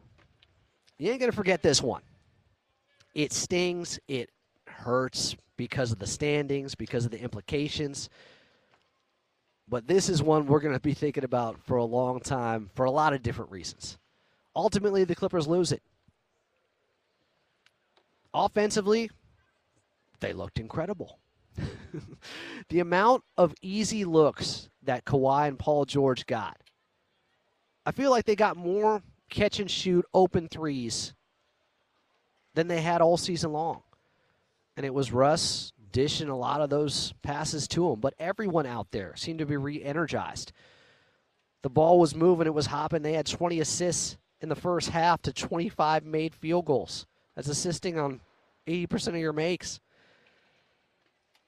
You 0.97 1.09
ain't 1.09 1.21
going 1.21 1.31
to 1.31 1.35
forget 1.35 1.61
this 1.61 1.81
one. 1.81 2.01
It 3.13 3.31
stings, 3.31 3.97
it 4.09 4.29
hurts 4.67 5.37
because 5.55 5.93
of 5.93 5.99
the 5.99 6.07
standings, 6.07 6.75
because 6.75 7.05
of 7.05 7.11
the 7.11 7.21
implications. 7.21 8.09
But 9.69 9.87
this 9.87 10.09
is 10.09 10.21
one 10.21 10.47
we're 10.47 10.59
going 10.59 10.75
to 10.75 10.81
be 10.81 10.93
thinking 10.93 11.23
about 11.23 11.61
for 11.63 11.77
a 11.77 11.85
long 11.85 12.19
time 12.19 12.69
for 12.75 12.83
a 12.83 12.91
lot 12.91 13.13
of 13.13 13.23
different 13.23 13.51
reasons. 13.51 13.97
Ultimately, 14.53 15.05
the 15.05 15.15
Clippers 15.15 15.47
lose 15.47 15.71
it. 15.71 15.81
Offensively, 18.35 19.09
they 20.19 20.33
looked 20.33 20.59
incredible. 20.59 21.19
the 22.69 22.81
amount 22.81 23.23
of 23.37 23.53
easy 23.61 24.03
looks 24.03 24.69
that 24.83 25.05
Kawhi 25.05 25.47
and 25.47 25.57
Paul 25.57 25.85
George 25.85 26.25
got. 26.25 26.57
I 27.85 27.91
feel 27.91 28.11
like 28.11 28.25
they 28.25 28.35
got 28.35 28.57
more 28.57 29.01
catch 29.29 29.61
and 29.61 29.71
shoot 29.71 30.05
open 30.13 30.49
threes 30.49 31.13
than 32.55 32.67
they 32.67 32.81
had 32.81 33.01
all 33.01 33.15
season 33.15 33.53
long. 33.53 33.83
And 34.75 34.85
it 34.85 34.93
was 34.93 35.13
Russ 35.13 35.71
dishing 35.93 36.27
a 36.27 36.37
lot 36.37 36.59
of 36.59 36.69
those 36.69 37.13
passes 37.23 37.69
to 37.69 37.89
him. 37.89 38.01
But 38.01 38.15
everyone 38.19 38.65
out 38.65 38.91
there 38.91 39.15
seemed 39.15 39.39
to 39.39 39.45
be 39.45 39.55
re 39.55 39.81
energized. 39.81 40.51
The 41.61 41.69
ball 41.69 41.99
was 41.99 42.13
moving, 42.13 42.47
it 42.47 42.53
was 42.53 42.65
hopping. 42.65 43.01
They 43.01 43.13
had 43.13 43.27
20 43.27 43.61
assists 43.61 44.17
in 44.41 44.49
the 44.49 44.55
first 44.57 44.89
half 44.89 45.21
to 45.21 45.31
25 45.31 46.03
made 46.03 46.35
field 46.35 46.65
goals. 46.65 47.07
That's 47.35 47.47
assisting 47.47 47.99
on 47.99 48.21
80% 48.67 49.09
of 49.09 49.15
your 49.17 49.33
makes. 49.33 49.79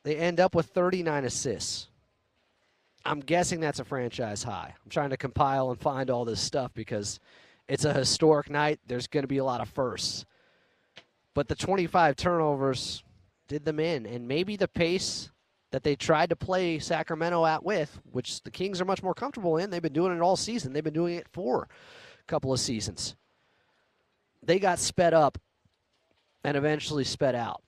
They 0.04 0.18
end 0.18 0.40
up 0.40 0.56
with 0.56 0.68
39 0.68 1.26
assists. 1.26 1.88
I'm 3.06 3.20
guessing 3.22 3.60
that's 3.60 3.80
a 3.80 3.86
franchise 3.86 4.44
high. 4.44 4.74
I'm 4.84 4.90
trying 4.90 5.12
to 5.12 5.18
compile 5.18 5.72
and 5.72 5.80
find 5.80 6.10
all 6.10 6.26
this 6.26 6.42
stuff 6.42 6.74
because 6.74 7.20
it's 7.68 7.86
a 7.86 7.94
historic 7.94 8.50
night. 8.50 8.80
There's 8.88 9.08
going 9.08 9.24
to 9.24 9.28
be 9.28 9.38
a 9.38 9.46
lot 9.46 9.62
of 9.62 9.70
firsts. 9.70 10.26
But 11.34 11.48
the 11.48 11.56
25 11.56 12.16
turnovers 12.16 13.04
did 13.48 13.64
them 13.64 13.80
in. 13.80 14.06
And 14.06 14.28
maybe 14.28 14.56
the 14.56 14.68
pace 14.68 15.30
that 15.72 15.84
they 15.84 15.96
tried 15.96 16.30
to 16.30 16.36
play 16.36 16.80
Sacramento 16.80 17.46
at 17.46 17.64
with, 17.64 18.00
which 18.12 18.42
the 18.44 18.52
Kings 18.52 18.82
are 18.82 18.86
much 18.86 19.04
more 19.04 19.14
comfortable 19.14 19.58
in, 19.58 19.70
they've 19.70 19.82
been 19.82 19.94
doing 19.94 20.16
it 20.16 20.22
all 20.22 20.36
season. 20.36 20.74
They've 20.74 20.84
been 20.84 20.94
doing 20.94 21.16
it 21.16 21.28
for 21.32 21.68
a 22.20 22.24
couple 22.28 22.54
of 22.54 22.60
seasons. 22.60 23.16
They 24.44 24.60
got 24.60 24.80
sped 24.80 25.14
up 25.14 25.38
and 26.44 26.58
eventually 26.58 27.04
sped 27.04 27.36
out 27.36 27.62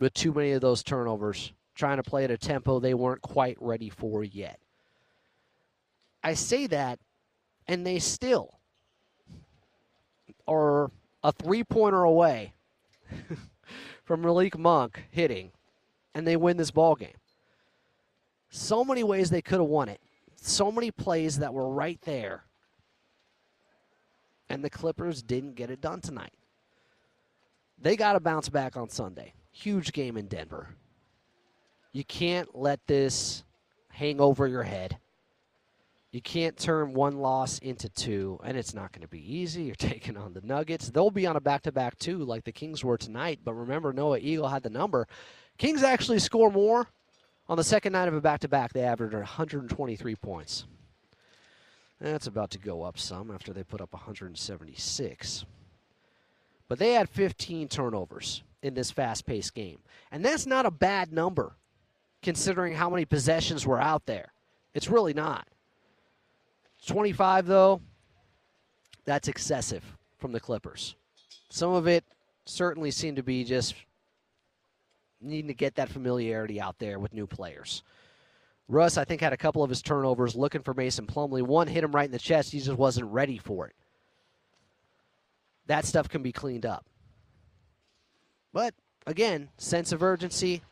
with 0.00 0.14
too 0.14 0.32
many 0.32 0.52
of 0.52 0.60
those 0.60 0.82
turnovers, 0.82 1.52
trying 1.74 1.96
to 1.96 2.02
play 2.02 2.24
at 2.24 2.30
a 2.30 2.38
tempo 2.38 2.78
they 2.78 2.94
weren't 2.94 3.22
quite 3.22 3.56
ready 3.60 3.90
for 3.90 4.24
yet. 4.24 4.58
I 6.22 6.34
say 6.34 6.66
that, 6.68 6.98
and 7.66 7.86
they 7.86 7.98
still 7.98 8.58
are 10.46 10.90
a 11.22 11.32
three 11.32 11.64
pointer 11.64 12.02
away 12.02 12.54
from 14.04 14.22
Malik 14.22 14.58
Monk 14.58 15.04
hitting, 15.10 15.52
and 16.14 16.26
they 16.26 16.36
win 16.36 16.56
this 16.56 16.70
ball 16.70 16.94
game. 16.94 17.16
So 18.50 18.84
many 18.84 19.04
ways 19.04 19.30
they 19.30 19.42
could 19.42 19.60
have 19.60 19.68
won 19.68 19.88
it. 19.88 20.00
So 20.36 20.72
many 20.72 20.90
plays 20.90 21.38
that 21.38 21.52
were 21.52 21.68
right 21.68 22.00
there. 22.02 22.44
And 24.48 24.64
the 24.64 24.70
Clippers 24.70 25.22
didn't 25.22 25.56
get 25.56 25.70
it 25.70 25.80
done 25.80 26.00
tonight. 26.00 26.32
They 27.80 27.96
got 27.96 28.14
to 28.14 28.20
bounce 28.20 28.48
back 28.48 28.76
on 28.76 28.88
Sunday. 28.88 29.34
Huge 29.52 29.92
game 29.92 30.16
in 30.16 30.26
Denver. 30.26 30.68
You 31.92 32.04
can't 32.04 32.56
let 32.56 32.86
this 32.86 33.44
hang 33.90 34.20
over 34.20 34.46
your 34.46 34.62
head. 34.62 34.98
You 36.10 36.22
can't 36.22 36.56
turn 36.56 36.94
one 36.94 37.18
loss 37.18 37.58
into 37.58 37.88
two, 37.90 38.40
and 38.42 38.56
it's 38.56 38.72
not 38.72 38.92
going 38.92 39.02
to 39.02 39.08
be 39.08 39.36
easy. 39.36 39.62
You're 39.64 39.74
taking 39.74 40.16
on 40.16 40.32
the 40.32 40.40
Nuggets. 40.40 40.90
They'll 40.90 41.10
be 41.10 41.26
on 41.26 41.36
a 41.36 41.40
back 41.40 41.62
to 41.62 41.72
back, 41.72 41.98
too, 41.98 42.18
like 42.18 42.44
the 42.44 42.52
Kings 42.52 42.82
were 42.82 42.96
tonight. 42.96 43.40
But 43.44 43.54
remember, 43.54 43.92
Noah 43.92 44.18
Eagle 44.18 44.48
had 44.48 44.62
the 44.62 44.70
number. 44.70 45.06
Kings 45.58 45.82
actually 45.82 46.18
score 46.18 46.50
more 46.50 46.88
on 47.48 47.56
the 47.56 47.64
second 47.64 47.92
night 47.92 48.08
of 48.08 48.14
a 48.14 48.20
back 48.20 48.40
to 48.40 48.48
back. 48.48 48.72
They 48.72 48.82
averaged 48.82 49.14
123 49.14 50.16
points. 50.16 50.64
That's 52.00 52.28
about 52.28 52.50
to 52.50 52.58
go 52.58 52.84
up 52.84 52.98
some 52.98 53.30
after 53.30 53.52
they 53.52 53.64
put 53.64 53.80
up 53.80 53.92
176. 53.92 55.44
But 56.68 56.78
they 56.78 56.92
had 56.92 57.08
15 57.08 57.68
turnovers 57.68 58.42
in 58.62 58.74
this 58.74 58.90
fast 58.90 59.26
paced 59.26 59.54
game. 59.54 59.78
And 60.12 60.24
that's 60.24 60.46
not 60.46 60.66
a 60.66 60.70
bad 60.70 61.12
number 61.12 61.56
considering 62.22 62.74
how 62.74 62.90
many 62.90 63.04
possessions 63.04 63.66
were 63.66 63.80
out 63.80 64.06
there. 64.06 64.32
It's 64.74 64.88
really 64.88 65.14
not. 65.14 65.48
25, 66.86 67.46
though, 67.46 67.80
that's 69.04 69.28
excessive 69.28 69.84
from 70.18 70.32
the 70.32 70.40
Clippers. 70.40 70.94
Some 71.48 71.72
of 71.72 71.86
it 71.86 72.04
certainly 72.44 72.90
seemed 72.90 73.16
to 73.16 73.22
be 73.22 73.44
just 73.44 73.74
needing 75.20 75.48
to 75.48 75.54
get 75.54 75.74
that 75.76 75.88
familiarity 75.88 76.60
out 76.60 76.78
there 76.78 76.98
with 76.98 77.14
new 77.14 77.26
players. 77.26 77.82
Russ, 78.68 78.98
I 78.98 79.04
think, 79.04 79.22
had 79.22 79.32
a 79.32 79.38
couple 79.38 79.62
of 79.62 79.70
his 79.70 79.80
turnovers 79.80 80.36
looking 80.36 80.62
for 80.62 80.74
Mason 80.74 81.06
Plumlee. 81.06 81.42
One 81.42 81.66
hit 81.66 81.82
him 81.82 81.92
right 81.92 82.04
in 82.04 82.12
the 82.12 82.18
chest. 82.18 82.52
He 82.52 82.58
just 82.60 82.76
wasn't 82.76 83.10
ready 83.10 83.38
for 83.38 83.66
it 83.66 83.74
that 85.68 85.84
stuff 85.84 86.08
can 86.08 86.22
be 86.22 86.32
cleaned 86.32 86.66
up. 86.66 86.84
But 88.52 88.74
again, 89.06 89.50
sense 89.58 89.92
of 89.92 90.02
urgency. 90.02 90.62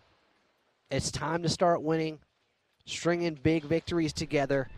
It's 0.91 1.11
time 1.11 1.43
to 1.43 1.49
start 1.49 1.83
winning, 1.83 2.19
stringing 2.85 3.35
big 3.35 3.65
victories 3.65 4.13
together 4.13 4.69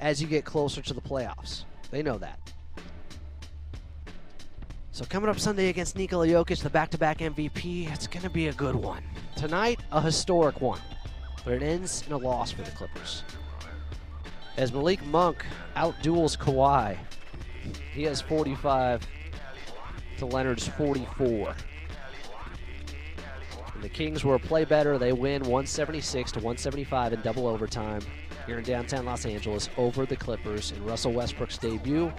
as 0.00 0.22
you 0.22 0.28
get 0.28 0.44
closer 0.44 0.80
to 0.82 0.94
the 0.94 1.00
playoffs. 1.00 1.64
They 1.90 2.02
know 2.02 2.18
that. 2.18 2.38
So 4.92 5.04
coming 5.04 5.28
up 5.28 5.40
Sunday 5.40 5.70
against 5.70 5.96
Nikola 5.96 6.26
Jokic, 6.28 6.62
the 6.62 6.70
back-to-back 6.70 7.18
MVP, 7.18 7.92
it's 7.92 8.06
going 8.06 8.22
to 8.22 8.30
be 8.30 8.46
a 8.46 8.52
good 8.52 8.76
one. 8.76 9.02
Tonight, 9.34 9.80
a 9.90 10.00
historic 10.00 10.60
one, 10.60 10.80
but 11.44 11.54
it 11.54 11.62
ends 11.62 12.04
in 12.06 12.12
a 12.12 12.16
loss 12.16 12.52
for 12.52 12.62
the 12.62 12.70
Clippers. 12.70 13.24
As 14.56 14.72
Malik 14.72 15.04
Monk 15.06 15.44
outduels 15.76 16.38
Kawhi, 16.38 16.96
he 17.92 18.04
has 18.04 18.20
45 18.20 19.04
to 20.18 20.26
Leonard's 20.26 20.66
44. 20.68 21.54
And 23.74 23.82
the 23.82 23.88
Kings 23.88 24.24
were 24.24 24.36
a 24.36 24.40
play 24.40 24.64
better. 24.64 24.98
They 24.98 25.12
win 25.12 25.42
176 25.42 26.32
to 26.32 26.38
175 26.38 27.12
in 27.12 27.20
double 27.22 27.46
overtime 27.46 28.00
here 28.46 28.58
in 28.58 28.64
downtown 28.64 29.04
Los 29.04 29.26
Angeles 29.26 29.68
over 29.76 30.06
the 30.06 30.16
Clippers 30.16 30.72
in 30.72 30.84
Russell 30.84 31.12
Westbrook's 31.12 31.58
debut. 31.58 32.12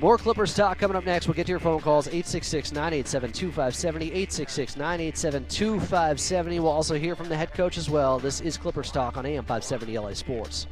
More 0.00 0.16
Clippers 0.16 0.54
talk 0.54 0.78
coming 0.78 0.96
up 0.96 1.04
next. 1.04 1.26
We'll 1.26 1.34
get 1.34 1.46
to 1.46 1.50
your 1.50 1.58
phone 1.58 1.80
calls 1.80 2.06
866 2.06 2.70
987 2.70 3.32
2570. 3.32 4.06
866 4.06 4.76
987 4.76 5.46
2570. 5.46 6.60
We'll 6.60 6.70
also 6.70 6.94
hear 6.96 7.16
from 7.16 7.28
the 7.28 7.36
head 7.36 7.52
coach 7.52 7.76
as 7.76 7.90
well. 7.90 8.20
This 8.20 8.40
is 8.40 8.56
Clippers 8.56 8.92
talk 8.92 9.16
on 9.16 9.26
AM 9.26 9.44
570 9.44 9.98
LA 9.98 10.12
Sports. 10.14 10.68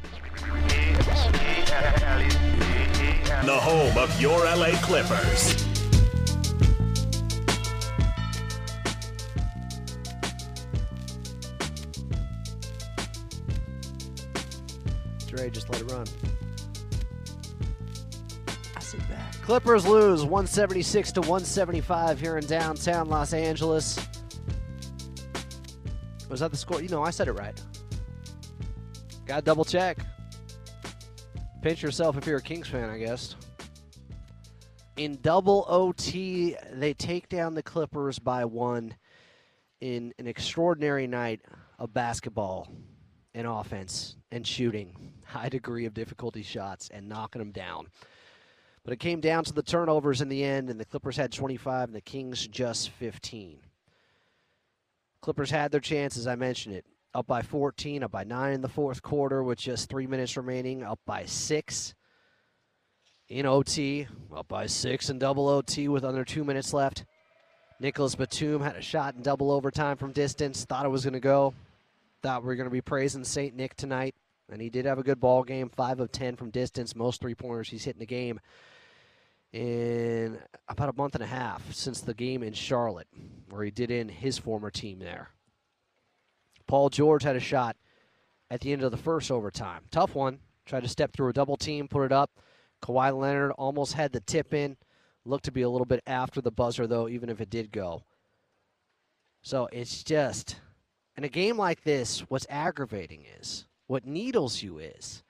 The 3.43 3.59
home 3.59 3.97
of 3.97 4.21
your 4.21 4.45
LA 4.45 4.71
Clippers. 4.81 5.76
Dre, 15.27 15.49
just 15.49 15.69
let 15.69 15.81
it 15.81 15.91
run. 15.91 16.07
I 18.75 18.79
sit 18.79 18.99
back. 19.09 19.33
Clippers 19.41 19.85
lose 19.85 20.23
176 20.23 21.11
to 21.13 21.21
175 21.21 22.19
here 22.19 22.37
in 22.37 22.45
downtown 22.45 23.09
Los 23.09 23.33
Angeles. 23.33 23.99
Was 26.29 26.39
that 26.41 26.51
the 26.51 26.57
score? 26.57 26.81
You 26.81 26.89
know, 26.89 27.03
I 27.03 27.11
said 27.11 27.27
it 27.27 27.33
right. 27.33 27.59
Got 29.25 29.37
to 29.37 29.41
double 29.41 29.65
check. 29.65 29.97
Pinch 31.61 31.81
yourself 31.81 32.17
if 32.17 32.25
you're 32.25 32.37
a 32.37 32.41
Kings 32.41 32.67
fan, 32.67 32.89
I 32.89 32.97
guess. 32.97 33.35
In 34.95 35.19
double 35.21 35.65
OT, 35.67 36.55
they 36.73 36.93
take 36.93 37.29
down 37.29 37.53
the 37.53 37.63
Clippers 37.63 38.19
by 38.19 38.45
one 38.45 38.95
in 39.79 40.13
an 40.17 40.27
extraordinary 40.27 41.07
night 41.07 41.41
of 41.77 41.93
basketball 41.93 42.67
and 43.33 43.45
offense 43.45 44.15
and 44.31 44.45
shooting. 44.45 45.13
High 45.27 45.49
degree 45.49 45.85
of 45.85 45.93
difficulty 45.93 46.41
shots 46.41 46.89
and 46.89 47.07
knocking 47.09 47.39
them 47.39 47.51
down. 47.51 47.87
But 48.83 48.93
it 48.93 48.99
came 48.99 49.19
down 49.19 49.43
to 49.43 49.53
the 49.53 49.61
turnovers 49.61 50.21
in 50.21 50.29
the 50.29 50.43
end, 50.43 50.69
and 50.69 50.79
the 50.79 50.85
Clippers 50.85 51.17
had 51.17 51.31
25 51.31 51.89
and 51.89 51.95
the 51.95 52.01
Kings 52.01 52.47
just 52.47 52.89
15. 52.91 53.59
Clippers 55.21 55.51
had 55.51 55.71
their 55.71 55.81
chances, 55.81 56.25
I 56.25 56.35
mentioned 56.35 56.75
it. 56.75 56.85
Up 57.13 57.27
by 57.27 57.41
14, 57.41 58.03
up 58.03 58.11
by 58.11 58.23
9 58.23 58.53
in 58.53 58.61
the 58.61 58.69
fourth 58.69 59.01
quarter 59.01 59.43
with 59.43 59.57
just 59.57 59.89
three 59.89 60.07
minutes 60.07 60.37
remaining, 60.37 60.83
up 60.83 60.99
by 61.05 61.25
6 61.25 61.95
in 63.27 63.45
OT, 63.45 64.07
up 64.33 64.47
by 64.47 64.67
6 64.67 65.09
in 65.09 65.19
double 65.19 65.49
OT 65.49 65.89
with 65.89 66.05
under 66.05 66.23
two 66.23 66.45
minutes 66.45 66.73
left. 66.73 67.05
Nicholas 67.79 68.15
Batum 68.15 68.61
had 68.61 68.75
a 68.75 68.81
shot 68.81 69.15
in 69.15 69.21
double 69.21 69.51
overtime 69.51 69.97
from 69.97 70.11
distance, 70.11 70.63
thought 70.63 70.85
it 70.85 70.89
was 70.89 71.03
going 71.03 71.13
to 71.13 71.19
go. 71.19 71.53
Thought 72.23 72.43
we 72.43 72.47
were 72.47 72.55
going 72.55 72.69
to 72.69 72.71
be 72.71 72.81
praising 72.81 73.23
St. 73.23 73.55
Nick 73.55 73.75
tonight, 73.75 74.15
and 74.49 74.61
he 74.61 74.69
did 74.69 74.85
have 74.85 74.99
a 74.99 75.03
good 75.03 75.19
ball 75.19 75.43
game, 75.43 75.69
5 75.69 75.99
of 75.99 76.11
10 76.11 76.35
from 76.35 76.49
distance, 76.49 76.95
most 76.95 77.21
three 77.21 77.35
pointers 77.35 77.69
he's 77.69 77.83
hit 77.83 77.95
in 77.95 77.99
the 77.99 78.05
game 78.05 78.39
in 79.53 80.37
about 80.67 80.89
a 80.89 80.93
month 80.93 81.15
and 81.15 81.23
a 81.23 81.27
half 81.27 81.71
since 81.73 82.01
the 82.01 82.13
game 82.13 82.43
in 82.43 82.53
Charlotte, 82.53 83.07
where 83.49 83.63
he 83.63 83.71
did 83.71 83.91
in 83.91 84.09
his 84.09 84.37
former 84.37 84.69
team 84.69 84.99
there. 84.99 85.29
Paul 86.67 86.89
George 86.89 87.23
had 87.23 87.35
a 87.35 87.41
shot 87.41 87.77
at 88.51 88.61
the 88.61 88.73
end 88.73 88.83
of 88.83 88.91
the 88.91 88.97
first 88.97 89.31
overtime. 89.31 89.83
Tough 89.91 90.15
one. 90.15 90.39
Tried 90.65 90.83
to 90.83 90.89
step 90.89 91.13
through 91.13 91.29
a 91.29 91.33
double 91.33 91.55
team, 91.55 91.87
put 91.87 92.03
it 92.03 92.11
up. 92.11 92.29
Kawhi 92.83 93.17
Leonard 93.17 93.51
almost 93.51 93.93
had 93.93 94.11
the 94.11 94.19
tip 94.19 94.53
in. 94.53 94.75
Looked 95.23 95.45
to 95.45 95.51
be 95.51 95.61
a 95.61 95.69
little 95.69 95.85
bit 95.85 96.03
after 96.05 96.41
the 96.41 96.51
buzzer, 96.51 96.87
though, 96.87 97.07
even 97.07 97.29
if 97.29 97.39
it 97.39 97.49
did 97.49 97.71
go. 97.71 98.03
So 99.41 99.69
it's 99.71 100.03
just, 100.03 100.57
in 101.15 101.23
a 101.23 101.29
game 101.29 101.57
like 101.57 101.83
this, 101.83 102.19
what's 102.29 102.45
aggravating 102.49 103.25
is, 103.39 103.65
what 103.87 104.05
needles 104.05 104.61
you 104.61 104.77
is, 104.79 105.23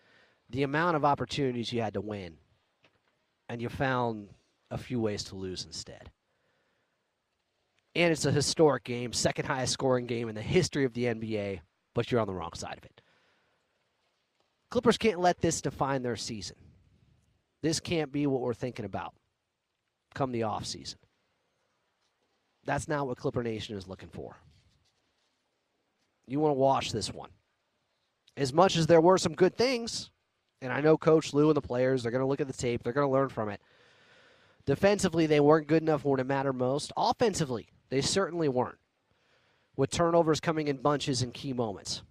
the 0.50 0.64
amount 0.64 0.96
of 0.96 1.06
opportunities 1.06 1.72
you 1.72 1.82
had 1.82 1.94
to 1.94 2.02
win 2.02 2.38
and 3.50 3.62
you 3.62 3.70
found 3.70 4.30
a 4.72 4.78
few 4.78 5.00
ways 5.00 5.24
to 5.26 5.36
lose 5.36 5.66
instead. 5.66 6.12
And 7.96 8.12
it's 8.12 8.26
a 8.26 8.32
historic 8.32 8.84
game, 8.84 9.14
second 9.14 9.46
highest 9.46 9.74
scoring 9.74 10.06
game 10.06 10.30
in 10.30 10.36
the 10.36 10.42
history 10.42 10.86
of 10.86 10.94
the 10.94 11.06
NBA, 11.06 11.62
but 11.96 12.12
you're 12.12 12.22
on 12.22 12.28
the 12.28 12.34
wrong 12.34 12.54
side 12.54 12.78
of 12.78 12.86
it. 12.86 13.02
Clippers 14.70 14.98
can't 14.98 15.20
let 15.20 15.40
this 15.40 15.62
define 15.62 16.04
their 16.04 16.16
season. 16.16 16.58
This 17.64 17.80
can't 17.80 18.12
be 18.12 18.28
what 18.28 18.42
we're 18.42 18.54
thinking 18.54 18.86
about 18.86 19.14
come 20.14 20.32
the 20.32 20.44
off 20.44 20.66
season. 20.66 21.00
That's 22.66 22.88
not 22.88 23.08
what 23.08 23.18
Clipper 23.18 23.44
Nation 23.44 23.78
is 23.78 23.88
looking 23.88 24.10
for. 24.10 24.36
You 26.28 26.40
want 26.40 26.52
to 26.52 26.60
watch 26.60 26.92
this 26.92 27.14
one. 27.14 27.30
As 28.38 28.54
much 28.54 28.78
as 28.78 28.86
there 28.86 29.02
were 29.02 29.18
some 29.18 29.34
good 29.34 29.58
things, 29.58 30.12
and 30.62 30.72
I 30.72 30.80
know 30.80 30.96
Coach 30.96 31.34
Lue 31.34 31.50
and 31.50 31.58
the 31.58 31.62
players, 31.62 32.04
they're 32.04 32.12
going 32.12 32.22
to 32.24 32.28
look 32.28 32.40
at 32.40 32.48
the 32.48 32.54
tape, 32.54 32.84
they're 32.84 32.94
going 32.94 33.08
to 33.08 33.12
learn 33.12 33.30
from 33.30 33.50
it. 33.50 33.60
Defensively, 34.68 35.26
they 35.26 35.40
weren't 35.40 35.68
good 35.68 35.82
enough 35.82 36.06
when 36.06 36.20
it 36.20 36.28
mattered 36.28 36.54
most. 36.54 36.94
Offensively, 36.96 37.68
they 37.90 38.00
certainly 38.00 38.48
weren't, 38.48 38.78
with 39.76 39.90
turnovers 39.90 40.40
coming 40.40 40.68
in 40.68 40.78
bunches 40.78 41.24
in 41.24 41.32
key 41.32 41.52
moments. 41.52 42.04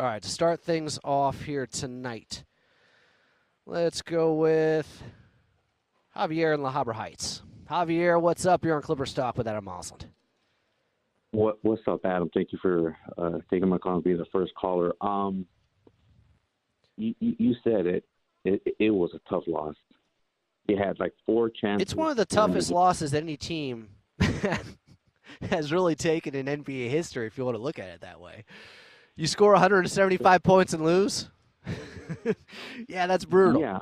All 0.00 0.06
right, 0.06 0.22
to 0.22 0.28
start 0.28 0.60
things 0.62 0.98
off 1.04 1.42
here 1.42 1.66
tonight, 1.66 2.42
let's 3.66 4.02
go 4.02 4.34
with 4.34 5.02
Javier 6.16 6.54
in 6.54 6.62
La 6.62 6.72
Habra 6.72 6.94
Heights. 6.94 7.42
Javier, 7.70 8.20
what's 8.20 8.46
up? 8.46 8.64
You're 8.64 8.74
on 8.74 8.82
Clippers 8.82 9.14
Talk 9.14 9.38
with 9.38 9.46
Adam 9.46 9.66
Auslund. 9.66 10.06
What, 11.32 11.58
what's 11.62 11.82
up, 11.86 12.00
Adam? 12.04 12.28
Thank 12.34 12.52
you 12.52 12.58
for 12.60 12.96
uh, 13.16 13.38
taking 13.50 13.68
my 13.68 13.78
call 13.78 13.96
and 13.96 14.04
being 14.04 14.18
the 14.18 14.26
first 14.32 14.52
caller. 14.54 14.92
Um, 15.00 15.46
you, 16.96 17.14
you 17.20 17.54
said 17.62 17.86
it. 17.86 18.04
it. 18.44 18.62
It 18.78 18.90
was 18.90 19.10
a 19.14 19.20
tough 19.28 19.44
loss. 19.46 19.76
You 20.68 20.76
had 20.76 20.98
like 20.98 21.12
four 21.24 21.50
chances. 21.50 21.82
It's 21.82 21.94
one 21.94 22.10
of 22.10 22.16
the 22.16 22.26
toughest 22.26 22.70
losses 22.70 23.14
any 23.14 23.36
team 23.36 23.88
has 25.50 25.72
really 25.72 25.94
taken 25.94 26.34
in 26.34 26.46
NBA 26.46 26.90
history, 26.90 27.26
if 27.26 27.38
you 27.38 27.44
want 27.44 27.56
to 27.56 27.62
look 27.62 27.78
at 27.78 27.88
it 27.88 28.00
that 28.02 28.20
way. 28.20 28.44
You 29.16 29.26
score 29.26 29.52
175 29.52 30.42
points 30.42 30.72
and 30.72 30.84
lose. 30.84 31.28
yeah, 32.88 33.06
that's 33.06 33.24
brutal. 33.24 33.60
Yeah. 33.60 33.80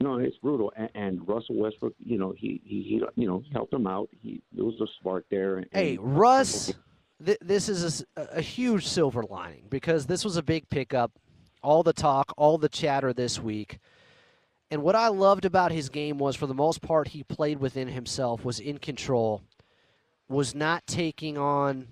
No, 0.00 0.18
it's 0.18 0.36
brutal. 0.38 0.72
And, 0.76 0.90
and, 0.94 1.28
Russell 1.28 1.56
Westbrook, 1.56 1.94
you 1.98 2.18
know, 2.18 2.34
he, 2.36 2.60
he, 2.64 2.82
he 2.82 3.02
you 3.14 3.26
know, 3.26 3.42
helped 3.52 3.72
him 3.72 3.86
out. 3.86 4.08
He 4.20 4.42
there 4.52 4.64
was 4.64 4.80
a 4.80 4.86
spark 4.98 5.24
there. 5.30 5.56
And, 5.56 5.66
hey, 5.72 5.98
Russ, 6.00 6.72
th- 7.24 7.38
this 7.40 7.68
is 7.68 8.04
a, 8.16 8.22
a 8.32 8.40
huge 8.40 8.86
silver 8.86 9.22
lining 9.22 9.64
because 9.70 10.06
this 10.06 10.24
was 10.24 10.36
a 10.36 10.42
big 10.42 10.68
pickup 10.68 11.12
all 11.64 11.82
the 11.82 11.92
talk, 11.92 12.32
all 12.36 12.58
the 12.58 12.68
chatter 12.68 13.12
this 13.12 13.40
week. 13.40 13.78
And 14.70 14.82
what 14.82 14.94
I 14.94 15.08
loved 15.08 15.44
about 15.44 15.72
his 15.72 15.88
game 15.88 16.18
was, 16.18 16.36
for 16.36 16.46
the 16.46 16.54
most 16.54 16.82
part, 16.82 17.08
he 17.08 17.22
played 17.22 17.58
within 17.58 17.88
himself, 17.88 18.44
was 18.44 18.60
in 18.60 18.78
control, 18.78 19.42
was 20.28 20.54
not 20.54 20.86
taking 20.86 21.38
on 21.38 21.88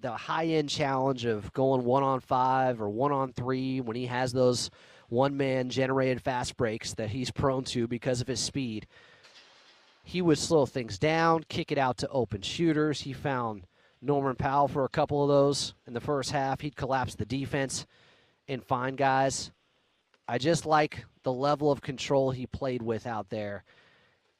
the 0.00 0.12
high 0.12 0.46
end 0.46 0.70
challenge 0.70 1.26
of 1.26 1.52
going 1.52 1.84
one 1.84 2.02
on 2.02 2.20
five 2.20 2.80
or 2.80 2.88
one 2.88 3.12
on 3.12 3.32
three 3.32 3.80
when 3.80 3.96
he 3.96 4.06
has 4.06 4.32
those 4.32 4.70
one 5.14 5.36
man 5.36 5.70
generated 5.70 6.20
fast 6.20 6.56
breaks 6.56 6.92
that 6.94 7.10
he's 7.10 7.30
prone 7.30 7.62
to 7.62 7.86
because 7.86 8.20
of 8.20 8.26
his 8.26 8.40
speed. 8.40 8.86
He 10.02 10.20
would 10.20 10.38
slow 10.38 10.66
things 10.66 10.98
down, 10.98 11.44
kick 11.48 11.70
it 11.70 11.78
out 11.78 11.98
to 11.98 12.08
open 12.08 12.42
shooters. 12.42 13.00
He 13.00 13.12
found 13.12 13.66
Norman 14.02 14.34
Powell 14.34 14.68
for 14.68 14.84
a 14.84 14.88
couple 14.88 15.22
of 15.22 15.28
those 15.28 15.72
in 15.86 15.94
the 15.94 16.00
first 16.00 16.32
half. 16.32 16.60
He'd 16.60 16.76
collapse 16.76 17.14
the 17.14 17.24
defense 17.24 17.86
and 18.48 18.62
find 18.62 18.96
guys. 18.98 19.52
I 20.26 20.38
just 20.38 20.66
like 20.66 21.04
the 21.22 21.32
level 21.32 21.70
of 21.70 21.80
control 21.80 22.32
he 22.32 22.46
played 22.46 22.82
with 22.82 23.06
out 23.06 23.30
there. 23.30 23.62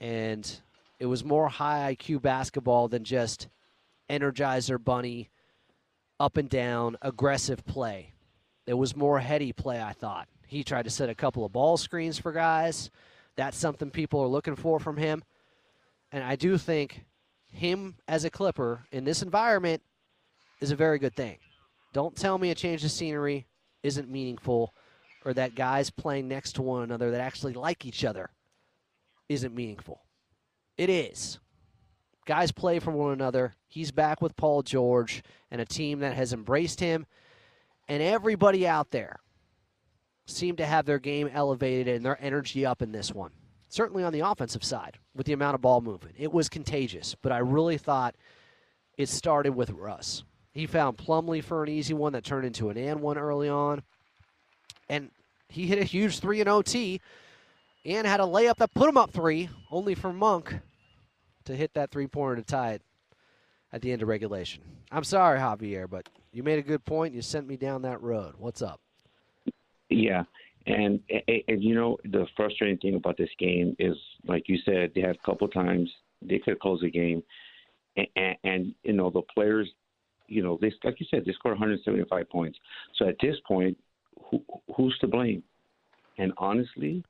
And 0.01 0.61
it 0.99 1.07
was 1.07 1.25
more 1.25 1.49
high 1.49 1.95
IQ 1.95 2.21
basketball 2.21 2.89
than 2.89 3.05
just 3.05 3.49
energizer 4.11 4.83
bunny, 4.83 5.31
up 6.19 6.37
and 6.37 6.49
down, 6.49 6.97
aggressive 7.01 7.65
play. 7.65 8.13
It 8.67 8.75
was 8.75 8.97
more 8.97 9.21
heady 9.21 9.53
play, 9.53 9.81
I 9.81 9.93
thought. 9.93 10.29
He 10.47 10.65
tried 10.65 10.85
to 10.85 10.91
set 10.91 11.09
a 11.09 11.15
couple 11.15 11.45
of 11.45 11.53
ball 11.53 11.77
screens 11.77 12.19
for 12.19 12.33
guys. 12.33 12.91
That's 13.37 13.57
something 13.57 13.91
people 13.91 14.21
are 14.21 14.29
looking 14.29 14.57
for 14.57 14.79
from 14.79 14.97
him. 14.97 15.23
And 16.13 16.23
I 16.23 16.37
do 16.37 16.59
think 16.59 17.05
him 17.53 17.97
as 18.07 18.25
a 18.25 18.31
Clipper 18.31 18.85
in 18.93 19.05
this 19.05 19.23
environment 19.23 19.83
is 20.61 20.71
a 20.71 20.77
very 20.77 20.99
good 20.99 21.15
thing. 21.15 21.39
Don't 21.93 22.17
tell 22.17 22.39
me 22.39 22.51
a 22.51 22.55
change 22.55 22.85
of 22.85 22.91
scenery 22.91 23.47
isn't 23.83 24.11
meaningful 24.11 24.75
or 25.25 25.33
that 25.35 25.55
guys 25.55 25.91
playing 25.91 26.29
next 26.29 26.53
to 26.55 26.63
one 26.63 26.83
another 26.83 27.11
that 27.11 27.21
actually 27.21 27.55
like 27.55 27.87
each 27.87 28.05
other 28.05 28.31
isn't 29.29 29.55
meaningful. 29.55 30.03
It 30.77 30.91
is. 30.91 31.39
Guys 32.27 32.53
play 32.53 32.79
for 32.79 32.91
one 32.91 33.13
another. 33.13 33.55
He's 33.69 33.91
back 33.91 34.21
with 34.23 34.37
Paul 34.37 34.63
George 34.63 35.23
and 35.51 35.61
a 35.61 35.67
team 35.67 36.01
that 36.01 36.15
has 36.15 36.33
embraced 36.33 36.81
him. 36.81 37.07
And 37.89 38.03
everybody 38.03 38.67
out 38.67 38.91
there 38.91 39.21
seemed 40.27 40.59
to 40.59 40.67
have 40.67 40.87
their 40.87 40.99
game 40.99 41.29
elevated 41.33 41.97
and 41.97 42.05
their 42.05 42.19
energy 42.23 42.65
up 42.65 42.83
in 42.83 42.93
this 42.93 43.13
one. 43.13 43.31
Certainly 43.69 44.05
on 44.05 44.13
the 44.13 44.21
offensive 44.21 44.65
side 44.65 44.99
with 45.15 45.27
the 45.27 45.33
amount 45.33 45.55
of 45.55 45.61
ball 45.61 45.81
movement. 45.81 46.15
It 46.19 46.33
was 46.33 46.49
contagious, 46.49 47.15
but 47.21 47.33
I 47.33 47.39
really 47.39 47.77
thought 47.79 48.15
it 48.97 49.09
started 49.09 49.55
with 49.55 49.71
Russ. 49.71 50.25
He 50.53 50.67
found 50.67 50.97
Plumlee 50.97 51.43
for 51.43 51.63
an 51.65 51.69
easy 51.69 51.95
one 51.95 52.13
that 52.13 52.25
turned 52.25 52.47
into 52.47 52.71
an 52.71 52.79
and 52.79 53.01
one 53.01 53.19
early 53.19 53.49
on. 53.49 53.83
And 54.89 55.11
he 55.49 55.67
hit 55.67 55.79
a 55.79 55.85
huge 55.85 56.21
three 56.21 56.41
and 56.41 56.49
OT. 56.49 57.01
and 57.85 58.07
had 58.07 58.21
a 58.21 58.25
layup 58.25 58.57
that 58.57 58.73
put 58.75 58.89
him 58.89 58.97
up 58.97 59.11
three, 59.11 59.49
only 59.71 59.95
for 59.95 60.13
Monk 60.13 60.61
to 61.45 61.57
hit 61.57 61.75
that 61.75 61.91
three 61.91 62.07
pointer 62.07 62.37
to 62.37 62.43
tie 62.43 62.73
it 62.73 62.83
at 63.73 63.83
the 63.83 63.93
end 63.93 64.03
of 64.03 64.09
regulation. 64.09 64.63
I'm 64.91 65.05
sorry, 65.05 65.39
Javier, 65.39 65.91
but 65.91 66.09
you 66.33 66.43
made 66.43 66.59
a 66.59 66.63
good 66.63 66.85
point. 66.85 67.15
You 67.15 67.23
sent 67.23 67.47
me 67.47 67.57
down 67.57 67.83
that 67.83 68.01
road. 68.01 68.35
What's 68.39 68.63
up? 68.63 68.81
Yeah, 69.91 70.25
and, 70.67 71.01
and 71.11 71.43
and 71.49 71.63
you 71.63 71.75
know 71.75 71.99
the 72.05 72.27
frustrating 72.37 72.79
thing 72.79 72.95
about 72.95 73.17
this 73.17 73.29
game 73.39 73.77
is, 73.79 73.97
like 74.27 74.49
you 74.49 74.59
said, 74.65 74.93
they 74.95 75.01
had 75.01 75.17
a 75.17 75.27
couple 75.27 75.47
times 75.49 75.91
they 76.23 76.39
could 76.39 76.59
close 76.59 76.81
the 76.81 76.91
game, 76.91 77.23
and, 77.97 78.07
and, 78.17 78.37
and 78.45 78.75
you 78.83 78.95
know 78.95 79.11
the 79.11 79.23
players, 79.35 79.69
you 80.27 80.43
know, 80.43 80.59
they 80.61 80.73
like 80.83 81.01
you 81.01 81.07
said, 81.11 81.25
they 81.27 81.33
scored 81.33 81.55
175 81.55 82.31
points. 82.31 82.59
So 82.97 83.09
at 83.09 83.17
this 83.21 83.37
point, 83.47 83.77
who, 84.31 84.43
who's 84.75 84.97
to 85.01 85.07
blame? 85.07 85.43
And 86.19 86.33
honestly, 86.39 87.05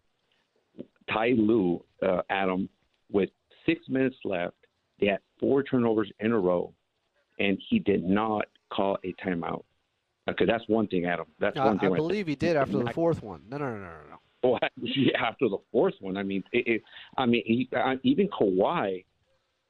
Ty 1.12 1.32
Lue, 1.36 1.82
uh, 2.02 2.22
Adam, 2.30 2.68
with 3.12 3.30
six 3.66 3.88
minutes 3.88 4.16
left, 4.24 4.56
they 5.00 5.06
had 5.06 5.20
four 5.38 5.62
turnovers 5.62 6.10
in 6.20 6.32
a 6.32 6.38
row, 6.38 6.72
and 7.38 7.58
he 7.68 7.78
did 7.78 8.02
not 8.04 8.46
call 8.72 8.98
a 9.04 9.14
timeout. 9.24 9.64
Okay, 10.28 10.46
that's 10.46 10.64
one 10.68 10.86
thing, 10.86 11.04
Adam. 11.04 11.26
That's 11.38 11.58
I, 11.58 11.66
one 11.66 11.78
thing. 11.78 11.92
I 11.92 11.96
believe 11.96 12.26
he 12.26 12.34
did 12.34 12.56
after 12.56 12.78
the 12.78 12.90
fourth 12.92 13.22
one. 13.22 13.42
No, 13.48 13.58
no, 13.58 13.70
no, 13.70 13.76
no, 13.76 13.88
no. 14.10 14.18
Oh, 14.44 14.58
yeah, 14.76 15.22
after 15.22 15.48
the 15.48 15.58
fourth 15.70 15.94
one. 16.00 16.16
I 16.16 16.22
mean, 16.22 16.42
it, 16.52 16.66
it, 16.66 16.82
I 17.16 17.26
mean, 17.26 17.42
he, 17.46 17.68
uh, 17.76 17.96
even 18.02 18.28
Kawhi, 18.28 19.04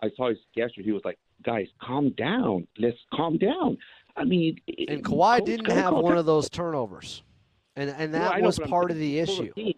I 0.00 0.10
saw 0.16 0.28
his 0.28 0.38
gesture. 0.56 0.82
He 0.82 0.92
was 0.92 1.02
like, 1.04 1.18
"Guys, 1.44 1.66
calm 1.82 2.10
down. 2.16 2.66
Let's 2.78 2.96
calm 3.12 3.38
down." 3.38 3.78
I 4.16 4.24
mean, 4.24 4.58
And 4.88 5.04
Kawhi 5.04 5.38
coach 5.38 5.46
didn't 5.46 5.70
have 5.70 5.94
one 5.94 6.16
of 6.16 6.26
those 6.26 6.48
turnovers, 6.48 7.22
and 7.74 7.90
and 7.90 8.12
No, 8.12 8.20
that 8.20 8.34
I 8.34 8.40
know, 8.40 8.46
was 8.46 8.58
I'm 8.58 8.68
part 8.68 8.90
of 8.90 8.96
the 8.96 9.18
issue. 9.18 9.52
team- 9.54 9.74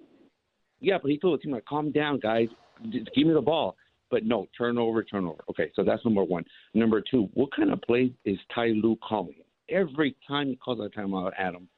Yeah, 0.80 0.98
but 1.00 1.10
he 1.10 1.18
told 1.18 1.38
the 1.38 1.42
team 1.42 1.52
like, 1.52 1.64
"Calm 1.64 1.90
down, 1.90 2.20
guys. 2.20 2.48
Just 2.90 3.08
give 3.14 3.26
me 3.26 3.32
the 3.32 3.40
ball." 3.40 3.76
But 4.10 4.24
no, 4.24 4.46
turnover, 4.56 5.02
turnover. 5.02 5.42
Okay, 5.50 5.72
so 5.74 5.82
that's 5.82 6.04
number 6.04 6.22
one. 6.22 6.44
Number 6.74 7.00
two, 7.00 7.28
what 7.34 7.50
kind 7.54 7.72
of 7.72 7.82
play 7.82 8.12
is 8.24 8.38
Ty 8.54 8.68
Lue 8.68 8.96
calling? 9.06 9.34
Every 9.68 10.14
time 10.26 10.48
he 10.48 10.56
calls 10.56 10.78
a 10.80 10.88
timeout, 10.98 11.32
Adam, 11.38 11.68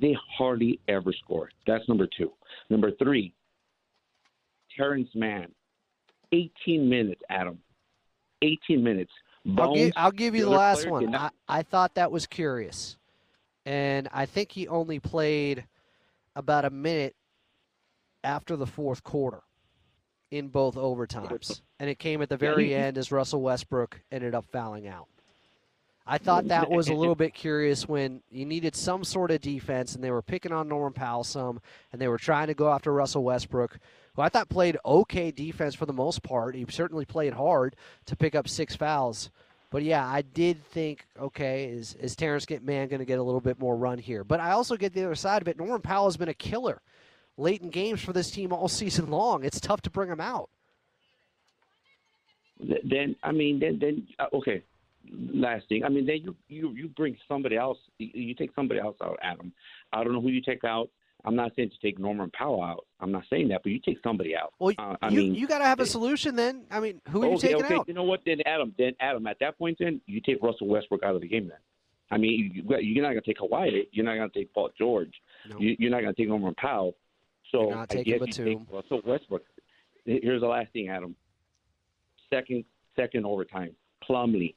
they 0.00 0.16
hardly 0.36 0.80
ever 0.88 1.12
score. 1.12 1.50
That's 1.66 1.88
number 1.88 2.06
two. 2.18 2.32
Number 2.68 2.90
three, 2.92 3.32
Terrence 4.76 5.08
Mann, 5.14 5.52
18 6.32 6.88
minutes, 6.88 7.20
Adam. 7.30 7.58
18 8.42 8.82
minutes. 8.82 9.12
I'll 9.56 9.74
give, 9.74 9.82
Bones, 9.84 9.92
I'll 9.96 10.10
give 10.10 10.34
you 10.34 10.42
the 10.42 10.48
other 10.48 10.56
last 10.58 10.88
one. 10.88 11.10
not- 11.10 11.32
I, 11.48 11.58
I 11.60 11.62
thought 11.62 11.94
that 11.94 12.10
was 12.10 12.26
curious. 12.26 12.96
And 13.64 14.08
I 14.12 14.26
think 14.26 14.52
he 14.52 14.68
only 14.68 14.98
played 15.00 15.64
about 16.34 16.64
a 16.64 16.70
minute 16.70 17.14
after 18.22 18.56
the 18.56 18.66
fourth 18.66 19.02
quarter 19.02 19.42
in 20.30 20.48
both 20.48 20.74
overtimes. 20.74 21.62
And 21.80 21.88
it 21.88 21.98
came 21.98 22.20
at 22.22 22.28
the 22.28 22.34
Yeah, 22.34 22.38
very 22.50 22.66
he- 22.66 22.74
end 22.74 22.98
as 22.98 23.10
Russell 23.12 23.40
Westbrook 23.42 24.00
ended 24.12 24.34
up 24.34 24.44
fouling 24.52 24.86
out. 24.88 25.06
I 26.06 26.18
thought 26.18 26.48
that 26.48 26.70
was 26.70 26.88
a 26.88 26.94
little 26.94 27.14
bit 27.14 27.34
curious 27.34 27.88
when 27.88 28.22
you 28.30 28.46
needed 28.46 28.76
some 28.76 29.04
sort 29.04 29.30
of 29.30 29.40
defense 29.40 29.94
and 29.94 30.04
they 30.04 30.10
were 30.10 30.22
picking 30.22 30.52
on 30.52 30.68
Norman 30.68 30.92
Powell 30.92 31.24
some 31.24 31.60
and 31.92 32.00
they 32.00 32.08
were 32.08 32.18
trying 32.18 32.46
to 32.46 32.54
go 32.54 32.72
after 32.72 32.92
Russell 32.92 33.24
Westbrook, 33.24 33.78
who 34.14 34.22
I 34.22 34.28
thought 34.28 34.48
played 34.48 34.78
okay 34.84 35.30
defense 35.30 35.74
for 35.74 35.86
the 35.86 35.92
most 35.92 36.22
part. 36.22 36.54
He 36.54 36.64
certainly 36.70 37.04
played 37.04 37.32
hard 37.32 37.76
to 38.06 38.16
pick 38.16 38.34
up 38.34 38.48
six 38.48 38.76
fouls. 38.76 39.30
But 39.70 39.82
yeah, 39.82 40.06
I 40.06 40.22
did 40.22 40.64
think, 40.64 41.06
okay, 41.20 41.64
is 41.64 41.94
is 41.94 42.14
Terrence 42.14 42.46
Mann 42.62 42.88
going 42.88 43.00
to 43.00 43.04
get 43.04 43.18
a 43.18 43.22
little 43.22 43.40
bit 43.40 43.58
more 43.58 43.76
run 43.76 43.98
here? 43.98 44.22
But 44.22 44.40
I 44.40 44.52
also 44.52 44.76
get 44.76 44.94
the 44.94 45.04
other 45.04 45.16
side 45.16 45.42
of 45.42 45.48
it. 45.48 45.58
Norman 45.58 45.80
Powell 45.80 46.06
has 46.06 46.16
been 46.16 46.28
a 46.28 46.34
killer 46.34 46.80
late 47.36 47.62
in 47.62 47.70
games 47.70 48.00
for 48.00 48.12
this 48.12 48.30
team 48.30 48.52
all 48.52 48.68
season 48.82 49.10
long. 49.10 49.44
It's 49.44 49.60
tough 49.60 49.82
to 49.82 49.90
bring 49.90 50.08
him 50.08 50.20
out. 50.20 50.50
Then 52.58 53.16
I 53.22 53.32
mean 53.32 53.58
then 53.58 53.78
then 53.78 54.06
uh, 54.18 54.28
okay 54.32 54.62
last 55.12 55.68
thing 55.68 55.84
I 55.84 55.88
mean 55.88 56.06
then 56.06 56.18
you 56.22 56.36
you 56.48 56.70
you 56.72 56.88
bring 56.88 57.16
somebody 57.28 57.56
else 57.56 57.78
you, 57.98 58.08
you 58.12 58.34
take 58.34 58.50
somebody 58.54 58.80
else 58.80 58.96
out 59.02 59.18
Adam. 59.22 59.52
I 59.92 60.02
don't 60.04 60.12
know 60.12 60.20
who 60.20 60.28
you 60.28 60.40
take 60.40 60.64
out. 60.64 60.88
I'm 61.24 61.34
not 61.34 61.52
saying 61.56 61.70
to 61.70 61.78
take 61.80 61.98
Norman 61.98 62.30
Powell 62.30 62.62
out. 62.62 62.86
I'm 63.00 63.10
not 63.10 63.24
saying 63.28 63.48
that 63.48 63.62
but 63.62 63.72
you 63.72 63.80
take 63.80 63.98
somebody 64.02 64.36
out. 64.36 64.52
Well, 64.58 64.74
uh, 64.78 64.96
I 65.02 65.08
you 65.08 65.18
mean 65.18 65.34
you 65.34 65.46
got 65.46 65.58
to 65.58 65.64
have 65.64 65.80
a 65.80 65.86
solution 65.86 66.36
then. 66.36 66.64
I 66.70 66.80
mean, 66.80 67.00
who 67.08 67.22
are 67.22 67.26
you 67.26 67.32
okay, 67.34 67.48
taking 67.48 67.64
okay. 67.64 67.74
out? 67.74 67.88
you 67.88 67.94
know 67.94 68.04
what? 68.04 68.20
Then 68.24 68.38
Adam 68.46 68.74
then 68.78 68.92
Adam 69.00 69.26
at 69.26 69.38
that 69.40 69.58
point 69.58 69.78
then 69.80 70.00
you 70.06 70.20
take 70.20 70.42
Russell 70.42 70.68
Westbrook 70.68 71.02
out 71.02 71.14
of 71.14 71.20
the 71.20 71.28
game 71.28 71.48
then. 71.48 71.58
I 72.10 72.18
mean 72.18 72.52
you, 72.54 72.62
you- 72.62 72.78
you're 72.78 73.02
not 73.02 73.10
going 73.10 73.22
to 73.22 73.26
take 73.26 73.38
Kawhi 73.38 73.86
you're 73.92 74.04
not 74.04 74.16
going 74.16 74.30
to 74.30 74.38
take 74.38 74.52
Paul 74.52 74.70
George. 74.78 75.12
No. 75.50 75.58
you, 75.58 75.76
you're 75.78 75.90
not 75.90 76.02
going 76.02 76.14
to 76.14 76.20
take 76.20 76.28
Norman 76.28 76.54
Powell. 76.54 76.96
So 77.52 77.70
not 77.70 77.92
I 77.94 78.02
guess 78.02 78.20
you 78.20 78.44
take 78.44 78.58
Russell 78.70 79.00
Westbrook. 79.04 79.42
Here's 80.04 80.40
the 80.40 80.48
last 80.48 80.72
thing 80.72 80.88
Adam. 80.88 81.14
Second 82.30 82.64
second 82.96 83.24
overtime. 83.24 83.72
Plumlee 84.08 84.54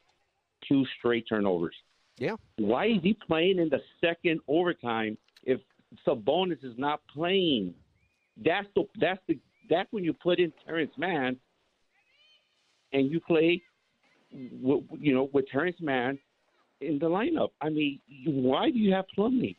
two 0.67 0.85
straight 0.97 1.25
turnovers. 1.27 1.75
Yeah. 2.17 2.35
Why 2.57 2.87
is 2.87 2.99
he 3.01 3.13
playing 3.13 3.59
in 3.59 3.69
the 3.69 3.81
second 4.01 4.41
overtime 4.47 5.17
if 5.43 5.59
Sabonis 6.05 6.63
is 6.63 6.77
not 6.77 7.01
playing? 7.13 7.73
That's 8.43 8.67
the 8.75 8.85
that's 8.99 9.21
the 9.27 9.39
that's 9.69 9.91
when 9.91 10.03
you 10.03 10.13
put 10.13 10.39
in 10.39 10.51
Terrence 10.65 10.91
Mann 10.97 11.37
and 12.91 13.11
you 13.11 13.19
play, 13.19 13.61
w- 14.31 14.83
you 14.97 15.13
know, 15.13 15.29
with 15.31 15.47
Terrence 15.47 15.77
Mann 15.79 16.17
in 16.81 16.99
the 16.99 17.07
lineup. 17.07 17.49
I 17.61 17.69
mean, 17.69 17.99
why 18.25 18.71
do 18.71 18.79
you 18.79 18.93
have 18.93 19.05
Plumlee? 19.17 19.55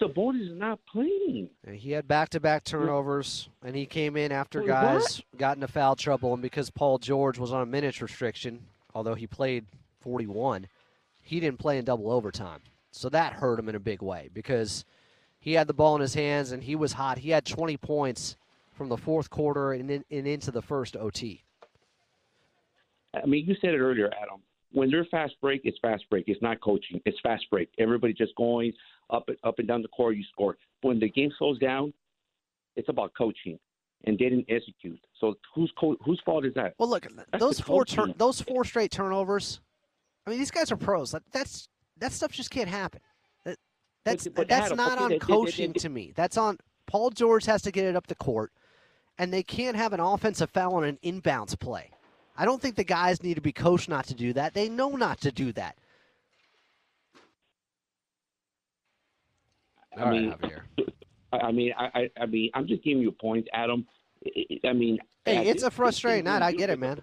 Sabonis 0.00 0.50
is 0.52 0.58
not 0.58 0.80
playing. 0.90 1.48
And 1.66 1.76
he 1.76 1.90
had 1.90 2.08
back-to-back 2.08 2.64
turnovers, 2.64 3.48
and 3.62 3.76
he 3.76 3.84
came 3.86 4.16
in 4.16 4.32
after 4.32 4.62
guys 4.62 5.20
got 5.36 5.56
into 5.56 5.68
foul 5.68 5.94
trouble, 5.94 6.32
and 6.32 6.42
because 6.42 6.70
Paul 6.70 6.98
George 6.98 7.38
was 7.38 7.52
on 7.52 7.62
a 7.62 7.66
minutes 7.66 8.00
restriction, 8.00 8.64
although 8.94 9.14
he 9.14 9.26
played 9.26 9.66
41, 10.04 10.68
he 11.22 11.40
didn't 11.40 11.58
play 11.58 11.78
in 11.78 11.84
double 11.84 12.12
overtime. 12.12 12.60
So 12.90 13.08
that 13.08 13.32
hurt 13.32 13.58
him 13.58 13.68
in 13.68 13.74
a 13.74 13.80
big 13.80 14.02
way 14.02 14.28
because 14.32 14.84
he 15.40 15.54
had 15.54 15.66
the 15.66 15.74
ball 15.74 15.96
in 15.96 16.00
his 16.00 16.14
hands 16.14 16.52
and 16.52 16.62
he 16.62 16.76
was 16.76 16.92
hot. 16.92 17.18
He 17.18 17.30
had 17.30 17.44
20 17.44 17.76
points 17.78 18.36
from 18.72 18.88
the 18.88 18.96
fourth 18.96 19.30
quarter 19.30 19.72
and, 19.72 19.90
in, 19.90 20.04
and 20.10 20.26
into 20.26 20.50
the 20.50 20.62
first 20.62 20.96
OT. 20.96 21.42
I 23.14 23.26
mean, 23.26 23.46
you 23.46 23.56
said 23.60 23.70
it 23.70 23.78
earlier, 23.78 24.10
Adam. 24.20 24.40
When 24.72 24.90
they're 24.90 25.06
fast 25.06 25.34
break, 25.40 25.62
it's 25.64 25.78
fast 25.80 26.04
break. 26.10 26.24
It's 26.26 26.42
not 26.42 26.60
coaching. 26.60 27.00
It's 27.04 27.18
fast 27.22 27.44
break. 27.50 27.70
Everybody 27.78 28.12
just 28.12 28.34
going 28.36 28.72
up 29.10 29.28
and 29.28 29.36
up 29.44 29.58
and 29.58 29.68
down 29.68 29.82
the 29.82 29.88
court. 29.88 30.16
You 30.16 30.24
score. 30.32 30.56
When 30.82 30.98
the 30.98 31.08
game 31.08 31.30
slows 31.38 31.58
down, 31.60 31.92
it's 32.74 32.88
about 32.88 33.12
coaching, 33.16 33.58
and 34.04 34.18
they 34.18 34.24
didn't 34.24 34.46
execute. 34.48 34.98
So 35.20 35.34
whose 35.54 35.72
co- 35.78 35.96
whose 36.04 36.20
fault 36.26 36.44
is 36.44 36.54
that? 36.54 36.74
Well, 36.78 36.88
look, 36.88 37.06
That's 37.30 37.40
those 37.40 37.60
four 37.60 37.84
turn, 37.84 38.14
those 38.16 38.40
four 38.40 38.64
straight 38.64 38.90
turnovers. 38.90 39.60
I 40.26 40.30
mean, 40.30 40.38
these 40.38 40.50
guys 40.50 40.72
are 40.72 40.76
pros. 40.76 41.12
That, 41.12 41.22
that's 41.32 41.68
that 41.98 42.12
stuff 42.12 42.32
just 42.32 42.50
can't 42.50 42.68
happen. 42.68 43.00
That, 43.44 43.58
that's 44.04 44.26
but 44.28 44.48
that's 44.48 44.66
Adam, 44.66 44.76
not 44.76 44.98
on 44.98 45.18
coaching 45.18 45.72
they- 45.72 45.80
to 45.80 45.88
me. 45.88 46.12
That's 46.14 46.36
on 46.36 46.58
Paul 46.86 47.10
George 47.10 47.44
has 47.46 47.62
to 47.62 47.70
get 47.70 47.84
it 47.84 47.96
up 47.96 48.06
the 48.06 48.14
court, 48.14 48.52
and 49.18 49.32
they 49.32 49.42
can't 49.42 49.76
have 49.76 49.92
an 49.92 50.00
offensive 50.00 50.50
foul 50.50 50.76
on 50.76 50.84
an 50.84 50.98
inbounds 51.04 51.58
play. 51.58 51.90
I 52.36 52.44
don't 52.44 52.60
think 52.60 52.74
the 52.76 52.84
guys 52.84 53.22
need 53.22 53.34
to 53.34 53.40
be 53.40 53.52
coached 53.52 53.88
not 53.88 54.06
to 54.06 54.14
do 54.14 54.32
that. 54.32 54.54
They 54.54 54.68
know 54.68 54.90
not 54.90 55.20
to 55.20 55.30
do 55.30 55.52
that. 55.52 55.76
I 59.96 60.10
mean, 60.10 60.34
I 61.32 61.38
I 61.38 61.52
mean, 61.52 61.72
I, 61.76 61.84
I, 61.94 62.10
I 62.22 62.26
mean, 62.26 62.50
I'm 62.54 62.66
just 62.66 62.82
giving 62.82 63.02
you 63.02 63.12
points, 63.12 63.48
Adam. 63.52 63.86
I- 64.26 64.46
I 64.64 64.68
I 64.68 64.72
mean, 64.72 64.98
Hey, 65.24 65.36
at 65.38 65.46
it's 65.46 65.62
a 65.62 65.70
frustrating 65.70 66.24
night. 66.24 66.42
I 66.42 66.52
get 66.52 66.70
it, 66.70 66.78
man. 66.78 67.00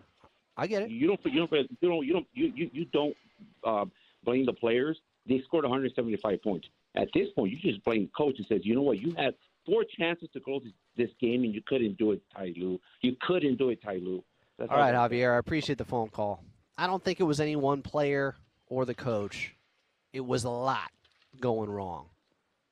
I 0.61 0.67
get 0.67 0.83
it. 0.83 0.91
You 0.91 1.07
don't, 1.07 1.19
you 1.25 1.47
don't, 1.47 1.51
you 1.51 1.89
don't, 1.89 2.05
you 2.05 2.13
don't, 2.13 2.27
you, 2.33 2.53
you, 2.55 2.69
you 2.71 2.85
don't 2.93 3.17
uh, 3.63 3.85
blame 4.23 4.45
the 4.45 4.53
players. 4.53 4.95
They 5.27 5.41
scored 5.47 5.63
175 5.63 6.43
points. 6.43 6.67
At 6.95 7.07
this 7.15 7.29
point, 7.35 7.51
you 7.51 7.57
just 7.57 7.83
blame 7.83 8.03
the 8.03 8.11
coach 8.15 8.35
and 8.37 8.45
says, 8.45 8.59
you 8.63 8.75
know 8.75 8.83
what, 8.83 8.99
you 8.99 9.11
had 9.17 9.33
four 9.65 9.83
chances 9.97 10.29
to 10.33 10.39
close 10.39 10.61
this, 10.95 11.09
game 11.19 11.43
and 11.45 11.55
you 11.55 11.63
couldn't 11.65 11.97
do 11.97 12.11
it, 12.11 12.21
Ty 12.35 12.53
Lue. 12.57 12.79
You 13.01 13.15
couldn't 13.21 13.57
do 13.57 13.69
it, 13.69 13.81
Ty 13.81 13.95
Lue. 14.03 14.23
That's 14.59 14.69
All 14.69 14.77
right, 14.77 14.93
Javier, 14.93 15.33
I 15.33 15.37
appreciate 15.39 15.79
the 15.79 15.85
phone 15.85 16.09
call. 16.09 16.43
I 16.77 16.85
don't 16.85 17.03
think 17.03 17.19
it 17.19 17.23
was 17.23 17.39
any 17.39 17.55
one 17.55 17.81
player 17.81 18.35
or 18.67 18.85
the 18.85 18.93
coach. 18.93 19.55
It 20.13 20.23
was 20.23 20.43
a 20.43 20.49
lot 20.51 20.91
going 21.39 21.71
wrong. 21.71 22.05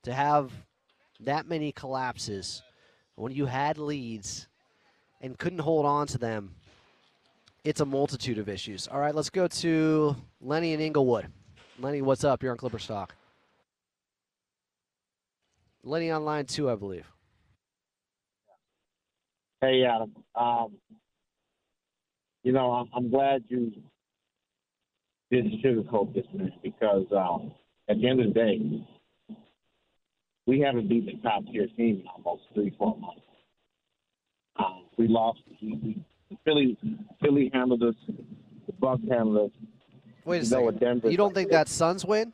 To 0.03 0.13
have 0.13 0.51
that 1.21 1.47
many 1.47 1.71
collapses 1.71 2.61
when 3.15 3.33
you 3.33 3.47
had 3.47 3.79
leads 3.79 4.47
and 5.21 5.37
couldn't 5.39 5.59
hold 5.59 5.87
on 5.87 6.05
to 6.07 6.19
them, 6.19 6.53
it's 7.69 7.81
a 7.81 7.85
multitude 7.85 8.39
of 8.39 8.49
issues. 8.49 8.87
All 8.87 8.99
right, 8.99 9.13
let's 9.13 9.29
go 9.29 9.47
to 9.47 10.15
Lenny 10.41 10.73
in 10.73 10.79
Inglewood. 10.79 11.27
Lenny, 11.77 12.01
what's 12.01 12.23
up? 12.23 12.41
You're 12.41 12.51
on 12.51 12.57
Clippers 12.57 12.87
Talk. 12.87 13.13
Lenny 15.83 16.09
on 16.09 16.25
line 16.25 16.47
two, 16.47 16.67
I 16.67 16.73
believe. 16.73 17.05
Hey, 19.61 19.85
Adam. 19.85 20.15
Um, 20.33 20.77
you 22.41 22.53
know, 22.53 22.71
I'm, 22.71 22.87
I'm 22.91 23.11
glad 23.11 23.43
you 23.49 23.71
didn't 25.29 25.61
sugarcoat 25.63 26.15
this, 26.15 26.25
because 26.63 27.05
um, 27.15 27.51
at 27.87 28.01
the 28.01 28.09
end 28.09 28.19
of 28.19 28.27
the 28.29 28.33
day, 28.33 28.83
we 30.47 30.59
haven't 30.59 30.89
beaten 30.89 31.19
a 31.19 31.21
top 31.21 31.43
tier 31.45 31.67
team 31.77 32.01
in 32.01 32.07
almost 32.07 32.45
three, 32.55 32.73
four 32.79 32.97
months. 32.97 33.21
Um, 34.57 34.85
we 34.97 35.07
lost. 35.07 35.41
We, 35.61 36.03
Philly, 36.45 36.77
Philly 37.21 37.49
handled 37.53 37.83
us. 37.83 37.95
The 38.07 38.73
Bucks 38.79 39.01
handled 39.09 39.51
us. 39.51 39.57
Wait 40.25 40.41
a 40.41 40.45
You 40.45 40.51
know 40.51 40.71
second. 40.71 41.11
you 41.11 41.17
don't 41.17 41.33
think 41.33 41.49
that 41.51 41.67
Suns 41.67 42.05
win? 42.05 42.33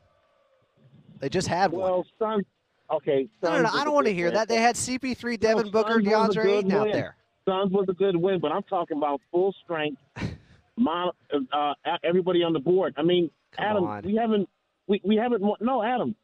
They 1.20 1.30
just 1.30 1.48
had 1.48 1.72
one. 1.72 1.82
Well, 1.82 2.06
Suns. 2.20 2.46
Okay. 2.92 3.28
No, 3.42 3.50
no, 3.50 3.56
Suns 3.56 3.64
no. 3.64 3.72
was 3.72 3.82
I 3.82 3.84
don't 3.86 3.94
want 3.94 4.08
to 4.08 4.14
hear 4.14 4.28
win. 4.28 4.34
that. 4.36 4.48
They 4.48 4.58
had 4.62 4.76
CP3, 4.76 5.40
Devin 5.40 5.66
No, 5.68 5.72
Booker, 5.72 5.94
Suns 6.04 6.36
DeAndre 6.36 6.46
Ayton 6.58 6.72
out 6.74 6.92
there. 6.92 7.16
Suns 7.48 7.72
was 7.72 7.86
a 7.90 7.94
good 7.94 8.16
win, 8.16 8.40
but 8.40 8.52
I'm 8.52 8.64
talking 8.64 8.98
about 8.98 9.22
full 9.32 9.54
strength. 9.64 10.02
Mon, 10.78 11.12
uh, 11.54 11.74
everybody 12.04 12.44
on 12.44 12.52
the 12.52 12.60
board. 12.60 12.94
I 12.98 13.02
mean, 13.04 13.30
Come 13.56 13.66
Adam, 13.66 13.84
on. 13.86 14.04
we 14.04 14.16
haven't, 14.16 14.50
we, 14.88 15.00
we 15.06 15.16
haven't. 15.16 15.42
No, 15.62 15.82
Adam, 15.82 16.16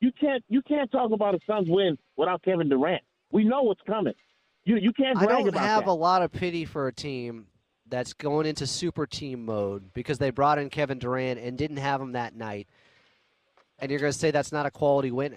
you 0.00 0.10
can't, 0.18 0.42
you 0.48 0.62
can't 0.62 0.90
talk 0.90 1.10
about 1.12 1.34
a 1.34 1.38
Suns 1.46 1.68
win 1.68 1.98
without 2.16 2.42
Kevin 2.42 2.68
Durant. 2.70 3.02
We 3.30 3.44
know 3.44 3.62
what's 3.62 3.82
coming. 3.86 4.14
You, 4.70 4.76
you 4.76 4.92
can't 4.92 5.18
I 5.18 5.26
don't 5.26 5.48
about 5.48 5.60
have 5.60 5.84
that. 5.86 5.90
a 5.90 5.92
lot 5.92 6.22
of 6.22 6.30
pity 6.30 6.64
for 6.64 6.86
a 6.86 6.92
team 6.92 7.46
that's 7.88 8.12
going 8.12 8.46
into 8.46 8.68
super 8.68 9.04
team 9.04 9.44
mode 9.44 9.92
because 9.94 10.18
they 10.18 10.30
brought 10.30 10.60
in 10.60 10.70
Kevin 10.70 11.00
Durant 11.00 11.40
and 11.40 11.58
didn't 11.58 11.78
have 11.78 12.00
him 12.00 12.12
that 12.12 12.36
night. 12.36 12.68
And 13.80 13.90
you're 13.90 13.98
going 13.98 14.12
to 14.12 14.16
say 14.16 14.30
that's 14.30 14.52
not 14.52 14.66
a 14.66 14.70
quality 14.70 15.10
win. 15.10 15.34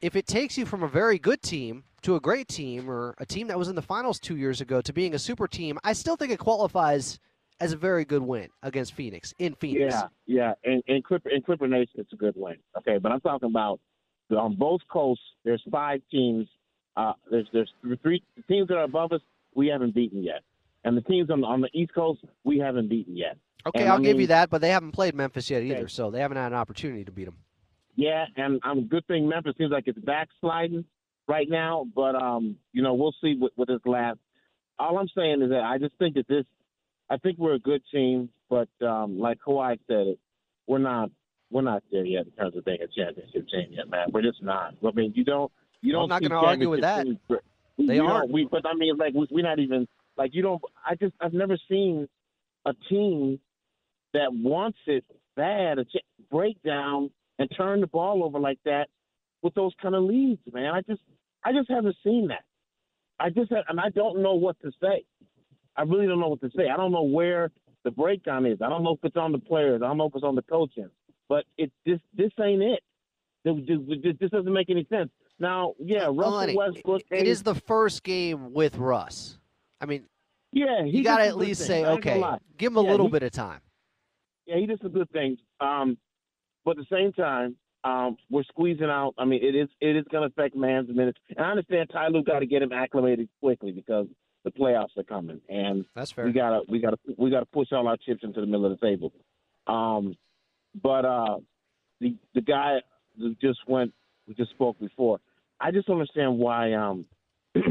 If 0.00 0.16
it 0.16 0.26
takes 0.26 0.58
you 0.58 0.66
from 0.66 0.82
a 0.82 0.88
very 0.88 1.16
good 1.16 1.42
team 1.42 1.84
to 2.02 2.16
a 2.16 2.20
great 2.20 2.48
team 2.48 2.90
or 2.90 3.14
a 3.18 3.24
team 3.24 3.46
that 3.46 3.58
was 3.58 3.68
in 3.68 3.76
the 3.76 3.82
finals 3.82 4.18
two 4.18 4.36
years 4.36 4.60
ago 4.60 4.80
to 4.80 4.92
being 4.92 5.14
a 5.14 5.18
super 5.18 5.46
team, 5.46 5.78
I 5.84 5.92
still 5.92 6.16
think 6.16 6.32
it 6.32 6.40
qualifies 6.40 7.20
as 7.60 7.72
a 7.72 7.76
very 7.76 8.04
good 8.04 8.22
win 8.22 8.48
against 8.64 8.94
Phoenix 8.94 9.32
in 9.38 9.54
Phoenix. 9.54 9.94
Yeah, 9.94 10.08
yeah, 10.26 10.54
and 10.64 10.82
and 10.88 11.04
Clipper 11.04 11.28
and 11.28 11.44
Clipper 11.44 11.68
Nation, 11.68 11.92
it's 11.98 12.12
a 12.12 12.16
good 12.16 12.34
win. 12.36 12.56
Okay, 12.78 12.98
but 12.98 13.12
I'm 13.12 13.20
talking 13.20 13.48
about 13.48 13.78
on 14.36 14.56
both 14.56 14.80
coasts. 14.90 15.22
There's 15.44 15.62
five 15.70 16.00
teams. 16.10 16.48
Uh, 16.96 17.12
there's 17.30 17.48
there's 17.52 17.72
three 18.02 18.22
teams 18.48 18.68
that 18.68 18.76
are 18.76 18.84
above 18.84 19.12
us. 19.12 19.20
We 19.54 19.68
haven't 19.68 19.94
beaten 19.94 20.22
yet, 20.22 20.42
and 20.84 20.96
the 20.96 21.00
teams 21.02 21.30
on 21.30 21.44
on 21.44 21.60
the 21.60 21.68
East 21.72 21.94
Coast 21.94 22.20
we 22.44 22.58
haven't 22.58 22.88
beaten 22.88 23.16
yet. 23.16 23.36
Okay, 23.66 23.82
And 23.82 23.90
I'll 23.90 24.00
I 24.00 24.02
give 24.02 24.20
you 24.20 24.26
that, 24.26 24.50
but 24.50 24.60
they 24.60 24.70
haven't 24.70 24.90
played 24.92 25.14
Memphis 25.14 25.48
yet 25.48 25.62
either, 25.62 25.76
Okay. 25.76 25.86
so 25.86 26.10
they 26.10 26.18
haven't 26.20 26.36
had 26.36 26.50
an 26.50 26.58
opportunity 26.58 27.04
to 27.04 27.12
beat 27.12 27.26
them. 27.26 27.36
Yeah, 27.94 28.24
and 28.36 28.58
I'm 28.64 28.78
a 28.78 28.82
good 28.82 29.06
thing 29.06 29.28
Memphis 29.28 29.54
seems 29.56 29.70
like 29.70 29.84
it's 29.86 29.98
backsliding 30.00 30.84
right 31.28 31.48
now, 31.48 31.86
but 31.94 32.14
um, 32.16 32.56
you 32.72 32.82
know, 32.82 32.94
we'll 32.94 33.14
see 33.22 33.36
what, 33.38 33.52
what 33.56 33.68
this 33.68 33.78
last. 33.84 34.18
All 34.78 34.98
I'm 34.98 35.08
saying 35.16 35.42
is 35.42 35.50
that 35.50 35.62
I 35.62 35.78
just 35.78 35.94
think 35.98 36.16
that 36.16 36.26
this, 36.26 36.44
I 37.08 37.18
think 37.18 37.38
we're 37.38 37.54
a 37.54 37.58
good 37.60 37.82
team, 37.92 38.30
but 38.50 38.68
um, 38.84 39.18
like 39.20 39.38
Kawhi 39.46 39.78
said 39.86 40.06
it, 40.08 40.18
we're 40.66 40.78
not, 40.78 41.10
we're 41.50 41.62
not 41.62 41.82
there 41.92 42.04
yet 42.04 42.24
in 42.26 42.32
terms 42.32 42.56
of 42.56 42.64
being 42.64 42.78
a 42.82 42.88
championship 42.88 43.46
team 43.48 43.68
yet, 43.70 43.88
man. 43.88 44.08
We're 44.12 44.22
just 44.22 44.42
not. 44.42 44.74
I 44.84 44.90
mean, 44.92 45.12
you 45.14 45.22
don't, 45.22 45.52
you 45.82 45.94
Well, 45.94 46.04
I'm 46.04 46.08
don't. 46.08 46.22
gonna 46.22 46.40
argue 46.40 46.70
with 46.70 46.80
that. 46.82 47.06
They 47.78 47.98
aren't. 47.98 48.30
We, 48.32 48.48
but 48.50 48.66
I 48.66 48.74
mean, 48.74 48.96
like 48.96 49.14
we, 49.14 49.26
we're 49.30 49.42
not 49.44 49.58
even 49.58 49.88
like 50.16 50.34
you 50.34 50.42
don't. 50.42 50.62
I 50.86 50.94
just 50.96 51.14
I've 51.20 51.32
never 51.34 51.58
seen 51.68 52.08
a 52.66 52.72
team 52.88 53.40
that 54.14 54.32
wants 54.32 54.78
it 54.86 55.04
bad 55.36 55.78
a 55.78 55.84
break 56.30 56.62
down 56.62 57.10
and 57.38 57.50
turn 57.56 57.80
the 57.80 57.86
ball 57.86 58.24
over 58.24 58.38
like 58.38 58.58
that 58.64 58.88
with 59.42 59.54
those 59.54 59.72
kind 59.82 59.94
of 59.94 60.04
leads, 60.04 60.40
man. 60.52 60.74
I 60.74 60.82
just 60.82 61.02
I 61.44 61.52
just 61.52 61.70
haven't 61.70 61.96
seen 62.04 62.28
that. 62.28 62.44
I 63.18 63.30
just 63.30 63.50
have, 63.52 63.64
and 63.68 63.80
I 63.80 63.90
don't 63.90 64.22
know 64.22 64.34
what 64.34 64.60
to 64.62 64.70
say. 64.82 65.04
I 65.76 65.82
really 65.82 66.06
don't 66.06 66.20
know 66.20 66.28
what 66.28 66.40
to 66.42 66.50
say. 66.56 66.68
I 66.72 66.76
don't 66.76 66.92
know 66.92 67.02
where 67.04 67.50
the 67.84 67.90
breakdown 67.90 68.46
is. 68.46 68.58
I 68.62 68.68
don't 68.68 68.82
know 68.84 68.92
if 68.94 69.00
it's 69.04 69.16
on 69.16 69.32
the 69.32 69.38
players. 69.38 69.82
I 69.82 69.88
don't 69.88 69.98
know 69.98 70.06
if 70.06 70.14
it's 70.14 70.24
on 70.24 70.34
the 70.36 70.42
coaching. 70.42 70.90
But 71.28 71.44
it 71.56 71.72
this 71.86 72.00
this 72.16 72.30
ain't 72.40 72.62
it. 72.62 72.80
This, 73.44 73.54
this, 73.66 74.16
this 74.20 74.30
doesn't 74.30 74.52
make 74.52 74.70
any 74.70 74.86
sense. 74.90 75.10
Now, 75.38 75.74
yeah, 75.78 76.04
Russell 76.06 76.30
Lenny, 76.32 76.56
Westbrook. 76.56 77.02
it 77.10 77.26
is 77.26 77.42
the 77.42 77.54
first 77.54 78.02
game 78.02 78.52
with 78.52 78.76
Russ. 78.76 79.38
I 79.80 79.86
mean, 79.86 80.04
Yeah, 80.52 80.84
you 80.84 80.92
he 80.92 81.02
got 81.02 81.18
to 81.18 81.24
at 81.26 81.36
least 81.36 81.64
say, 81.66 81.84
I 81.84 81.94
ain't 81.94 82.04
gonna 82.04 82.26
okay, 82.26 82.38
give 82.58 82.72
him 82.72 82.76
a 82.78 82.82
Yeah, 82.84 82.90
little 82.92 83.06
he- 83.06 83.12
bit 83.12 83.22
of 83.22 83.32
time. 83.32 83.60
Yeah, 84.46 84.56
he 84.58 84.66
did 84.66 84.80
some 84.80 84.92
good 84.92 85.10
things. 85.10 85.38
Um, 85.60 85.96
but 86.64 86.72
at 86.72 86.84
the 86.88 86.96
same 86.96 87.12
time, 87.12 87.56
um, 87.84 88.16
we're 88.30 88.44
squeezing 88.44 88.84
out. 88.90 89.14
I 89.18 89.24
mean, 89.24 89.42
it 89.42 89.54
is 89.56 89.68
it 89.80 89.96
is 89.96 90.04
going 90.10 90.22
to 90.22 90.28
affect 90.32 90.54
Mann's 90.54 90.88
minutes. 90.94 91.18
And 91.30 91.40
I 91.44 91.50
understand 91.50 91.90
Ty 91.92 92.08
Lue 92.08 92.22
got 92.22 92.40
to 92.40 92.46
get 92.46 92.62
him 92.62 92.72
acclimated 92.72 93.28
quickly 93.40 93.72
because 93.72 94.06
the 94.44 94.50
playoffs 94.50 94.96
are 94.96 95.02
coming, 95.04 95.40
and 95.48 95.84
That's 95.94 96.10
fair. 96.12 96.24
we 96.24 96.32
gotta 96.32 96.62
we 96.68 96.80
gotta 96.80 96.98
we 97.16 97.30
gotta 97.30 97.46
push 97.46 97.68
all 97.72 97.86
our 97.88 97.96
chips 97.96 98.20
into 98.24 98.40
the 98.40 98.46
middle 98.46 98.66
of 98.66 98.78
the 98.78 98.84
table. 98.86 99.12
Um, 99.68 100.16
but 100.80 101.04
uh, 101.04 101.38
the 102.00 102.16
the 102.34 102.40
guy 102.40 102.78
just 103.40 103.60
went, 103.68 103.92
we 104.26 104.34
just 104.34 104.50
spoke 104.50 104.78
before. 104.78 105.18
I 105.60 105.70
just 105.70 105.86
don't 105.86 105.96
understand 105.96 106.38
why 106.38 106.72
um, 106.72 107.04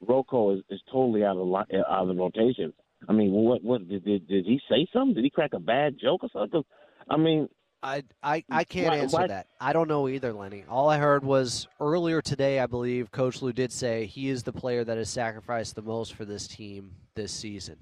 Rocco 0.00 0.56
is, 0.56 0.62
is 0.70 0.80
totally 0.90 1.24
out 1.24 1.36
of 1.36 1.46
li- 1.46 1.78
out 1.88 2.02
of 2.02 2.08
the 2.08 2.14
rotation. 2.14 2.72
I 3.08 3.12
mean, 3.12 3.32
what 3.32 3.62
what 3.62 3.88
did, 3.88 4.04
did 4.04 4.26
did 4.26 4.44
he 4.46 4.60
say 4.68 4.86
something? 4.92 5.14
Did 5.14 5.24
he 5.24 5.30
crack 5.30 5.52
a 5.54 5.60
bad 5.60 5.96
joke 6.00 6.24
or 6.24 6.28
something? 6.32 6.62
I 7.08 7.16
mean, 7.16 7.48
I, 7.82 8.02
I, 8.22 8.42
I 8.50 8.64
can't 8.64 8.88
Why- 8.88 8.96
answer 8.98 9.16
why- 9.16 9.26
that. 9.28 9.46
I 9.60 9.72
don't 9.72 9.86
know 9.88 10.08
either, 10.08 10.32
Lenny. 10.32 10.64
All 10.68 10.88
I 10.88 10.98
heard 10.98 11.24
was 11.24 11.68
earlier 11.80 12.20
today, 12.20 12.58
I 12.58 12.66
believe, 12.66 13.10
Coach 13.12 13.42
Lue 13.42 13.52
did 13.52 13.70
say 13.70 14.06
he 14.06 14.28
is 14.28 14.42
the 14.42 14.52
player 14.52 14.82
that 14.82 14.96
has 14.96 15.08
sacrificed 15.10 15.76
the 15.76 15.82
most 15.82 16.14
for 16.14 16.24
this 16.24 16.48
team 16.48 16.92
this 17.14 17.30
season. 17.32 17.76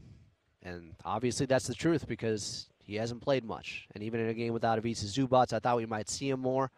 And 0.62 0.94
obviously 1.04 1.46
that's 1.46 1.66
the 1.66 1.74
truth 1.74 2.06
because 2.06 2.68
he 2.82 2.96
hasn't 2.96 3.22
played 3.22 3.44
much. 3.44 3.86
And 3.94 4.02
even 4.02 4.20
in 4.20 4.28
a 4.28 4.34
game 4.34 4.52
without 4.52 4.78
Ivica 4.78 5.04
Zubac, 5.06 5.52
I 5.52 5.58
thought 5.58 5.76
we 5.76 5.86
might 5.86 6.08
see 6.10 6.28
him 6.28 6.40
more. 6.40 6.70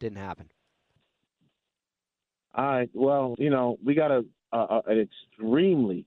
Didn't 0.00 0.18
happen. 0.18 0.48
All 2.54 2.64
right. 2.64 2.90
Well, 2.94 3.34
you 3.38 3.50
know, 3.50 3.78
we 3.84 3.94
got 3.94 4.10
a, 4.10 4.24
a, 4.52 4.80
an 4.86 5.00
extremely 5.00 6.06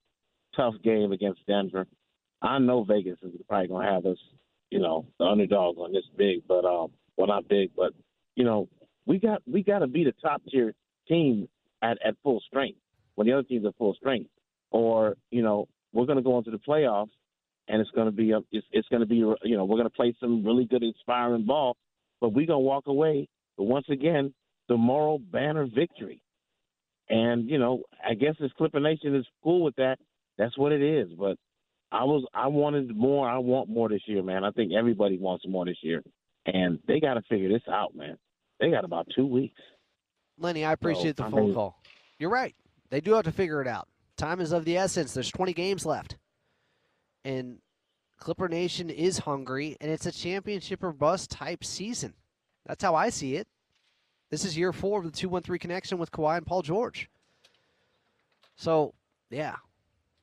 tough 0.55 0.75
game 0.83 1.11
against 1.11 1.45
Denver. 1.47 1.87
I 2.41 2.59
know 2.59 2.83
Vegas 2.83 3.17
is 3.21 3.33
probably 3.47 3.67
going 3.67 3.85
to 3.85 3.93
have 3.93 4.05
us, 4.05 4.17
you 4.69 4.79
know, 4.79 5.05
the 5.19 5.25
underdog 5.25 5.77
on 5.77 5.93
this 5.93 6.05
big, 6.17 6.47
but 6.47 6.65
um, 6.65 6.91
well, 7.17 7.27
not 7.27 7.47
big, 7.47 7.71
but 7.75 7.93
you 8.35 8.43
know, 8.43 8.67
we 9.05 9.19
got 9.19 9.41
we 9.45 9.63
got 9.63 9.79
to 9.79 9.87
be 9.87 10.03
the 10.03 10.13
top 10.21 10.41
tier 10.49 10.73
team 11.07 11.47
at 11.81 11.97
at 12.05 12.15
full 12.23 12.41
strength 12.47 12.79
when 13.15 13.27
the 13.27 13.33
other 13.33 13.43
teams 13.43 13.65
are 13.65 13.73
full 13.77 13.93
strength, 13.93 14.29
or 14.71 15.15
you 15.29 15.43
know, 15.43 15.67
we're 15.93 16.05
going 16.05 16.17
to 16.17 16.23
go 16.23 16.37
into 16.37 16.51
the 16.51 16.57
playoffs 16.57 17.09
and 17.71 17.81
it's 17.81 17.91
to 17.91 18.11
be 18.11 18.31
a, 18.31 18.39
it's, 18.51 18.67
it's 18.71 18.87
going 18.89 19.01
to 19.01 19.05
be 19.05 19.15
you 19.15 19.57
know 19.57 19.65
we're 19.65 19.77
going 19.77 19.89
to 19.89 19.95
play 19.95 20.13
some 20.19 20.45
really 20.45 20.65
good 20.65 20.83
inspiring 20.83 21.45
ball, 21.45 21.77
but 22.19 22.29
we're 22.29 22.45
going 22.45 22.57
to 22.57 22.59
walk 22.59 22.87
away. 22.87 23.27
But 23.57 23.63
once 23.65 23.85
again, 23.89 24.33
the 24.67 24.77
moral 24.77 25.19
banner 25.19 25.65
victory. 25.65 26.21
And 27.11 27.49
you 27.49 27.59
know, 27.59 27.83
I 28.07 28.13
guess 28.13 28.35
this 28.39 28.51
Clipper 28.57 28.79
Nation 28.79 29.15
is 29.15 29.25
cool 29.43 29.63
with 29.63 29.75
that. 29.75 29.97
That's 30.37 30.57
what 30.57 30.71
it 30.71 30.81
is. 30.81 31.09
But 31.17 31.37
I 31.91 32.05
was, 32.05 32.25
I 32.33 32.47
wanted 32.47 32.95
more. 32.95 33.29
I 33.29 33.37
want 33.37 33.69
more 33.69 33.89
this 33.89 34.01
year, 34.07 34.23
man. 34.23 34.45
I 34.45 34.51
think 34.51 34.71
everybody 34.73 35.17
wants 35.17 35.45
more 35.47 35.65
this 35.65 35.77
year, 35.81 36.01
and 36.45 36.79
they 36.87 37.01
got 37.01 37.15
to 37.15 37.21
figure 37.29 37.49
this 37.49 37.63
out, 37.69 37.93
man. 37.95 38.17
They 38.61 38.71
got 38.71 38.85
about 38.85 39.07
two 39.13 39.25
weeks. 39.25 39.59
Lenny, 40.39 40.63
I 40.63 40.71
appreciate 40.71 41.17
So, 41.17 41.23
the 41.23 41.27
I 41.27 41.31
phone 41.31 41.45
mean- 41.47 41.53
call. 41.53 41.77
You're 42.17 42.29
right. 42.29 42.55
They 42.91 43.01
do 43.01 43.13
have 43.13 43.25
to 43.25 43.31
figure 43.31 43.61
it 43.61 43.67
out. 43.67 43.87
Time 44.15 44.39
is 44.39 44.51
of 44.53 44.63
the 44.63 44.77
essence. 44.77 45.13
There's 45.13 45.31
20 45.31 45.53
games 45.53 45.85
left. 45.85 46.17
And 47.25 47.57
Clipper 48.17 48.47
Nation 48.47 48.89
is 48.89 49.19
hungry, 49.19 49.75
and 49.81 49.91
it's 49.91 50.05
a 50.05 50.11
championship 50.11 50.83
or 50.83 50.93
bust 50.93 51.31
type 51.31 51.63
season. 51.63 52.13
That's 52.65 52.83
how 52.83 52.95
I 52.95 53.09
see 53.09 53.35
it. 53.35 53.47
This 54.31 54.45
is 54.45 54.57
year 54.57 54.71
four 54.71 54.99
of 54.99 55.05
the 55.05 55.11
213 55.11 55.59
connection 55.59 55.97
with 55.97 56.09
Kawhi 56.09 56.37
and 56.37 56.45
Paul 56.45 56.61
George. 56.61 57.09
So, 58.55 58.93
yeah, 59.29 59.57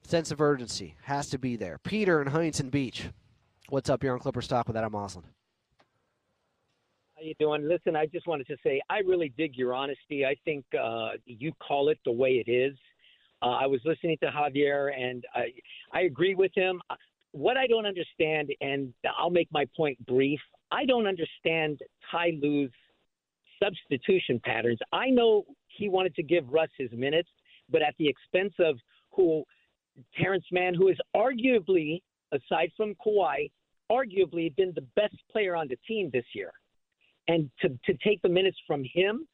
sense 0.02 0.30
of 0.30 0.40
urgency 0.40 0.96
has 1.02 1.28
to 1.28 1.38
be 1.38 1.56
there. 1.56 1.78
Peter 1.84 2.22
in 2.22 2.28
Huntington 2.28 2.70
Beach. 2.70 3.10
What's 3.68 3.90
up 3.90 4.02
here 4.02 4.14
on 4.14 4.18
Clippers 4.18 4.48
Talk 4.48 4.66
with 4.66 4.78
Adam 4.78 4.94
Auslund? 4.94 5.24
How 7.16 7.22
you 7.22 7.34
doing? 7.38 7.68
Listen, 7.68 7.96
I 7.96 8.06
just 8.06 8.26
wanted 8.26 8.46
to 8.46 8.56
say 8.64 8.80
I 8.88 9.00
really 9.00 9.34
dig 9.36 9.56
your 9.56 9.74
honesty. 9.74 10.24
I 10.24 10.36
think 10.46 10.64
uh, 10.72 11.10
you 11.26 11.52
call 11.60 11.90
it 11.90 11.98
the 12.06 12.12
way 12.12 12.42
it 12.46 12.50
is. 12.50 12.74
Uh, 13.42 13.50
I 13.50 13.66
was 13.66 13.80
listening 13.84 14.16
to 14.22 14.30
Javier, 14.30 14.90
and 14.98 15.22
I 15.34 15.52
I 15.92 16.02
agree 16.02 16.34
with 16.34 16.52
him. 16.54 16.80
What 17.32 17.58
I 17.58 17.66
don't 17.66 17.84
understand, 17.84 18.50
and 18.62 18.94
I'll 19.18 19.30
make 19.30 19.48
my 19.52 19.66
point 19.76 19.98
brief. 20.06 20.40
I 20.70 20.86
don't 20.86 21.06
understand 21.06 21.80
Ty 22.10 22.38
Lue's 22.40 22.70
substitution 23.62 24.40
patterns. 24.44 24.78
I 24.92 25.10
know 25.10 25.44
he 25.68 25.88
wanted 25.88 26.14
to 26.16 26.22
give 26.22 26.48
Russ 26.48 26.70
his 26.76 26.90
minutes, 26.92 27.28
but 27.70 27.82
at 27.82 27.94
the 27.98 28.08
expense 28.08 28.54
of 28.58 28.76
who 29.10 29.44
Terrence 30.20 30.44
Mann, 30.52 30.74
who 30.74 30.88
is 30.88 30.98
arguably, 31.14 32.02
aside 32.32 32.70
from 32.76 32.94
Kawhi, 33.04 33.50
arguably 33.90 34.54
been 34.56 34.72
the 34.74 34.86
best 34.96 35.16
player 35.30 35.56
on 35.56 35.68
the 35.68 35.76
team 35.86 36.10
this 36.12 36.24
year 36.34 36.52
and 37.28 37.50
to, 37.60 37.68
to 37.84 37.94
take 38.02 38.20
the 38.22 38.28
minutes 38.28 38.56
from 38.66 38.82
him, 38.92 39.28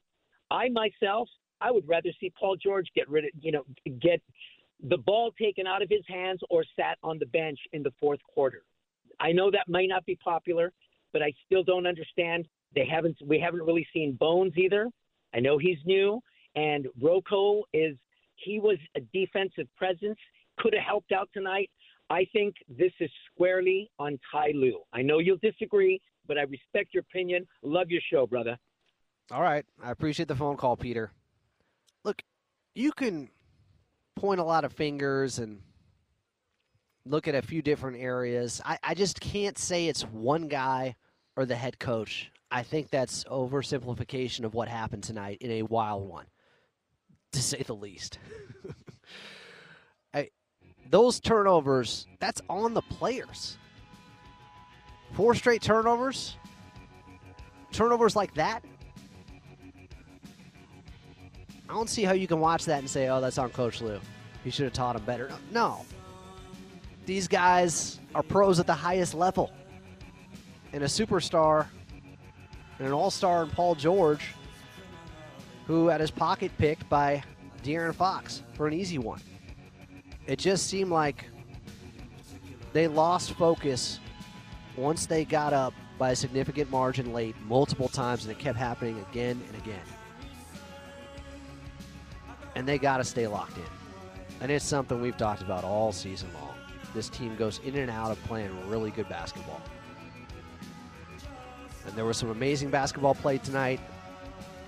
I 0.50 0.68
myself, 0.68 1.28
I 1.60 1.70
would 1.70 1.88
rather 1.88 2.10
see 2.20 2.32
Paul 2.38 2.56
George 2.56 2.88
get 2.94 3.08
rid 3.08 3.24
of, 3.24 3.30
you 3.40 3.52
know, 3.52 3.64
get 4.00 4.20
the 4.88 4.98
ball 4.98 5.32
taken 5.40 5.66
out 5.66 5.80
of 5.80 5.88
his 5.88 6.02
hands 6.08 6.40
or 6.50 6.64
sat 6.76 6.98
on 7.02 7.18
the 7.18 7.26
bench 7.26 7.58
in 7.72 7.82
the 7.82 7.92
fourth 7.98 8.20
quarter. 8.32 8.62
I 9.20 9.32
know 9.32 9.50
that 9.50 9.68
might 9.68 9.88
not 9.88 10.04
be 10.04 10.16
popular, 10.16 10.72
but 11.12 11.22
I 11.22 11.32
still 11.46 11.62
don't 11.62 11.86
understand. 11.86 12.46
They 12.74 12.86
haven't, 12.86 13.16
we 13.24 13.38
haven't 13.38 13.62
really 13.62 13.86
seen 13.92 14.16
Bones 14.18 14.52
either. 14.56 14.88
I 15.34 15.40
know 15.40 15.58
he's 15.58 15.78
new, 15.84 16.20
and 16.54 16.86
Rocco 17.00 17.62
is, 17.72 17.96
he 18.36 18.60
was 18.60 18.78
a 18.96 19.00
defensive 19.12 19.68
presence. 19.76 20.18
could 20.58 20.74
have 20.74 20.84
helped 20.84 21.12
out 21.12 21.28
tonight. 21.32 21.70
I 22.10 22.26
think 22.32 22.54
this 22.68 22.92
is 23.00 23.10
squarely 23.32 23.90
on 23.98 24.18
Ty 24.30 24.52
Lue. 24.54 24.82
I 24.92 25.02
know 25.02 25.18
you'll 25.18 25.38
disagree, 25.38 26.00
but 26.26 26.38
I 26.38 26.42
respect 26.42 26.92
your 26.92 27.02
opinion. 27.02 27.46
Love 27.62 27.90
your 27.90 28.02
show, 28.12 28.26
brother. 28.26 28.58
All 29.30 29.42
right. 29.42 29.64
I 29.82 29.90
appreciate 29.90 30.28
the 30.28 30.36
phone 30.36 30.56
call, 30.56 30.76
Peter. 30.76 31.10
Look, 32.04 32.22
you 32.74 32.92
can 32.92 33.30
point 34.16 34.40
a 34.40 34.44
lot 34.44 34.64
of 34.64 34.72
fingers 34.72 35.38
and 35.38 35.60
look 37.06 37.26
at 37.26 37.34
a 37.34 37.42
few 37.42 37.62
different 37.62 37.98
areas. 37.98 38.60
I, 38.64 38.78
I 38.82 38.94
just 38.94 39.20
can't 39.20 39.56
say 39.56 39.86
it's 39.86 40.02
one 40.02 40.48
guy 40.48 40.96
or 41.36 41.46
the 41.46 41.56
head 41.56 41.78
coach. 41.78 42.30
I 42.50 42.62
think 42.62 42.90
that's 42.90 43.24
oversimplification 43.24 44.44
of 44.44 44.54
what 44.54 44.68
happened 44.68 45.02
tonight 45.02 45.38
in 45.40 45.50
a 45.50 45.62
wild 45.62 46.08
one, 46.08 46.26
to 47.32 47.42
say 47.42 47.62
the 47.62 47.74
least. 47.74 48.18
I, 50.14 50.30
those 50.88 51.20
turnovers, 51.20 52.06
that's 52.20 52.40
on 52.48 52.74
the 52.74 52.82
players. 52.82 53.58
Four 55.12 55.34
straight 55.34 55.62
turnovers, 55.62 56.36
turnovers 57.72 58.16
like 58.16 58.34
that. 58.34 58.64
I 61.68 61.72
don't 61.72 61.88
see 61.88 62.04
how 62.04 62.12
you 62.12 62.26
can 62.26 62.40
watch 62.40 62.66
that 62.66 62.80
and 62.80 62.88
say, 62.88 63.08
oh, 63.08 63.20
that's 63.20 63.38
on 63.38 63.50
Coach 63.50 63.80
Lue. 63.80 64.00
He 64.44 64.50
should 64.50 64.64
have 64.64 64.74
taught 64.74 64.96
him 64.96 65.04
better. 65.04 65.30
No. 65.50 65.84
These 67.06 67.26
guys 67.26 67.98
are 68.14 68.22
pros 68.22 68.60
at 68.60 68.66
the 68.66 68.74
highest 68.74 69.14
level. 69.14 69.50
And 70.72 70.82
a 70.82 70.86
superstar 70.86 71.66
and 72.78 72.86
an 72.86 72.92
all 72.92 73.10
star 73.10 73.42
in 73.42 73.50
Paul 73.50 73.74
George, 73.74 74.34
who 75.66 75.88
had 75.88 76.00
his 76.00 76.10
pocket 76.10 76.50
picked 76.58 76.88
by 76.88 77.22
De'Aaron 77.62 77.94
Fox 77.94 78.42
for 78.54 78.66
an 78.66 78.72
easy 78.74 78.98
one. 78.98 79.20
It 80.26 80.38
just 80.38 80.66
seemed 80.68 80.90
like 80.90 81.26
they 82.72 82.88
lost 82.88 83.32
focus 83.32 84.00
once 84.76 85.06
they 85.06 85.24
got 85.24 85.52
up 85.52 85.72
by 85.98 86.10
a 86.10 86.16
significant 86.16 86.70
margin 86.70 87.12
late 87.12 87.36
multiple 87.46 87.88
times, 87.88 88.24
and 88.24 88.32
it 88.32 88.38
kept 88.38 88.58
happening 88.58 88.98
again 89.10 89.40
and 89.48 89.62
again. 89.62 89.82
And 92.56 92.66
they 92.66 92.78
got 92.78 92.98
to 92.98 93.04
stay 93.04 93.26
locked 93.26 93.56
in. 93.56 93.64
And 94.40 94.50
it's 94.50 94.64
something 94.64 95.00
we've 95.00 95.16
talked 95.16 95.42
about 95.42 95.64
all 95.64 95.92
season 95.92 96.28
long. 96.34 96.54
This 96.94 97.08
team 97.08 97.36
goes 97.36 97.60
in 97.64 97.76
and 97.76 97.90
out 97.90 98.10
of 98.10 98.22
playing 98.24 98.50
really 98.68 98.90
good 98.90 99.08
basketball. 99.08 99.60
And 101.86 101.94
there 101.94 102.04
was 102.04 102.16
some 102.16 102.30
amazing 102.30 102.70
basketball 102.70 103.14
played 103.14 103.42
tonight, 103.44 103.80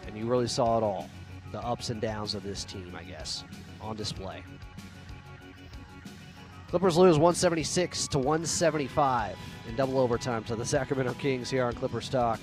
and 0.07 0.17
you 0.17 0.27
really 0.27 0.49
saw 0.49 0.79
it 0.79 0.83
all. 0.83 1.09
The 1.53 1.61
ups 1.61 1.91
and 1.91 2.01
downs 2.01 2.35
of 2.35 2.43
this 2.43 2.65
team, 2.65 2.95
I 2.97 3.05
guess, 3.05 3.45
on 3.81 3.97
display. 3.97 4.43
Clippers 6.69 6.97
lose 6.97 7.17
176 7.17 8.09
to 8.09 8.19
175 8.19 9.37
in 9.69 9.77
double 9.77 9.99
overtime 9.99 10.43
to 10.45 10.57
the 10.57 10.65
Sacramento 10.65 11.15
Kings 11.15 11.49
here 11.49 11.65
on 11.65 11.73
Clippers 11.73 12.09
Talk. 12.09 12.41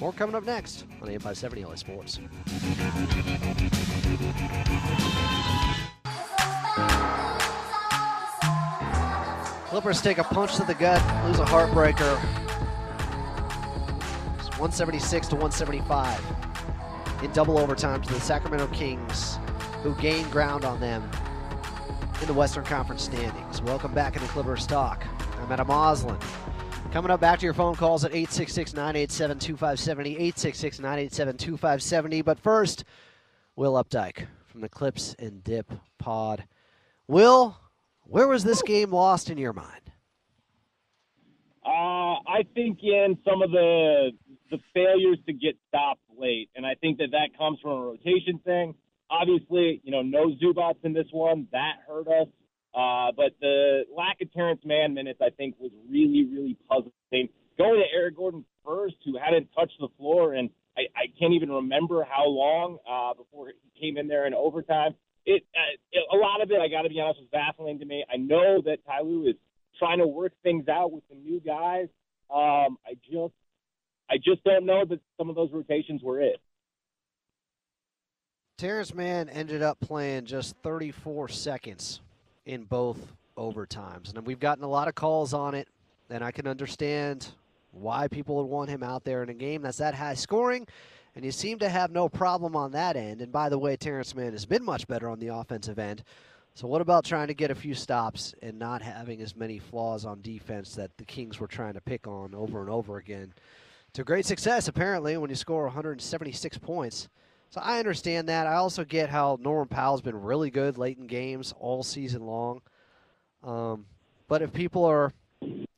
More 0.00 0.12
coming 0.12 0.34
up 0.34 0.44
next 0.44 0.84
on 1.02 1.08
AM 1.08 1.20
570 1.20 1.64
LA 1.64 1.74
Sports. 1.76 2.20
Clippers 9.68 10.02
take 10.02 10.18
a 10.18 10.24
punch 10.24 10.56
to 10.56 10.64
the 10.64 10.74
gut, 10.74 11.00
lose 11.26 11.38
a 11.38 11.44
heartbreaker. 11.44 12.49
It's 14.62 14.78
176 14.78 15.28
to 15.28 15.36
175 15.36 17.24
in 17.24 17.32
double 17.32 17.58
overtime 17.58 18.02
to 18.02 18.12
the 18.12 18.20
Sacramento 18.20 18.66
Kings, 18.66 19.38
who 19.82 19.94
gained 19.94 20.30
ground 20.30 20.66
on 20.66 20.78
them 20.80 21.02
in 22.20 22.26
the 22.26 22.34
Western 22.34 22.64
Conference 22.64 23.04
standings. 23.04 23.62
Welcome 23.62 23.94
back 23.94 24.16
into 24.16 24.28
Clippers 24.28 24.66
Talk. 24.66 25.02
I'm 25.40 25.50
Adam 25.50 25.68
Auslund. 25.68 26.22
Coming 26.92 27.10
up 27.10 27.20
back 27.20 27.38
to 27.38 27.46
your 27.46 27.54
phone 27.54 27.74
calls 27.74 28.04
at 28.04 28.10
866 28.10 28.74
987 28.74 29.38
2570, 29.38 30.10
866 30.10 30.78
987 30.78 31.36
2570. 31.38 32.20
But 32.20 32.38
first, 32.38 32.84
Will 33.56 33.82
Updyke 33.82 34.26
from 34.44 34.60
the 34.60 34.68
Clips 34.68 35.16
and 35.18 35.42
Dip 35.42 35.72
pod. 35.98 36.44
Will, 37.08 37.56
where 38.02 38.28
was 38.28 38.44
this 38.44 38.60
game 38.60 38.90
lost 38.92 39.30
in 39.30 39.38
your 39.38 39.54
mind? 39.54 39.90
Uh, 41.64 42.20
I 42.28 42.44
think 42.54 42.80
in 42.82 43.16
some 43.24 43.40
of 43.40 43.52
the 43.52 44.10
the 44.50 44.58
failures 44.74 45.18
to 45.26 45.32
get 45.32 45.56
stopped 45.68 46.02
late, 46.18 46.50
and 46.54 46.66
I 46.66 46.74
think 46.74 46.98
that 46.98 47.12
that 47.12 47.36
comes 47.38 47.58
from 47.60 47.72
a 47.72 47.80
rotation 47.82 48.40
thing. 48.44 48.74
Obviously, 49.10 49.80
you 49.84 49.90
know, 49.90 50.02
no 50.02 50.32
Zubac 50.42 50.74
in 50.84 50.92
this 50.92 51.06
one 51.10 51.48
that 51.52 51.74
hurt 51.86 52.06
us, 52.06 52.28
uh, 52.74 53.12
but 53.16 53.32
the 53.40 53.82
lack 53.96 54.20
of 54.20 54.32
Terrence 54.32 54.60
Mann 54.64 54.94
minutes 54.94 55.20
I 55.22 55.30
think 55.30 55.56
was 55.58 55.70
really 55.88 56.26
really 56.30 56.56
puzzling. 56.68 57.28
Going 57.58 57.80
to 57.80 57.86
Eric 57.94 58.16
Gordon 58.16 58.44
first, 58.64 58.96
who 59.04 59.18
hadn't 59.18 59.48
touched 59.54 59.76
the 59.80 59.88
floor, 59.98 60.34
and 60.34 60.50
I, 60.76 60.82
I 60.96 61.06
can't 61.18 61.34
even 61.34 61.50
remember 61.50 62.04
how 62.08 62.26
long 62.26 62.78
uh, 62.88 63.14
before 63.14 63.48
he 63.48 63.80
came 63.80 63.98
in 63.98 64.08
there 64.08 64.26
in 64.26 64.34
overtime. 64.34 64.94
It, 65.26 65.42
uh, 65.54 65.76
it 65.92 66.02
a 66.12 66.16
lot 66.16 66.42
of 66.42 66.50
it, 66.50 66.60
I 66.60 66.68
got 66.68 66.82
to 66.82 66.88
be 66.88 67.00
honest, 67.00 67.20
was 67.20 67.28
baffling 67.30 67.78
to 67.80 67.84
me. 67.84 68.04
I 68.12 68.16
know 68.16 68.62
that 68.64 68.78
Ty 68.86 69.02
Lue 69.02 69.28
is 69.28 69.36
trying 69.78 69.98
to 69.98 70.06
work 70.06 70.32
things 70.42 70.68
out 70.68 70.92
with 70.92 71.04
the 71.08 71.16
new 71.16 71.40
guys. 71.40 71.88
Um, 72.30 72.78
I 72.86 72.94
just 73.10 73.34
I 74.10 74.16
just 74.16 74.42
don't 74.44 74.66
know 74.66 74.84
that 74.84 75.00
some 75.16 75.30
of 75.30 75.36
those 75.36 75.50
rotations 75.52 76.02
were 76.02 76.20
it. 76.20 76.40
Terrence 78.58 78.92
Mann 78.92 79.28
ended 79.28 79.62
up 79.62 79.78
playing 79.80 80.26
just 80.26 80.56
34 80.62 81.28
seconds 81.28 82.00
in 82.44 82.64
both 82.64 82.98
overtimes. 83.36 84.14
And 84.14 84.26
we've 84.26 84.40
gotten 84.40 84.64
a 84.64 84.68
lot 84.68 84.88
of 84.88 84.94
calls 84.94 85.32
on 85.32 85.54
it, 85.54 85.68
and 86.10 86.22
I 86.22 86.30
can 86.30 86.46
understand 86.46 87.28
why 87.72 88.08
people 88.08 88.36
would 88.36 88.46
want 88.46 88.68
him 88.68 88.82
out 88.82 89.04
there 89.04 89.22
in 89.22 89.28
a 89.28 89.34
game 89.34 89.62
that's 89.62 89.78
that 89.78 89.94
high 89.94 90.14
scoring. 90.14 90.66
And 91.14 91.24
you 91.24 91.32
seem 91.32 91.58
to 91.60 91.68
have 91.68 91.90
no 91.90 92.08
problem 92.08 92.54
on 92.54 92.72
that 92.72 92.96
end. 92.96 93.20
And 93.20 93.32
by 93.32 93.48
the 93.48 93.58
way, 93.58 93.76
Terrence 93.76 94.14
Mann 94.14 94.32
has 94.32 94.46
been 94.46 94.64
much 94.64 94.86
better 94.86 95.08
on 95.08 95.18
the 95.20 95.28
offensive 95.28 95.78
end. 95.78 96.04
So, 96.54 96.66
what 96.68 96.80
about 96.80 97.04
trying 97.04 97.28
to 97.28 97.34
get 97.34 97.50
a 97.50 97.54
few 97.54 97.74
stops 97.74 98.34
and 98.42 98.58
not 98.58 98.82
having 98.82 99.22
as 99.22 99.34
many 99.36 99.58
flaws 99.58 100.04
on 100.04 100.20
defense 100.20 100.74
that 100.74 100.96
the 100.98 101.04
Kings 101.04 101.40
were 101.40 101.46
trying 101.46 101.74
to 101.74 101.80
pick 101.80 102.06
on 102.06 102.34
over 102.34 102.60
and 102.60 102.68
over 102.68 102.98
again? 102.98 103.32
To 103.94 104.04
great 104.04 104.24
success, 104.24 104.68
apparently, 104.68 105.16
when 105.16 105.30
you 105.30 105.36
score 105.36 105.64
176 105.64 106.58
points. 106.58 107.08
So, 107.50 107.60
I 107.60 107.80
understand 107.80 108.28
that. 108.28 108.46
I 108.46 108.54
also 108.54 108.84
get 108.84 109.08
how 109.08 109.36
Norman 109.40 109.66
Powell's 109.66 110.02
been 110.02 110.20
really 110.20 110.50
good 110.50 110.78
late 110.78 110.98
in 110.98 111.06
games 111.06 111.52
all 111.58 111.82
season 111.82 112.24
long. 112.24 112.62
Um, 113.42 113.86
but 114.28 114.42
if 114.42 114.52
people 114.52 114.84
are 114.84 115.12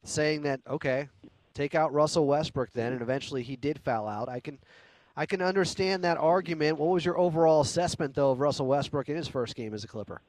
saying 0.05 0.43
that, 0.43 0.61
okay, 0.69 1.09
take 1.55 1.75
out 1.75 1.95
Russell 1.95 2.27
Westbrook 2.27 2.71
then, 2.73 2.93
and 2.93 3.01
eventually 3.01 3.43
he 3.43 3.57
did 3.57 3.79
foul 3.79 4.09
out, 4.09 4.29
I 4.29 4.41
can. 4.41 4.59
I 5.15 5.27
can 5.27 5.43
understand 5.43 6.05
that 6.05 6.17
argument. 6.17 6.79
What 6.79 6.89
was 6.89 7.05
your 7.05 7.19
overall 7.19 7.61
assessment, 7.61 8.15
though, 8.15 8.31
of 8.31 8.41
Russell 8.41 8.67
Westbrook 8.67 9.11
in 9.11 9.17
his 9.17 9.29
first 9.29 9.55
game 9.55 9.75
as 9.75 9.85
a 9.85 9.87
Clipper? 9.87 10.23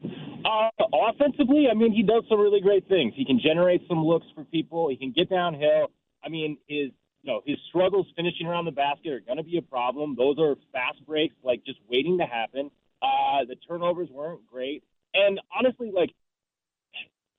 Uh, 0.00 0.70
offensively, 0.92 1.66
I 1.68 1.74
mean, 1.74 1.92
he 1.92 2.04
does 2.04 2.22
some 2.28 2.38
really 2.38 2.60
great 2.60 2.86
things. 2.88 3.14
He 3.16 3.24
can 3.24 3.40
generate 3.40 3.82
some 3.88 4.04
looks 4.04 4.26
for 4.34 4.44
people. 4.44 4.88
He 4.88 4.96
can 4.96 5.10
get 5.10 5.28
downhill. 5.28 5.90
I 6.24 6.28
mean, 6.28 6.58
his 6.66 6.90
you 7.22 7.32
know 7.32 7.42
his 7.44 7.56
struggles 7.68 8.06
finishing 8.16 8.46
around 8.46 8.64
the 8.64 8.72
basket 8.72 9.12
are 9.12 9.20
going 9.20 9.38
to 9.38 9.44
be 9.44 9.58
a 9.58 9.62
problem. 9.62 10.14
Those 10.16 10.38
are 10.38 10.56
fast 10.72 11.04
breaks, 11.06 11.34
like 11.42 11.64
just 11.64 11.78
waiting 11.90 12.18
to 12.18 12.24
happen. 12.24 12.70
Uh, 13.02 13.44
the 13.48 13.56
turnovers 13.56 14.08
weren't 14.10 14.46
great, 14.46 14.82
and 15.14 15.40
honestly, 15.56 15.90
like 15.94 16.10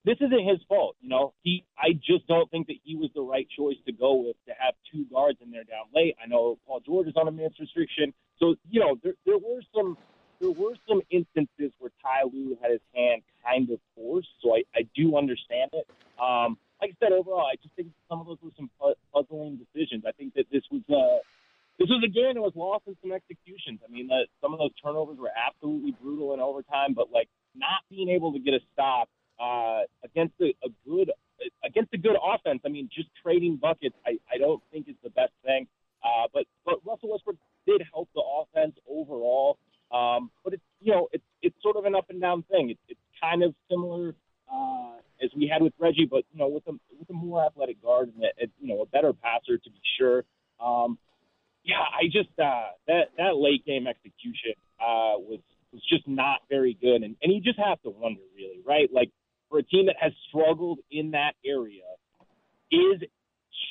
this 0.05 0.17
isn't 0.21 0.47
his 0.47 0.59
fault. 0.67 0.95
You 1.01 1.09
know, 1.09 1.34
he 1.43 1.65
I 1.77 1.93
just 1.93 2.27
don't 2.27 2.49
think 2.51 2.67
that 2.67 2.77
he 2.84 2.95
was 2.95 3.09
the 3.13 3.21
right 3.21 3.47
choice 3.57 3.77
to 3.86 3.91
go 3.91 4.15
with 4.15 4.36
to 4.47 4.53
have 4.57 4.73
two 4.91 5.05
guards 5.11 5.39
in 5.41 5.51
there 5.51 5.63
down 5.63 5.86
late. 5.93 6.15
I 6.23 6.27
know 6.27 6.57
Paul 6.65 6.82
George 6.86 7.07
is 7.07 7.15
on 7.15 7.27
a 7.27 7.32
minutes 7.32 7.59
restriction, 7.59 8.13
so 8.39 8.55
you 8.69 8.80
know 8.80 8.97
there 9.03 9.13
there 9.25 9.38
were 9.38 9.61
some 9.75 9.97
there 10.39 10.51
were 10.51 10.75
some 10.88 11.01
instances 11.09 11.71
where 11.80 11.91
Ty 12.01 12.30
Lue 12.32 12.57
had 12.61 12.71
his 12.71 12.82
hand 12.95 13.21
kind 13.43 13.69
of 13.69 13.80
forced, 13.95 14.30
so 14.41 14.55
I, 14.55 14.63
I 14.73 14.88
do 14.95 15.17
understand 15.17 15.71
it. 15.73 15.88
Um, 16.19 16.57
like 16.82 16.91
I 16.91 17.05
said, 17.05 17.11
overall, 17.11 17.45
I 17.45 17.55
just 17.61 17.75
think 17.75 17.89
some 18.09 18.19
of 18.21 18.27
those 18.27 18.38
were 18.41 18.51
some 18.55 18.69
puzzling 19.13 19.59
decisions. 19.59 20.03
I 20.07 20.11
think 20.13 20.34
that 20.36 20.45
this 20.51 20.63
was 20.71 20.82
uh, 20.89 21.19
this 21.80 21.88
was 21.88 22.03
a 22.03 22.11
game 22.11 22.36
that 22.36 22.41
was 22.41 22.53
lost 22.55 22.84
in 22.88 22.95
some 23.01 23.11
executions. 23.11 23.80
I 23.84 23.91
mean, 23.91 24.07
that 24.07 24.27
some 24.41 24.53
of 24.53 24.59
those 24.59 24.71
turnovers 24.84 25.17
were 25.17 25.32
absolutely 25.32 25.95
brutal 26.01 26.34
in 26.34 26.39
overtime, 26.39 26.93
but 26.93 27.11
like 27.11 27.27
not 27.55 27.84
being 27.89 28.09
able 28.09 28.34
to 28.34 28.39
get 28.39 28.53
a 28.53 28.59
stop 28.73 29.09
uh, 29.39 29.84
against 30.03 30.36
a, 30.41 30.51
a 30.63 30.69
good 30.88 31.11
against 31.63 31.93
a 31.93 31.97
good 31.97 32.15
offense. 32.19 32.61
I 32.65 32.69
mean, 32.69 32.89
just 32.93 33.09
trading 33.23 33.55
buckets, 33.55 33.95
I, 34.05 34.19
I 34.32 34.38
don't 34.38 34.61
think 34.71 34.88
is 34.88 34.95
the 35.03 35.09
best 35.09 35.32
thing. 35.43 35.67
Uh, 36.03 36.27
but 36.34 36.43
but 36.65 36.75
Russell 36.86 37.11
Westbrook 37.11 37.38
did 37.65 37.82
help 37.93 38.09
the 38.15 38.23
offense 38.23 38.75
overall. 38.89 39.57
Um, 39.91 40.32
but 40.43 40.53
it's 40.53 40.63
you 40.82 40.91
know 40.91 41.07
it's 41.11 41.23
it's 41.41 41.55
sort 41.61 41.75
of 41.75 41.86
an 41.86 41.95
up 41.95 42.09
and 42.09 42.21
down 42.21 42.43
thing. 42.43 42.69
It's 42.69 42.80
it's 42.88 42.99
kind 43.21 43.43
of 43.43 43.53
similar 43.69 44.15
uh, 44.51 44.89
as 45.22 45.30
we 45.36 45.47
had 45.51 45.61
with 45.61 45.74
Reggie, 45.80 46.07
but 46.09 46.24
you 46.32 46.39
know 46.39 46.47
with 46.47 46.67
a 46.67 46.74
with 46.97 47.09
a 47.09 47.13
more 47.13 47.45
athletic 47.45 47.82
guard 47.82 48.11
and 48.13 48.24
a, 48.24 48.43
a, 48.43 48.47
you 48.59 48.67
know 48.67 48.82
a 48.82 48.86
better 48.86 49.13
passer 49.13 49.57
to 49.57 49.70
be 49.70 49.82
sure. 49.97 50.24
Um, 50.59 50.97
yeah, 51.63 51.82
I 51.82 52.05
just 52.05 52.30
uh, 52.39 52.72
that 52.88 53.11
that 53.17 53.36
late 53.36 53.65
game 53.65 53.88
execution 53.88 54.53
uh, 54.80 55.20
was 55.20 55.39
was 55.72 55.82
just 55.88 56.07
not 56.07 56.39
very 56.49 56.78
good. 56.82 57.03
And, 57.03 57.15
and 57.22 57.34
you 57.34 57.41
just 57.41 57.59
have 57.59 57.82
to 57.84 57.89
wonder, 57.89 58.22
really, 58.36 58.61
right? 58.65 58.89
Like, 58.91 59.11
for 59.49 59.59
a 59.59 59.63
team 59.63 59.88
that 59.88 59.95
has 59.99 60.11
struggled 60.28 60.80
in 60.91 61.11
that 61.11 61.34
area, 61.45 61.84
is 62.72 63.01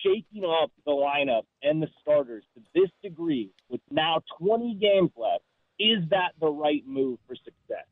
shaking 0.05 0.44
up 0.44 0.70
the 0.84 0.92
lineup 0.92 1.42
and 1.62 1.82
the 1.82 1.88
starters 2.03 2.44
to 2.55 2.62
this 2.74 2.90
degree 3.03 3.51
with 3.68 3.80
now 3.90 4.22
20 4.40 4.74
games 4.74 5.11
left, 5.16 5.44
is 5.78 6.09
that 6.11 6.32
the 6.40 6.49
right 6.49 6.82
move 6.86 7.18
for 7.26 7.36
success? 7.36 7.86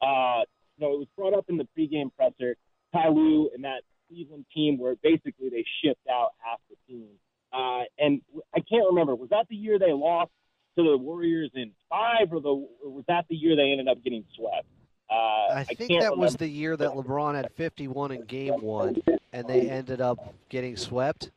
Uh, 0.00 0.42
you 0.76 0.86
know, 0.86 0.94
it 0.94 0.98
was 0.98 1.08
brought 1.16 1.34
up 1.34 1.46
in 1.48 1.56
the 1.56 1.66
pregame 1.76 2.10
presser, 2.16 2.56
Ty 2.96 3.08
Lue 3.08 3.50
and 3.54 3.64
that 3.64 3.82
Cleveland 4.08 4.46
team 4.54 4.78
where 4.78 4.94
basically 5.02 5.48
they 5.50 5.64
shipped 5.82 6.06
out 6.10 6.30
half 6.38 6.60
the 6.70 6.76
team. 6.88 7.08
Uh, 7.52 7.82
and 7.98 8.20
I 8.54 8.60
can't 8.60 8.86
remember, 8.88 9.14
was 9.14 9.30
that 9.30 9.46
the 9.48 9.56
year 9.56 9.78
they 9.78 9.92
lost 9.92 10.30
to 10.76 10.84
the 10.84 10.96
Warriors 10.96 11.50
in 11.54 11.72
five, 11.88 12.32
or, 12.32 12.40
the, 12.40 12.48
or 12.48 12.90
was 12.90 13.04
that 13.08 13.24
the 13.28 13.36
year 13.36 13.56
they 13.56 13.70
ended 13.70 13.88
up 13.88 14.02
getting 14.04 14.24
swept? 14.36 14.66
Uh, 15.08 15.54
I 15.54 15.64
think 15.64 15.82
I 15.82 15.86
that 15.86 15.94
remember. 16.10 16.16
was 16.16 16.36
the 16.36 16.48
year 16.48 16.76
that 16.76 16.90
LeBron 16.90 17.34
had 17.34 17.52
51 17.52 18.10
in 18.10 18.22
game 18.22 18.60
one, 18.60 18.96
and 19.32 19.48
they 19.48 19.70
ended 19.70 20.00
up 20.00 20.34
getting 20.48 20.76
swept. 20.76 21.30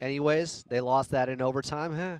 Anyways, 0.00 0.64
they 0.68 0.80
lost 0.80 1.10
that 1.10 1.28
in 1.28 1.42
overtime. 1.42 1.94
Huh? 1.94 2.18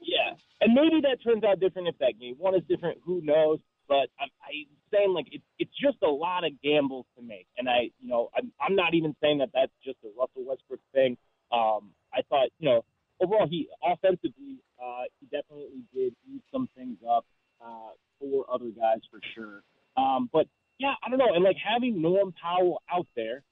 Yeah, 0.00 0.32
and 0.62 0.72
maybe 0.72 1.02
that 1.02 1.22
turns 1.22 1.44
out 1.44 1.60
different 1.60 1.88
if 1.88 1.98
that 1.98 2.14
game 2.18 2.36
one 2.38 2.54
is 2.54 2.62
different. 2.68 2.98
Who 3.04 3.20
knows? 3.22 3.58
But 3.88 4.08
I'm, 4.18 4.30
I'm 4.42 4.66
saying 4.92 5.12
like 5.12 5.26
it's 5.30 5.44
it's 5.58 5.72
just 5.80 5.98
a 6.02 6.10
lot 6.10 6.44
of 6.44 6.52
gambles 6.62 7.06
to 7.16 7.22
make, 7.22 7.46
and 7.58 7.68
I 7.68 7.90
you 8.00 8.08
know 8.08 8.30
I'm 8.36 8.52
I'm 8.60 8.76
not 8.76 8.94
even 8.94 9.14
saying 9.22 9.38
that 9.38 9.50
that's 9.54 9.72
just 9.84 9.98
a 10.04 10.08
Russell 10.18 10.44
Westbrook 10.46 10.80
thing. 10.92 11.16
Um, 11.52 11.90
I 12.12 12.22
thought 12.28 12.48
you 12.58 12.68
know 12.68 12.84
overall 13.20 13.46
he 13.48 13.68
offensively 13.84 14.62
uh, 14.82 15.04
he 15.20 15.26
definitely 15.26 15.84
did 15.94 16.14
eat 16.32 16.42
some 16.52 16.68
things 16.76 16.98
up 17.08 17.24
uh, 17.64 17.92
for 18.18 18.44
other 18.52 18.70
guys 18.70 19.00
for 19.10 19.20
sure. 19.34 19.62
Um, 19.96 20.28
but 20.32 20.46
yeah, 20.78 20.94
I 21.04 21.10
don't 21.10 21.18
know, 21.18 21.34
and 21.34 21.44
like 21.44 21.56
having 21.56 22.00
Norm 22.00 22.32
Powell 22.40 22.82
out 22.92 23.06
there, 23.14 23.42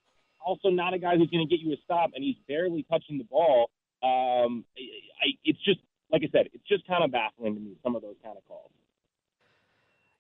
also 0.45 0.71
not 0.71 0.95
a 0.95 0.99
guy 0.99 1.17
who's 1.17 1.29
going 1.31 1.47
to 1.47 1.51
get 1.51 1.65
you 1.65 1.73
a 1.73 1.77
stop, 1.85 2.11
and 2.15 2.25
he's 2.25 2.37
barely 2.47 2.87
touching 2.91 3.19
the 3.19 3.25
ball. 3.25 3.71
Um, 4.03 4.65
I, 4.79 5.27
I, 5.27 5.27
it's 5.45 5.59
just 5.65 5.81
like 6.11 6.23
I 6.25 6.29
said, 6.33 6.49
it's 6.53 6.67
just 6.67 6.87
kind 6.87 7.05
of 7.05 7.13
baffling 7.13 7.55
to 7.55 7.61
me 7.61 7.77
some 7.83 7.97
of 7.97 8.03
those 8.03 8.17
kind 8.25 8.37
of 8.37 8.45
calls. 8.49 8.71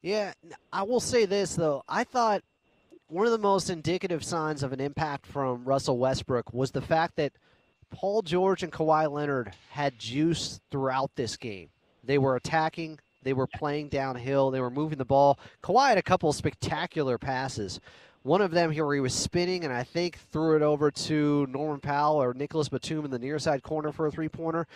Yeah, 0.02 0.32
I 0.72 0.84
will 0.84 1.00
say 1.00 1.26
this 1.26 1.56
though. 1.56 1.82
I 1.88 2.04
thought 2.04 2.42
one 3.08 3.26
of 3.26 3.32
the 3.32 3.38
most 3.38 3.70
indicative 3.70 4.22
signs 4.22 4.62
of 4.62 4.72
an 4.72 4.80
impact 4.80 5.26
from 5.26 5.64
Russell 5.64 5.98
Westbrook 5.98 6.52
was 6.52 6.70
the 6.70 6.80
fact 6.80 7.16
that 7.16 7.32
Paul 7.90 8.22
George 8.22 8.62
and 8.62 8.72
Kawhi 8.72 9.10
Leonard 9.10 9.52
had 9.70 9.98
juice 9.98 10.60
throughout 10.70 11.10
this 11.16 11.36
game. 11.36 11.70
They 12.04 12.18
were 12.18 12.36
attacking, 12.36 13.00
they 13.22 13.32
were 13.32 13.46
playing 13.46 13.88
downhill, 13.88 14.50
they 14.50 14.60
were 14.60 14.70
moving 14.70 14.98
the 14.98 15.04
ball. 15.04 15.38
Kawhi 15.62 15.88
had 15.88 15.98
a 15.98 16.02
couple 16.02 16.32
spectacular 16.32 17.18
passes. 17.18 17.80
One 18.22 18.42
of 18.42 18.50
them 18.50 18.70
here 18.70 18.84
where 18.84 18.94
he 18.94 19.00
was 19.00 19.14
spinning 19.14 19.64
and 19.64 19.72
I 19.72 19.82
think 19.82 20.18
threw 20.30 20.54
it 20.54 20.62
over 20.62 20.90
to 20.90 21.46
Norman 21.48 21.80
Powell 21.80 22.22
or 22.22 22.34
Nicholas 22.34 22.68
Batum 22.68 23.04
in 23.04 23.10
the 23.10 23.18
near 23.18 23.38
side 23.38 23.62
corner 23.62 23.90
for 23.90 24.06
a 24.06 24.10
three 24.10 24.28
pointer. 24.28 24.66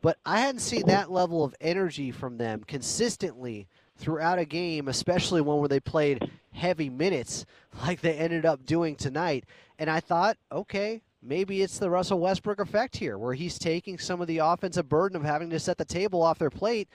But 0.00 0.18
I 0.24 0.40
hadn't 0.40 0.60
seen 0.60 0.86
that 0.86 1.10
level 1.10 1.44
of 1.44 1.54
energy 1.60 2.10
from 2.10 2.38
them 2.38 2.64
consistently 2.66 3.68
throughout 4.04 4.38
a 4.38 4.44
game, 4.44 4.88
especially 4.88 5.40
one 5.40 5.58
where 5.60 5.68
they 5.68 5.80
played 5.80 6.30
heavy 6.52 6.90
minutes 6.90 7.46
like 7.86 8.02
they 8.02 8.14
ended 8.14 8.44
up 8.44 8.64
doing 8.66 8.94
tonight. 8.94 9.44
And 9.78 9.88
I 9.88 10.00
thought, 10.00 10.36
okay, 10.52 11.00
maybe 11.22 11.62
it's 11.62 11.78
the 11.78 11.88
Russell 11.88 12.20
Westbrook 12.20 12.60
effect 12.60 12.96
here, 12.96 13.16
where 13.16 13.32
he's 13.32 13.58
taking 13.58 13.98
some 13.98 14.20
of 14.20 14.28
the 14.28 14.38
offensive 14.38 14.88
burden 14.88 15.16
of 15.16 15.24
having 15.24 15.48
to 15.50 15.58
set 15.58 15.78
the 15.78 15.86
table 15.86 16.22
off 16.22 16.38
their 16.38 16.50
plate, 16.50 16.88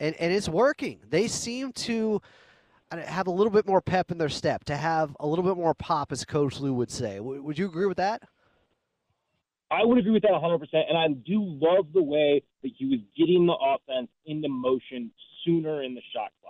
and, 0.00 0.14
and 0.16 0.32
it's 0.32 0.48
working. 0.48 0.98
They 1.08 1.28
seem 1.28 1.72
to 1.72 2.20
uh, 2.90 2.98
have 2.98 3.28
a 3.28 3.30
little 3.30 3.52
bit 3.52 3.66
more 3.66 3.80
pep 3.80 4.10
in 4.10 4.18
their 4.18 4.28
step, 4.28 4.64
to 4.64 4.76
have 4.76 5.16
a 5.20 5.26
little 5.26 5.44
bit 5.44 5.56
more 5.56 5.72
pop, 5.72 6.10
as 6.10 6.24
Coach 6.24 6.58
Lue 6.58 6.74
would 6.74 6.90
say. 6.90 7.16
W- 7.16 7.42
would 7.42 7.58
you 7.58 7.66
agree 7.66 7.86
with 7.86 7.98
that? 7.98 8.22
I 9.70 9.84
would 9.84 9.98
agree 9.98 10.12
with 10.12 10.22
that 10.22 10.32
100%. 10.32 10.66
And 10.72 10.98
I 10.98 11.08
do 11.08 11.42
love 11.42 11.86
the 11.94 12.02
way 12.02 12.42
that 12.62 12.72
he 12.76 12.86
was 12.86 13.00
getting 13.16 13.46
the 13.46 13.54
offense 13.54 14.08
into 14.26 14.48
motion 14.48 15.10
sooner 15.44 15.82
in 15.82 15.94
the 15.94 16.02
shot 16.12 16.32
clock. 16.42 16.45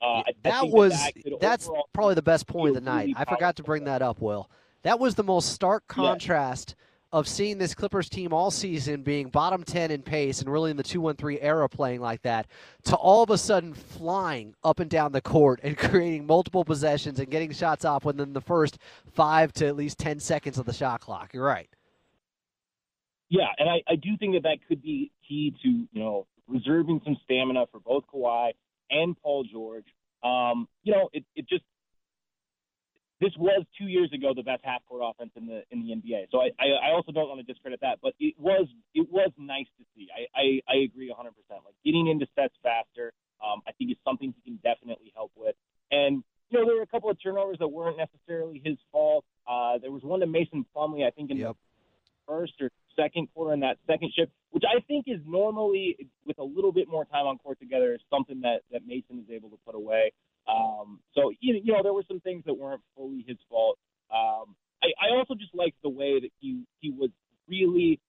Uh, 0.00 0.04
I- 0.04 0.22
I 0.28 0.32
that 0.42 0.68
was 0.68 0.92
that 0.92 1.40
that's 1.40 1.68
probably 1.92 2.14
the 2.14 2.22
best 2.22 2.46
point 2.46 2.68
of 2.70 2.74
the 2.74 2.80
night. 2.90 3.14
I 3.16 3.24
forgot 3.24 3.56
to 3.56 3.62
bring 3.62 3.84
that 3.84 4.02
up, 4.02 4.20
Will. 4.20 4.50
That 4.82 5.00
was 5.00 5.14
the 5.16 5.24
most 5.24 5.52
stark 5.52 5.86
contrast 5.88 6.74
of 7.10 7.26
seeing 7.26 7.56
this 7.58 7.74
Clippers 7.74 8.08
team 8.10 8.32
all 8.34 8.50
season 8.50 9.02
being 9.02 9.28
bottom 9.30 9.64
10 9.64 9.90
in 9.90 10.02
pace 10.02 10.40
and 10.42 10.52
really 10.52 10.70
in 10.70 10.76
the 10.76 10.82
2-1-3 10.82 11.38
era 11.40 11.66
playing 11.66 12.02
like 12.02 12.20
that 12.20 12.46
to 12.84 12.94
all 12.96 13.22
of 13.22 13.30
a 13.30 13.38
sudden 13.38 13.72
flying 13.72 14.54
up 14.62 14.78
and 14.78 14.90
down 14.90 15.10
the 15.10 15.20
court 15.22 15.58
and 15.62 15.76
creating 15.78 16.26
multiple 16.26 16.64
possessions 16.66 17.18
and 17.18 17.30
getting 17.30 17.50
shots 17.50 17.86
off 17.86 18.04
within 18.04 18.34
the 18.34 18.40
first 18.42 18.76
5 19.14 19.52
to 19.54 19.66
at 19.66 19.74
least 19.74 19.98
10 19.98 20.20
seconds 20.20 20.58
of 20.58 20.66
the 20.66 20.72
shot 20.72 21.00
clock. 21.00 21.32
You're 21.32 21.46
right. 21.46 21.68
Yeah, 23.30 23.48
and 23.58 23.68
I, 23.68 23.82
I 23.88 23.96
do 23.96 24.16
think 24.18 24.34
that 24.34 24.42
that 24.44 24.58
could 24.68 24.82
be 24.82 25.10
key 25.26 25.54
to 25.62 25.68
you 25.68 25.88
know 25.94 26.26
reserving 26.46 27.00
some 27.04 27.16
stamina 27.24 27.66
for 27.72 27.80
both 27.80 28.04
Kawhi 28.14 28.52
and 28.90 29.16
Paul 29.20 29.44
George. 29.50 29.86
Um, 30.22 30.68
you 30.82 30.92
know, 30.92 31.08
it, 31.12 31.24
it 31.36 31.48
just 31.48 31.64
this 33.20 33.32
was 33.36 33.64
two 33.76 33.86
years 33.86 34.12
ago 34.12 34.32
the 34.34 34.42
best 34.42 34.62
half 34.64 34.84
court 34.86 35.02
offense 35.04 35.30
in 35.36 35.46
the 35.46 35.62
in 35.70 35.86
the 35.86 35.94
NBA. 35.94 36.26
So 36.30 36.40
I, 36.40 36.50
I, 36.58 36.90
I 36.90 36.92
also 36.92 37.12
don't 37.12 37.28
want 37.28 37.44
to 37.44 37.52
discredit 37.52 37.80
that, 37.82 37.98
but 38.02 38.14
it 38.20 38.34
was 38.38 38.66
it 38.94 39.08
was 39.10 39.30
nice 39.38 39.66
to 39.78 39.84
see. 39.94 40.08
I, 40.14 40.26
I, 40.38 40.44
I 40.72 40.76
agree 40.84 41.08
100. 41.08 41.30
percent 41.30 41.62
Like 41.64 41.74
getting 41.84 42.08
into 42.08 42.26
sets 42.34 42.54
faster, 42.62 43.12
um, 43.42 43.62
I 43.66 43.72
think 43.72 43.90
is 43.90 43.96
something 44.04 44.34
he 44.36 44.50
can 44.50 44.58
definitely 44.62 45.12
help 45.14 45.32
with. 45.36 45.54
And 45.90 46.22
you 46.50 46.58
know, 46.58 46.66
there 46.66 46.76
were 46.76 46.82
a 46.82 46.86
couple 46.86 47.10
of 47.10 47.20
turnovers 47.22 47.58
that 47.58 47.68
weren't 47.68 47.98
necessarily 47.98 48.62
his 48.64 48.78
fault. 48.90 49.24
Uh, 49.46 49.78
there 49.78 49.90
was 49.90 50.02
one 50.02 50.20
to 50.20 50.26
Mason 50.26 50.64
Plumlee, 50.74 51.06
I 51.06 51.10
think, 51.10 51.30
in 51.30 51.38
the 51.38 51.54
first 52.26 52.54
or 52.60 52.70
second 52.98 53.28
quarter 53.34 53.54
in 53.54 53.60
that 53.60 53.78
second 53.86 54.12
shift, 54.16 54.32
which 54.50 54.64
I 54.66 54.80
think 54.80 55.04
is 55.06 55.20
normally 55.26 55.96
with 56.26 56.38
a 56.38 56.44
little 56.44 56.72
bit 56.72 56.88
more 56.88 57.04
time 57.04 57.26
on 57.26 57.38
court 57.38 57.58
together 57.60 57.94
is 57.94 58.00
something 58.10 58.40
that 58.42 58.60
that 58.72 58.86
Mason 58.86 59.24
is 59.24 59.30
able 59.30 59.50
to 59.50 59.58
put 59.64 59.74
away. 59.74 60.12
Um, 60.48 61.00
so 61.14 61.30
you 61.40 61.60
you 61.62 61.72
know 61.72 61.82
there 61.82 61.92
were 61.92 62.04
some 62.08 62.20
things 62.20 62.44
that 62.46 62.54
weren't 62.54 62.82
fully 62.96 63.24
his 63.26 63.36
fault. 63.48 63.78
Um, 64.10 64.56
I, 64.82 64.88
I 65.00 65.16
also 65.16 65.34
just 65.34 65.54
liked 65.54 65.76
the 65.82 65.90
way 65.90 66.20
that 66.20 66.30
he 66.40 66.62
he 66.80 66.90
was 66.90 67.10
really, 67.48 68.00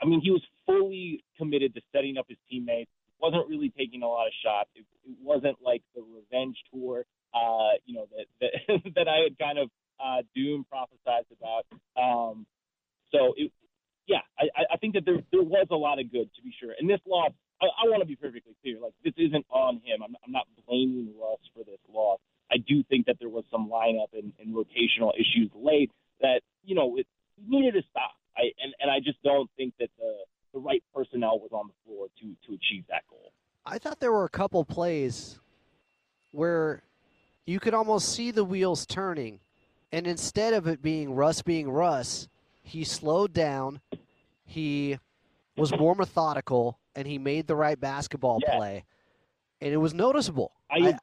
I 0.00 0.06
mean, 0.06 0.20
he 0.20 0.30
was 0.30 0.42
fully 0.66 1.24
committed 1.38 1.74
to 1.74 1.80
setting 1.92 2.18
up 2.18 2.26
his 2.28 2.38
teammates. 2.50 2.90
wasn't 3.20 3.48
really 3.48 3.72
taking 3.76 4.02
a 4.02 4.08
lot 4.08 4.26
of 4.26 4.32
shots. 4.44 4.70
It, 4.74 4.84
it 5.04 5.16
wasn't 5.22 5.56
like 5.64 5.82
the 5.94 6.02
revenge 6.02 6.56
tour, 6.72 7.04
uh, 7.34 7.78
you 7.86 7.94
know, 7.94 8.06
that 8.16 8.26
that, 8.68 8.92
that 8.96 9.08
I 9.08 9.24
had 9.24 9.38
kind 9.38 9.58
of 9.58 9.70
uh, 10.02 10.22
doom 10.34 10.64
prophesized 10.72 11.30
about. 11.38 11.66
Um, 11.96 12.46
so 13.10 13.34
it, 13.36 13.52
yeah, 14.06 14.20
I, 14.38 14.74
I 14.74 14.76
think 14.78 14.94
that 14.94 15.04
there 15.04 15.18
there 15.30 15.42
was 15.42 15.66
a 15.70 15.76
lot 15.76 15.98
of 15.98 16.10
good 16.10 16.28
to 16.34 16.42
be 16.42 16.52
sure. 16.58 16.74
And 16.78 16.88
this 16.88 17.00
loss, 17.06 17.30
I, 17.60 17.66
I 17.66 17.88
want 17.88 18.00
to 18.02 18.06
be 18.06 18.16
perfectly 18.16 18.54
clear. 18.62 18.78
Like 18.80 18.94
this 19.04 19.14
isn't 19.16 19.46
on 19.50 19.76
him. 19.84 20.02
I'm, 20.02 20.14
I'm 20.24 20.32
not 20.32 20.46
blaming 20.66 21.14
Russ 21.20 21.40
for 21.54 21.64
this 21.64 21.78
loss. 21.92 22.18
I 22.50 22.56
do 22.58 22.82
think 22.84 23.06
that 23.06 23.16
there 23.18 23.28
was 23.28 23.44
some 23.50 23.70
lineup 23.70 24.12
and, 24.12 24.32
and 24.40 24.54
rotational 24.54 25.12
issues 25.14 25.50
late 25.54 25.90
that 26.20 26.40
you 26.64 26.74
know 26.74 26.96
it 26.96 27.06
needed 27.46 27.74
to 27.74 27.82
stop. 27.90 28.12
I 28.36 28.50
and, 28.62 28.74
and 28.80 28.90
I 28.90 28.98
just 28.98 29.22
don't 29.22 29.50
think 29.56 29.74
that 29.78 29.90
the 29.98 30.12
the 30.52 30.58
right 30.58 30.82
personnel 30.94 31.38
was 31.38 31.50
on 31.52 31.68
the 31.68 31.74
floor 31.84 32.08
to 32.20 32.26
to 32.46 32.54
achieve 32.54 32.84
that 32.88 33.02
goal. 33.08 33.32
I 33.64 33.78
thought 33.78 34.00
there 34.00 34.12
were 34.12 34.24
a 34.24 34.30
couple 34.30 34.64
plays 34.64 35.38
where 36.32 36.82
you 37.46 37.60
could 37.60 37.74
almost 37.74 38.12
see 38.12 38.32
the 38.32 38.44
wheels 38.44 38.86
turning, 38.86 39.38
and 39.92 40.06
instead 40.06 40.54
of 40.54 40.66
it 40.66 40.82
being 40.82 41.14
Russ 41.14 41.42
being 41.42 41.70
Russ, 41.70 42.28
he 42.62 42.84
slowed 42.84 43.32
down, 43.32 43.80
he 44.52 44.98
was 45.56 45.72
more 45.76 45.94
methodical, 45.94 46.78
and 46.94 47.06
he 47.06 47.18
made 47.18 47.46
the 47.46 47.56
right 47.56 47.78
basketball 47.78 48.40
play, 48.40 48.84
and 49.60 49.72
it 49.72 49.78
was 49.78 49.94
noticeable. 49.94 50.52
I, 50.70 50.98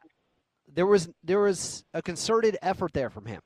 there 0.73 0.85
was 0.85 1.09
there 1.23 1.39
was 1.39 1.83
a 1.93 2.01
concerted 2.01 2.57
effort 2.61 2.93
there 2.93 3.09
from 3.09 3.25
him. 3.25 3.41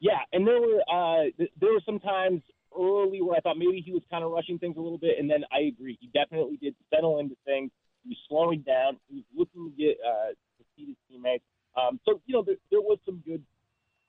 Yeah, 0.00 0.20
and 0.32 0.46
there 0.46 0.60
were 0.60 0.80
uh, 0.80 1.30
there 1.60 1.72
were 1.72 1.82
some 1.84 2.00
times 2.00 2.42
early 2.78 3.20
where 3.22 3.36
I 3.36 3.40
thought 3.40 3.58
maybe 3.58 3.82
he 3.84 3.92
was 3.92 4.02
kind 4.10 4.24
of 4.24 4.30
rushing 4.30 4.58
things 4.58 4.76
a 4.76 4.80
little 4.80 4.98
bit, 4.98 5.18
and 5.18 5.28
then 5.28 5.44
I 5.52 5.60
agree, 5.60 5.98
he 6.00 6.08
definitely 6.14 6.58
did 6.60 6.74
settle 6.94 7.18
into 7.18 7.36
things. 7.44 7.70
He 8.04 8.10
was 8.10 8.18
slowing 8.28 8.60
down. 8.62 8.98
He 9.08 9.16
was 9.16 9.24
looking 9.36 9.70
to 9.70 9.76
get 9.76 9.96
uh, 10.06 10.30
to 10.30 10.64
see 10.76 10.86
his 10.86 10.96
teammates. 11.10 11.44
Um, 11.76 12.00
so 12.04 12.20
you 12.26 12.34
know, 12.34 12.42
there, 12.42 12.56
there 12.70 12.80
was 12.80 12.98
some 13.04 13.22
good 13.26 13.42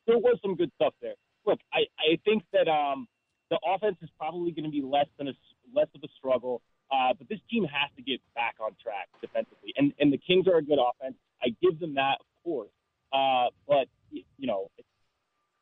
there 0.07 0.17
was 0.17 0.37
some 0.41 0.55
good 0.55 0.71
stuff 0.75 0.93
there. 1.01 1.15
Look, 1.45 1.59
I, 1.73 1.85
I 1.99 2.17
think 2.25 2.43
that 2.53 2.67
um, 2.67 3.07
the 3.49 3.59
offense 3.65 3.97
is 4.01 4.09
probably 4.17 4.51
going 4.51 4.65
to 4.65 4.71
be 4.71 4.81
less 4.81 5.07
than 5.17 5.27
a 5.27 5.33
less 5.73 5.87
of 5.95 6.01
a 6.03 6.07
struggle, 6.17 6.61
uh, 6.91 7.13
but 7.17 7.27
this 7.29 7.39
team 7.49 7.63
has 7.65 7.89
to 7.97 8.01
get 8.01 8.19
back 8.35 8.55
on 8.59 8.71
track 8.81 9.07
defensively. 9.21 9.73
And 9.77 9.93
and 9.99 10.11
the 10.13 10.17
Kings 10.19 10.47
are 10.47 10.57
a 10.57 10.63
good 10.63 10.79
offense. 10.79 11.15
I 11.41 11.49
give 11.61 11.79
them 11.79 11.95
that, 11.95 12.17
of 12.19 12.43
course. 12.43 12.71
Uh, 13.13 13.47
but 13.67 13.87
you 14.11 14.47
know, 14.47 14.69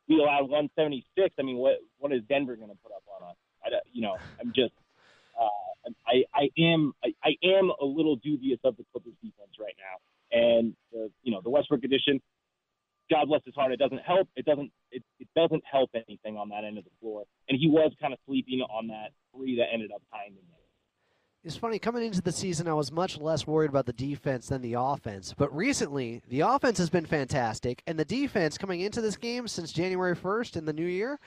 we 0.08 0.16
allowed 0.20 0.48
176. 0.50 1.34
I 1.38 1.42
mean, 1.42 1.56
what 1.56 1.76
what 1.98 2.12
is 2.12 2.22
Denver 2.28 2.56
going 2.56 2.70
to 2.70 2.78
put 2.82 2.92
up 2.92 3.02
on 3.20 3.28
us? 3.30 3.36
I, 3.64 3.70
don't- 3.70 3.82
you 3.92 4.02
know, 4.02 4.20
I'm 4.40 4.52
just 4.54 4.72
uh, 5.38 5.90
I 6.06 6.24
I 6.34 6.50
am 6.58 6.92
I, 7.04 7.14
I 7.24 7.36
am 7.44 7.70
a 7.80 7.84
little 7.84 8.16
dubious 8.16 8.58
of 8.64 8.76
the 8.76 8.84
Clippers 8.92 9.14
defense 9.22 9.52
right 9.60 9.76
now. 9.78 9.96
and 10.38 10.74
the 10.92 11.10
you 11.22 11.32
know 11.32 11.40
the 11.42 11.50
Westbrook 11.50 11.84
edition. 11.84 12.20
God 13.10 13.26
bless 13.28 13.40
his 13.46 13.54
heart. 13.54 13.72
It 13.72 13.78
doesn't 13.78 14.02
help. 14.02 14.28
It 14.36 14.44
doesn't. 14.44 14.70
It, 14.90 15.02
it 15.18 15.28
doesn't 15.36 15.62
help 15.70 15.90
anything 15.94 16.36
on 16.36 16.48
that 16.50 16.64
end 16.64 16.78
of 16.78 16.84
the 16.84 16.90
floor. 17.00 17.24
And 17.48 17.58
he 17.58 17.68
was 17.68 17.92
kind 18.00 18.12
of 18.12 18.18
sleeping 18.26 18.60
on 18.62 18.88
that 18.88 19.10
three 19.34 19.56
that 19.56 19.66
ended 19.72 19.92
up 19.92 20.02
tying 20.12 20.30
the 20.34 20.40
game. 20.40 20.58
It's 21.44 21.56
funny, 21.56 21.78
coming 21.78 22.04
into 22.04 22.20
the 22.20 22.32
season, 22.32 22.66
I 22.66 22.74
was 22.74 22.90
much 22.90 23.16
less 23.16 23.46
worried 23.46 23.70
about 23.70 23.86
the 23.86 23.92
defense 23.92 24.48
than 24.48 24.60
the 24.60 24.74
offense. 24.74 25.34
But 25.36 25.54
recently, 25.54 26.20
the 26.28 26.40
offense 26.40 26.78
has 26.78 26.90
been 26.90 27.06
fantastic, 27.06 27.82
and 27.86 27.98
the 27.98 28.04
defense 28.04 28.58
coming 28.58 28.80
into 28.80 29.00
this 29.00 29.16
game 29.16 29.46
since 29.46 29.72
January 29.72 30.16
1st 30.16 30.56
in 30.56 30.64
the 30.64 30.72
new 30.72 30.86
year, 30.86 31.20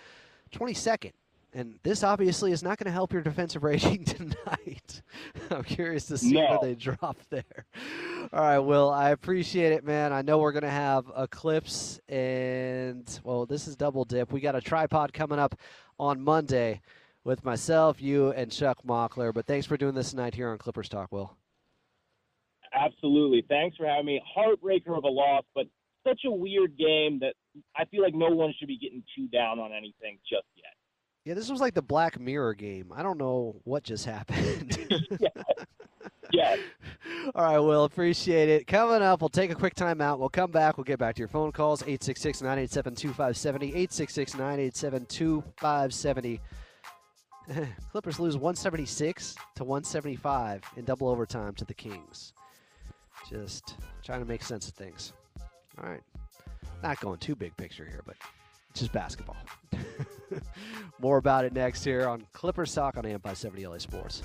22nd. 0.54 1.14
And 1.54 1.80
this 1.84 2.02
obviously 2.04 2.54
is 2.54 2.64
not 2.64 2.78
going 2.78 2.86
to 2.86 2.92
help 2.92 3.12
your 3.12 3.22
defensive 3.22 3.64
rating 3.66 4.06
tonight. 4.06 5.02
I'm 5.52 5.64
curious 5.64 6.06
to 6.06 6.18
see 6.18 6.34
No. 6.34 6.50
where 6.52 6.60
they 6.62 6.76
drop 6.76 7.18
there. 7.30 7.66
All 8.32 8.40
right, 8.42 8.60
Will, 8.60 8.90
I 8.90 9.10
appreciate 9.10 9.74
it, 9.74 9.84
man. 9.84 10.14
I 10.14 10.22
know 10.22 10.38
we're 10.38 10.54
going 10.54 10.64
to 10.64 10.70
have 10.70 11.12
Eclipse 11.18 12.00
and, 12.08 13.20
well, 13.24 13.46
this 13.46 13.68
is 13.68 13.76
Double 13.76 14.06
Dip. 14.06 14.32
We 14.32 14.40
got 14.40 14.56
a 14.56 14.62
tripod 14.62 15.12
coming 15.12 15.40
up 15.40 15.56
on 16.00 16.22
Monday 16.22 16.82
with 17.26 17.44
myself, 17.44 18.02
you, 18.02 18.32
and 18.32 18.50
Chuck 18.50 18.78
Mockler. 18.88 19.34
But 19.34 19.46
thanks 19.46 19.68
for 19.68 19.76
doing 19.76 19.94
this 19.94 20.12
tonight 20.12 20.34
here 20.34 20.50
on 20.50 20.58
Clippers 20.58 20.88
Talk, 20.90 21.12
Will. 21.12 21.36
Absolutely. 22.74 23.44
Thanks 23.50 23.76
for 23.76 23.86
having 23.86 24.06
me. 24.06 24.22
Heartbreaker 24.38 24.98
of 24.98 25.04
a 25.04 25.10
loss, 25.10 25.44
but 25.54 25.66
such 26.08 26.22
a 26.26 26.32
weird 26.32 26.78
game 26.78 27.20
that 27.20 27.34
I 27.76 27.84
feel 27.86 28.02
like 28.02 28.16
no 28.16 28.30
one 28.30 28.54
should 28.58 28.70
be 28.70 28.78
getting 28.78 29.04
too 29.16 29.28
down 29.28 29.60
on 29.60 29.72
anything 29.74 30.18
just 30.28 30.48
yet. 30.56 30.74
Yeah, 31.24 31.36
this 31.36 31.50
was 31.50 31.62
like 31.62 31.74
the 31.76 31.82
Black 31.82 32.20
Mirror 32.20 32.56
game. 32.56 32.92
I 32.96 33.04
don't 33.04 33.18
know 33.18 33.56
what 33.64 33.84
just 33.84 34.06
happened. 34.08 34.78
yeah. 36.32 36.56
All 37.36 37.44
right, 37.44 37.60
Will, 37.60 37.84
appreciate 37.84 38.50
it. 38.50 38.66
Coming 38.66 39.02
up, 39.02 39.22
we'll 39.22 39.30
take 39.30 39.52
a 39.52 39.56
quick 39.56 39.76
timeout. 39.76 40.18
We'll 40.18 40.30
come 40.30 40.50
back. 40.50 40.78
We'll 40.78 40.84
get 40.84 40.98
back 40.98 41.16
to 41.16 41.20
your 41.20 41.28
phone 41.28 41.52
calls 41.52 41.82
866 41.84 42.42
987 42.42 42.96
2570. 42.96 43.68
866 43.68 44.34
987 44.36 45.06
2570. 45.06 46.42
Clippers 47.92 48.20
lose 48.20 48.36
176 48.36 49.36
to 49.56 49.64
175 49.64 50.64
in 50.78 50.86
double 50.86 51.10
overtime 51.10 51.54
to 51.56 51.66
the 51.66 51.74
Kings. 51.74 52.34
Just 53.30 53.76
trying 54.04 54.20
to 54.20 54.26
make 54.26 54.42
sense 54.44 54.68
of 54.68 54.74
things. 54.74 55.14
All 55.82 55.90
right. 55.90 56.02
Not 56.82 57.00
going 57.00 57.20
too 57.20 57.36
big 57.36 57.56
picture 57.58 57.86
here, 57.86 58.02
but 58.06 58.16
just 58.74 58.92
basketball. 58.92 59.38
More 61.00 61.18
about 61.18 61.46
it 61.46 61.54
next 61.54 61.84
here 61.84 62.08
on 62.08 62.26
Clippers 62.34 62.74
Talk 62.74 62.98
on 62.98 63.06
AM 63.06 63.20
570 63.20 63.68
LA 63.68 63.78
Sports. 63.78 64.22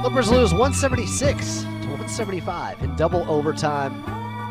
Clippers 0.00 0.30
lose 0.30 0.52
176 0.52 1.62
to 1.62 1.66
175 1.66 2.82
in 2.82 2.96
double 2.96 3.28
overtime 3.30 3.92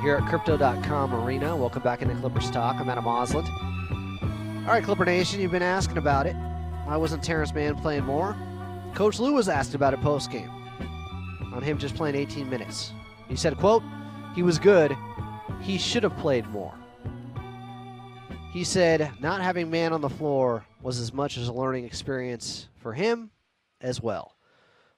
here 0.01 0.15
at 0.15 0.27
Crypto.com 0.27 1.13
Arena. 1.13 1.55
Welcome 1.55 1.83
back 1.83 2.01
into 2.01 2.15
Clippers 2.15 2.51
Talk. 2.51 2.75
I'm 2.75 2.89
Adam 2.89 3.05
Auslund. 3.05 3.47
All 4.67 4.73
right, 4.73 4.83
Clipper 4.83 5.05
Nation, 5.05 5.39
you've 5.39 5.51
been 5.51 5.63
asking 5.63 5.97
about 5.97 6.27
it. 6.27 6.35
Why 6.85 6.97
wasn't 6.97 7.23
Terrence 7.23 7.53
Mann 7.53 7.75
playing 7.75 8.03
more? 8.03 8.35
Coach 8.93 9.19
Lue 9.19 9.33
was 9.33 9.49
asked 9.49 9.75
about 9.75 9.93
it 9.93 10.01
post 10.01 10.31
game 10.31 10.49
on 11.53 11.61
him 11.61 11.77
just 11.77 11.95
playing 11.95 12.15
18 12.15 12.49
minutes. 12.49 12.93
He 13.27 13.35
said, 13.35 13.57
quote, 13.57 13.83
he 14.35 14.43
was 14.43 14.59
good. 14.59 14.95
He 15.61 15.77
should 15.77 16.03
have 16.03 16.15
played 16.17 16.47
more. 16.47 16.73
He 18.51 18.63
said 18.63 19.11
not 19.19 19.41
having 19.41 19.69
Mann 19.69 19.93
on 19.93 20.01
the 20.01 20.09
floor 20.09 20.65
was 20.81 20.99
as 20.99 21.13
much 21.13 21.37
as 21.37 21.47
a 21.47 21.53
learning 21.53 21.85
experience 21.85 22.69
for 22.75 22.93
him 22.93 23.29
as 23.81 24.01
well. 24.01 24.35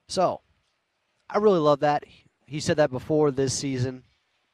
So, 0.08 0.40
I 1.28 1.38
really 1.38 1.58
love 1.58 1.80
that. 1.80 2.04
He 2.46 2.60
said 2.60 2.76
that 2.78 2.90
before 2.90 3.30
this 3.30 3.54
season. 3.54 4.02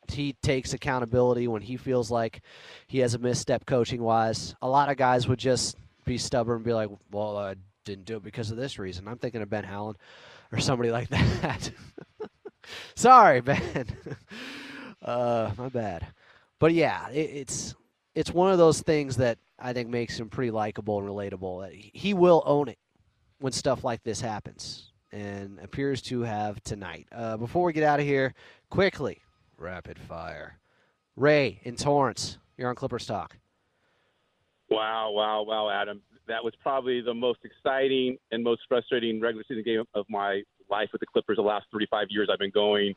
He 0.08 0.34
takes 0.34 0.72
accountability 0.72 1.48
when 1.48 1.62
he 1.62 1.76
feels 1.76 2.10
like 2.10 2.42
he 2.86 2.98
has 2.98 3.14
a 3.14 3.18
misstep 3.18 3.66
coaching 3.66 4.02
wise. 4.02 4.54
A 4.62 4.68
lot 4.68 4.90
of 4.90 4.96
guys 4.96 5.26
would 5.26 5.38
just 5.38 5.76
be 6.04 6.16
stubborn 6.18 6.56
and 6.56 6.64
be 6.64 6.72
like, 6.72 6.88
well, 7.10 7.36
I 7.36 7.56
didn't 7.84 8.04
do 8.04 8.16
it 8.16 8.22
because 8.22 8.50
of 8.50 8.56
this 8.56 8.78
reason. 8.78 9.08
I'm 9.08 9.18
thinking 9.18 9.42
of 9.42 9.50
Ben 9.50 9.64
Howland 9.64 9.98
or 10.52 10.58
somebody 10.60 10.90
like 10.90 11.08
that. 11.40 11.70
Sorry, 12.94 13.40
Ben. 13.40 13.86
uh, 15.06 15.50
my 15.56 15.68
bad. 15.68 16.06
But 16.58 16.74
yeah, 16.74 17.08
it, 17.10 17.30
it's 17.32 17.74
it's 18.14 18.32
one 18.32 18.50
of 18.50 18.58
those 18.58 18.80
things 18.80 19.16
that 19.16 19.38
I 19.58 19.72
think 19.72 19.88
makes 19.88 20.18
him 20.18 20.28
pretty 20.28 20.50
likable 20.50 20.98
and 20.98 21.08
relatable. 21.08 21.70
He 21.72 22.14
will 22.14 22.42
own 22.44 22.68
it 22.68 22.78
when 23.38 23.52
stuff 23.52 23.84
like 23.84 24.02
this 24.02 24.20
happens, 24.20 24.92
and 25.12 25.58
appears 25.60 26.02
to 26.02 26.22
have 26.22 26.62
tonight. 26.62 27.06
Uh, 27.12 27.36
before 27.36 27.64
we 27.64 27.72
get 27.72 27.84
out 27.84 28.00
of 28.00 28.06
here, 28.06 28.34
quickly, 28.70 29.22
rapid 29.58 29.98
fire. 29.98 30.58
Ray 31.14 31.60
in 31.62 31.76
Torrance, 31.76 32.38
you're 32.58 32.68
on 32.68 32.74
Clippers 32.74 33.06
Talk. 33.06 33.38
Wow, 34.68 35.12
wow, 35.12 35.42
wow, 35.42 35.70
Adam. 35.70 36.02
That 36.28 36.42
was 36.42 36.52
probably 36.60 37.00
the 37.00 37.14
most 37.14 37.38
exciting 37.44 38.18
and 38.32 38.42
most 38.42 38.62
frustrating 38.68 39.20
regular 39.20 39.44
season 39.46 39.62
game 39.62 39.84
of 39.94 40.04
my 40.08 40.42
life 40.68 40.88
with 40.92 41.00
the 41.00 41.06
Clippers 41.06 41.36
the 41.36 41.42
last 41.42 41.66
35 41.72 42.08
years 42.10 42.28
I've 42.30 42.40
been 42.40 42.50
going. 42.50 42.94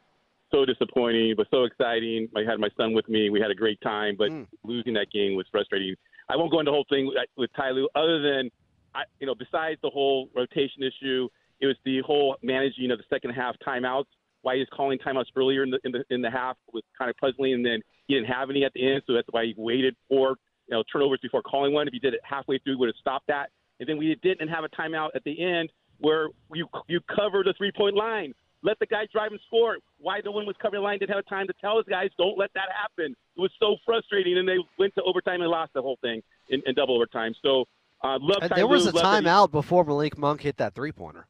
So 0.51 0.65
disappointing, 0.65 1.35
but 1.37 1.47
so 1.51 1.63
exciting. 1.63 2.27
I 2.35 2.41
had 2.41 2.59
my 2.59 2.69
son 2.75 2.93
with 2.93 3.07
me. 3.07 3.29
We 3.29 3.39
had 3.39 3.51
a 3.51 3.55
great 3.55 3.79
time, 3.81 4.15
but 4.17 4.31
hmm. 4.31 4.43
losing 4.63 4.93
that 4.93 5.11
game 5.11 5.35
was 5.35 5.45
frustrating. 5.51 5.95
I 6.29 6.35
won't 6.35 6.51
go 6.51 6.59
into 6.59 6.69
the 6.69 6.73
whole 6.73 6.85
thing 6.89 7.07
with, 7.07 7.17
with 7.37 7.49
Ty 7.55 7.71
Lue, 7.71 7.89
other 7.95 8.21
than, 8.21 8.49
I, 8.95 9.03
you 9.19 9.27
know, 9.27 9.35
besides 9.35 9.79
the 9.81 9.89
whole 9.89 10.29
rotation 10.35 10.83
issue, 10.83 11.27
it 11.59 11.67
was 11.67 11.75
the 11.85 12.01
whole 12.01 12.37
managing 12.41 12.91
of 12.91 12.97
the 12.97 13.03
second 13.09 13.31
half 13.31 13.55
timeouts. 13.65 14.05
Why 14.41 14.55
he's 14.55 14.67
calling 14.73 14.97
timeouts 14.99 15.25
earlier 15.35 15.63
in 15.63 15.69
the 15.71 15.79
in 15.83 15.91
the 15.91 16.03
in 16.09 16.21
the 16.21 16.31
half 16.31 16.55
was 16.71 16.83
kind 16.97 17.09
of 17.09 17.17
puzzling, 17.17 17.53
and 17.53 17.65
then 17.65 17.81
he 18.07 18.15
didn't 18.15 18.27
have 18.27 18.49
any 18.49 18.63
at 18.63 18.71
the 18.73 18.89
end, 18.89 19.01
so 19.05 19.13
that's 19.13 19.27
why 19.31 19.45
he 19.45 19.53
waited 19.57 19.95
for 20.07 20.35
you 20.69 20.77
know 20.77 20.83
turnovers 20.91 21.19
before 21.21 21.41
calling 21.41 21.73
one. 21.73 21.87
If 21.87 21.93
he 21.93 21.99
did 21.99 22.13
it 22.13 22.21
halfway 22.23 22.57
through, 22.59 22.77
would 22.79 22.87
have 22.87 22.95
stopped 23.01 23.27
that. 23.27 23.49
And 23.79 23.87
then 23.87 23.97
we 23.97 24.15
didn't 24.23 24.47
have 24.47 24.63
a 24.63 24.69
timeout 24.69 25.09
at 25.13 25.23
the 25.25 25.43
end 25.43 25.69
where 25.99 26.29
you 26.53 26.67
you 26.87 27.01
cover 27.13 27.43
the 27.43 27.53
three 27.57 27.71
point 27.75 27.95
line. 27.95 28.33
Let 28.61 28.77
the 28.79 28.85
guys 28.85 29.07
drive 29.13 29.31
and 29.31 29.39
score. 29.47 29.77
Why 29.99 30.19
the 30.21 30.31
one 30.31 30.45
was 30.45 30.55
covering 30.61 30.81
the 30.81 30.85
line 30.85 30.99
didn't 30.99 31.15
have 31.15 31.25
time 31.27 31.47
to 31.47 31.53
tell 31.61 31.77
his 31.77 31.85
guys, 31.89 32.09
don't 32.17 32.37
let 32.37 32.51
that 32.55 32.67
happen. 32.75 33.15
It 33.37 33.39
was 33.39 33.51
so 33.59 33.77
frustrating, 33.85 34.37
and 34.37 34.47
they 34.47 34.57
went 34.77 34.93
to 34.95 35.03
overtime 35.03 35.41
and 35.41 35.49
lost 35.49 35.73
the 35.73 35.81
whole 35.81 35.97
thing 36.01 36.21
in, 36.49 36.61
in 36.65 36.75
double 36.75 36.95
overtime. 36.95 37.33
So 37.41 37.65
uh, 38.03 38.17
love. 38.21 38.41
Ty 38.41 38.55
there 38.55 38.67
was 38.67 38.85
a 38.85 38.91
that 38.91 38.99
he- 38.99 39.03
timeout 39.05 39.51
before 39.51 39.85
Malik 39.85 40.17
Monk 40.17 40.41
hit 40.41 40.57
that 40.57 40.75
three 40.75 40.91
pointer. 40.91 41.25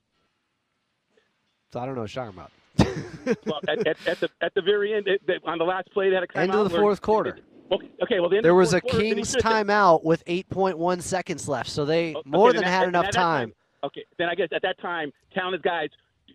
So 1.72 1.80
I 1.80 1.86
don't 1.86 1.96
know 1.96 2.02
what 2.02 2.16
you're 2.16 2.26
talking 2.26 2.40
about. 2.40 2.52
well, 3.46 3.60
at, 3.68 3.86
at, 3.86 4.08
at 4.08 4.20
the 4.20 4.30
at 4.42 4.54
the 4.56 4.62
very 4.62 4.94
end, 4.94 5.08
it, 5.08 5.22
they, 5.28 5.38
on 5.46 5.58
the 5.60 5.66
last 5.66 5.92
play, 5.92 6.10
they 6.10 6.16
had 6.16 6.24
a 6.24 6.28
timeout. 6.28 6.42
End 6.42 6.56
of 6.56 6.72
the 6.72 6.78
fourth 6.78 7.02
quarter. 7.02 7.38
Okay, 7.72 7.90
okay, 8.02 8.20
well, 8.20 8.30
the 8.30 8.38
end 8.38 8.46
There 8.46 8.52
of 8.52 8.56
the 8.56 8.60
was 8.60 8.74
a 8.74 8.82
fourth 8.82 8.92
quarter, 8.94 9.06
Kings 9.16 9.36
timeout 9.36 10.04
with 10.04 10.26
8.1 10.26 11.02
seconds 11.04 11.48
left, 11.48 11.70
so 11.70 11.86
they 11.86 12.16
Okay, 12.16 12.30
more 12.30 12.52
than 12.54 12.64
at- 12.64 12.70
had 12.70 12.88
enough 12.88 13.06
that 13.06 13.14
time. 13.14 13.54
Okay, 13.84 14.04
then 14.18 14.28
I 14.28 14.36
guess 14.36 14.50
at 14.52 14.62
that 14.64 14.80
time, 14.82 15.12
his 15.32 15.62
guys, 15.62 15.90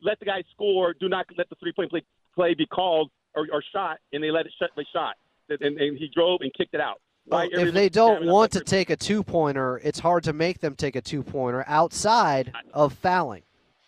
let 0.04 0.18
the 0.20 0.26
guy 0.26 0.42
score. 0.52 0.94
Do 0.94 1.08
not 1.08 1.26
let 1.36 1.48
the 1.48 1.56
three 1.56 1.72
point 1.72 1.90
play, 1.90 2.02
play 2.34 2.54
be 2.54 2.66
called 2.66 3.10
or, 3.34 3.46
or 3.52 3.62
shot, 3.72 3.98
and 4.12 4.22
they 4.22 4.30
let 4.30 4.46
it 4.46 4.52
shut. 4.58 4.70
They 4.76 4.86
shot, 4.92 5.16
and, 5.48 5.78
and 5.78 5.98
he 5.98 6.08
drove 6.14 6.40
and 6.42 6.52
kicked 6.54 6.74
it 6.74 6.80
out. 6.80 7.00
Well, 7.26 7.48
if 7.50 7.72
they 7.72 7.88
don't 7.88 8.26
want 8.26 8.52
to 8.52 8.60
take 8.60 8.90
a 8.90 8.96
two 8.96 9.22
pointer, 9.22 9.80
it's 9.82 9.98
hard 9.98 10.24
to 10.24 10.34
make 10.34 10.60
them 10.60 10.74
take 10.74 10.94
a 10.94 11.00
two 11.00 11.22
pointer 11.22 11.64
outside 11.66 12.52
of 12.74 12.92
fouling, 12.92 13.44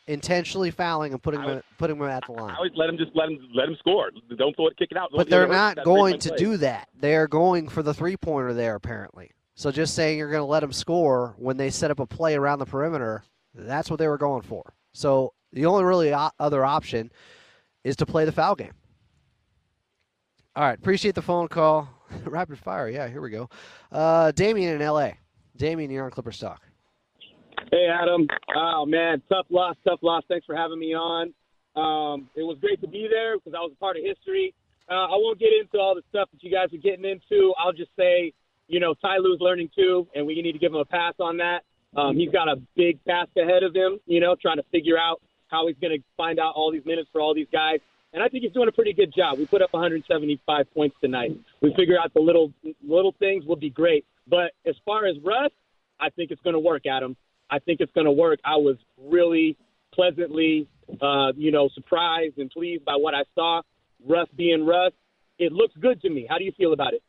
intentionally 0.06 0.70
fouling 0.70 1.12
and 1.12 1.22
putting 1.22 1.42
them, 1.42 1.62
putting 1.76 1.98
them 1.98 2.08
at 2.08 2.24
the 2.26 2.32
line. 2.32 2.54
I 2.54 2.56
always 2.56 2.72
let 2.76 2.86
them 2.86 2.96
just 2.96 3.14
let 3.14 3.26
them 3.26 3.38
let 3.54 3.68
him 3.68 3.76
score. 3.78 4.10
Don't 4.38 4.56
throw 4.56 4.68
it, 4.68 4.78
kick 4.78 4.88
it 4.90 4.96
out. 4.96 5.10
But 5.14 5.28
they're 5.28 5.46
not 5.46 5.84
going 5.84 6.18
to 6.20 6.34
do 6.36 6.56
that. 6.58 6.88
They're 6.98 7.28
going 7.28 7.68
for 7.68 7.82
the 7.82 7.92
three 7.92 8.16
pointer 8.16 8.54
there, 8.54 8.74
apparently. 8.74 9.32
So 9.54 9.70
just 9.70 9.94
saying 9.94 10.18
you're 10.18 10.30
going 10.30 10.40
to 10.40 10.44
let 10.44 10.60
them 10.60 10.72
score 10.72 11.34
when 11.38 11.56
they 11.58 11.70
set 11.70 11.90
up 11.90 11.98
a 11.98 12.06
play 12.06 12.36
around 12.36 12.58
the 12.58 12.66
perimeter, 12.66 13.24
that's 13.54 13.90
what 13.90 13.98
they 13.98 14.08
were 14.08 14.18
going 14.18 14.42
for. 14.42 14.74
So 14.92 15.34
the 15.56 15.64
only 15.64 15.84
really 15.84 16.12
other 16.38 16.66
option 16.66 17.10
is 17.82 17.96
to 17.96 18.04
play 18.04 18.26
the 18.26 18.32
foul 18.32 18.54
game. 18.54 18.74
All 20.54 20.62
right, 20.62 20.78
appreciate 20.78 21.14
the 21.14 21.22
phone 21.22 21.48
call. 21.48 21.88
Rapid 22.24 22.58
fire, 22.58 22.90
yeah, 22.90 23.08
here 23.08 23.22
we 23.22 23.30
go. 23.30 23.48
Uh, 23.90 24.32
Damien 24.32 24.80
in 24.80 24.86
LA. 24.86 25.12
Damien, 25.56 25.90
you're 25.90 26.04
on 26.04 26.10
Clippers 26.10 26.38
Talk. 26.38 26.60
Hey, 27.72 27.88
Adam. 27.90 28.26
Oh, 28.54 28.84
man. 28.84 29.22
Tough 29.30 29.46
loss, 29.48 29.76
tough 29.88 29.98
loss. 30.02 30.22
Thanks 30.28 30.44
for 30.44 30.54
having 30.54 30.78
me 30.78 30.94
on. 30.94 31.32
Um, 31.74 32.28
it 32.36 32.42
was 32.42 32.58
great 32.60 32.80
to 32.82 32.88
be 32.88 33.08
there 33.10 33.38
because 33.38 33.54
I 33.56 33.60
was 33.60 33.72
a 33.74 33.80
part 33.80 33.96
of 33.96 34.02
history. 34.04 34.54
Uh, 34.90 35.06
I 35.06 35.16
won't 35.16 35.38
get 35.38 35.48
into 35.58 35.78
all 35.78 35.94
the 35.94 36.02
stuff 36.10 36.28
that 36.32 36.42
you 36.42 36.52
guys 36.52 36.68
are 36.74 36.82
getting 36.82 37.06
into. 37.06 37.54
I'll 37.58 37.72
just 37.72 37.90
say, 37.98 38.34
you 38.68 38.78
know, 38.78 38.92
Ty 38.92 39.16
Lue's 39.18 39.40
learning 39.40 39.70
too, 39.74 40.06
and 40.14 40.26
we 40.26 40.40
need 40.42 40.52
to 40.52 40.58
give 40.58 40.72
him 40.72 40.78
a 40.78 40.84
pass 40.84 41.14
on 41.18 41.38
that. 41.38 41.60
Um, 41.96 42.14
he's 42.14 42.30
got 42.30 42.46
a 42.46 42.56
big 42.76 43.02
task 43.04 43.30
ahead 43.38 43.62
of 43.62 43.74
him, 43.74 43.98
you 44.06 44.20
know, 44.20 44.36
trying 44.40 44.58
to 44.58 44.64
figure 44.70 44.98
out 44.98 45.22
how 45.56 45.66
he's 45.66 45.76
going 45.80 45.98
to 45.98 46.04
find 46.16 46.38
out 46.38 46.54
all 46.54 46.70
these 46.70 46.84
minutes 46.84 47.08
for 47.12 47.20
all 47.20 47.34
these 47.34 47.48
guys. 47.52 47.80
And 48.12 48.22
I 48.22 48.28
think 48.28 48.44
he's 48.44 48.52
doing 48.52 48.68
a 48.68 48.72
pretty 48.72 48.92
good 48.92 49.12
job. 49.14 49.38
We 49.38 49.46
put 49.46 49.62
up 49.62 49.72
175 49.72 50.72
points 50.74 50.96
tonight. 51.00 51.38
We 51.60 51.74
figure 51.74 51.96
out 52.02 52.14
the 52.14 52.20
little 52.20 52.52
little 52.86 53.14
things 53.18 53.44
will 53.44 53.56
be 53.56 53.70
great. 53.70 54.04
But 54.26 54.52
as 54.66 54.74
far 54.84 55.06
as 55.06 55.16
Russ, 55.24 55.52
I 56.00 56.10
think 56.10 56.30
it's 56.30 56.40
going 56.42 56.54
to 56.54 56.60
work, 56.60 56.82
Adam. 56.86 57.16
I 57.50 57.58
think 57.58 57.80
it's 57.80 57.92
going 57.92 58.06
to 58.06 58.12
work. 58.12 58.40
I 58.44 58.56
was 58.56 58.76
really 58.98 59.56
pleasantly 59.92 60.68
uh, 61.00 61.32
you 61.36 61.50
know, 61.50 61.68
surprised 61.74 62.38
and 62.38 62.50
pleased 62.50 62.84
by 62.84 62.94
what 62.94 63.14
I 63.14 63.22
saw. 63.34 63.62
Russ 64.06 64.28
being 64.36 64.64
Russ, 64.64 64.92
it 65.38 65.52
looks 65.52 65.74
good 65.80 66.00
to 66.02 66.10
me. 66.10 66.26
How 66.28 66.38
do 66.38 66.44
you 66.44 66.52
feel 66.52 66.72
about 66.72 66.94
it? 66.94 67.02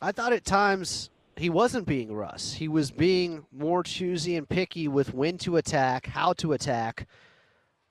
I 0.00 0.12
thought 0.12 0.32
at 0.32 0.44
times 0.44 1.10
he 1.36 1.50
wasn't 1.50 1.86
being 1.86 2.14
Russ. 2.14 2.54
He 2.54 2.68
was 2.68 2.90
being 2.90 3.44
more 3.52 3.82
choosy 3.82 4.36
and 4.36 4.48
picky 4.48 4.88
with 4.88 5.12
when 5.12 5.38
to 5.38 5.56
attack, 5.56 6.06
how 6.06 6.32
to 6.34 6.52
attack. 6.52 7.06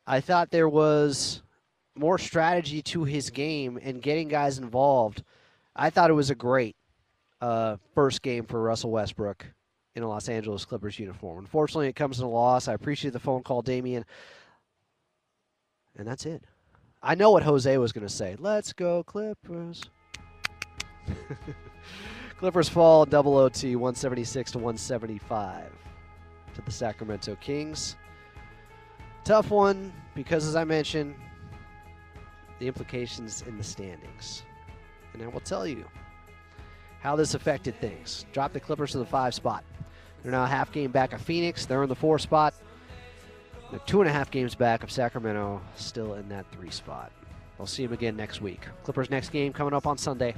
I 0.10 0.22
thought 0.22 0.50
there 0.50 0.68
was 0.68 1.44
more 1.96 2.18
strategy 2.18 2.82
to 2.82 3.04
his 3.04 3.30
game 3.30 3.80
and 3.80 4.02
getting 4.02 4.28
guys 4.28 4.58
involved. 4.58 5.24
I 5.76 5.92
thought 5.92 6.10
it 6.10 6.14
was 6.14 6.32
a 6.32 6.36
great 6.36 6.76
uh, 7.42 7.78
first 7.94 8.24
game 8.24 8.46
for 8.46 8.60
Russell 8.60 8.90
Westbrook 8.90 9.46
in 9.94 10.02
a 10.02 10.10
Los 10.10 10.28
Angeles 10.28 10.66
Clippers 10.66 10.98
uniform. 10.98 11.38
Unfortunately, 11.38 11.90
it 11.90 11.96
comes 11.96 12.18
in 12.18 12.26
a 12.26 12.30
loss. 12.30 12.68
I 12.68 12.74
appreciate 12.74 13.12
the 13.12 13.20
phone 13.20 13.44
call, 13.44 13.62
Damien. 13.62 14.04
And 15.96 16.08
that's 16.08 16.26
it. 16.26 16.44
I 17.04 17.14
know 17.14 17.30
what 17.30 17.44
Jose 17.44 17.78
was 17.78 17.92
going 17.92 18.08
to 18.08 18.12
say. 18.12 18.36
Let's 18.40 18.74
go, 18.74 19.04
Clippers. 19.04 19.84
Clippers 22.40 22.68
fall 22.68 23.06
double 23.06 23.38
OT 23.38 23.76
176 23.76 24.54
to 24.54 24.58
175 24.58 25.66
to 26.56 26.62
the 26.62 26.72
Sacramento 26.72 27.36
Kings. 27.36 27.96
Tough 29.24 29.52
one 29.52 29.94
because, 30.16 30.48
as 30.48 30.56
I 30.56 30.64
mentioned, 30.64 31.16
the 32.60 32.68
implications 32.68 33.44
in 33.48 33.58
the 33.58 33.64
standings. 33.64 34.44
And 35.14 35.24
I 35.24 35.28
will 35.28 35.40
tell 35.40 35.66
you 35.68 35.86
how 37.02 37.16
this 37.16 37.34
affected 37.34 37.80
things. 37.80 38.26
Drop 38.34 38.54
the 38.54 38.60
Clippers 38.60 38.92
to 38.92 38.98
the 38.98 39.06
five 39.06 39.34
spot. 39.34 39.64
They're 40.22 40.32
now 40.32 40.44
a 40.44 40.48
half 40.48 40.72
game 40.72 40.92
back 40.92 41.14
of 41.14 41.22
Phoenix. 41.22 41.66
They're 41.66 41.84
in 41.84 41.90
the 41.90 41.96
four 41.96 42.20
spot. 42.20 42.54
They're 43.72 43.80
two 43.86 44.02
and 44.02 44.10
a 44.10 44.14
half 44.14 44.32
games 44.32 44.56
back 44.56 44.84
of 44.84 44.92
Sacramento, 44.92 45.62
still 45.76 46.16
in 46.16 46.28
that 46.30 46.46
three 46.52 46.72
spot. 46.72 47.12
We'll 47.58 47.68
see 47.68 47.86
them 47.86 47.94
again 47.94 48.16
next 48.16 48.42
week. 48.42 48.62
Clippers' 48.84 49.10
next 49.10 49.30
game 49.30 49.54
coming 49.54 49.74
up 49.74 49.86
on 49.86 49.98
Sunday. 49.98 50.34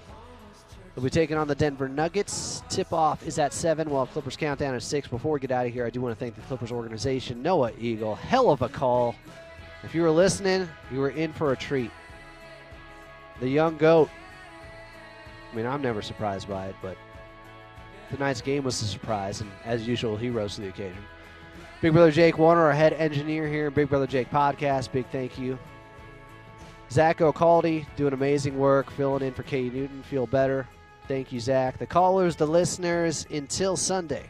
They'll 0.94 1.04
be 1.04 1.10
taking 1.10 1.38
on 1.38 1.48
the 1.48 1.56
Denver 1.56 1.88
Nuggets. 1.88 2.64
Tip 2.70 2.92
off 2.92 3.26
is 3.26 3.40
at 3.40 3.54
7 3.54 3.90
while 3.90 4.06
Clippers 4.08 4.36
countdown 4.36 4.76
at 4.76 4.84
6. 4.84 5.08
Before 5.08 5.34
we 5.34 5.40
get 5.40 5.52
out 5.52 5.66
of 5.66 5.72
here, 5.72 5.86
I 5.86 5.90
do 5.90 6.02
want 6.02 6.18
to 6.18 6.20
thank 6.20 6.36
the 6.36 6.42
Clippers 6.42 6.72
organization. 6.72 7.42
Noah 7.42 7.72
Eagle, 7.80 8.16
hell 8.16 8.50
of 8.50 8.62
a 8.62 8.70
call. 8.70 9.16
If 9.84 9.96
you 9.96 10.02
were 10.02 10.12
listening, 10.12 10.68
you 10.92 11.00
were 11.00 11.12
in 11.12 11.32
for 11.34 11.54
a 11.54 11.58
treat. 11.58 11.92
The 13.40 13.48
young 13.48 13.78
GOAT. 13.78 14.10
I 15.52 15.56
mean, 15.56 15.66
I'm 15.66 15.82
never 15.82 16.02
surprised 16.02 16.48
by 16.48 16.68
it, 16.68 16.76
but 16.82 16.98
tonight's 18.10 18.42
game 18.42 18.64
was 18.64 18.82
a 18.82 18.86
surprise, 18.86 19.42
and 19.42 19.50
as 19.66 19.88
usual, 19.88 20.18
he 20.18 20.30
rose 20.30 20.56
to 20.56 20.62
the 20.62 20.68
occasion. 20.68 21.04
Big 21.82 21.94
Brother 21.94 22.12
Jake 22.12 22.38
Warner, 22.38 22.62
our 22.62 22.74
head 22.74 22.94
engineer 22.94 23.48
here, 23.48 23.72
Big 23.72 23.90
Brother 23.90 24.08
Jake 24.08 24.30
podcast. 24.30 24.92
Big 24.92 25.08
thank 25.12 25.40
you. 25.40 25.58
Zach 26.92 27.22
O'Caldy 27.22 27.88
doing 27.96 28.14
amazing 28.14 28.60
work, 28.60 28.92
filling 28.92 29.24
in 29.24 29.34
for 29.34 29.44
Katie 29.44 29.70
Newton. 29.70 30.04
Feel 30.04 30.28
better. 30.28 30.68
Thank 31.12 31.34
you, 31.34 31.42
Zach. 31.42 31.78
The 31.78 31.86
callers, 31.86 32.38
the 32.38 32.48
listeners, 32.48 33.28
until 33.30 33.76
Sunday. 33.76 34.30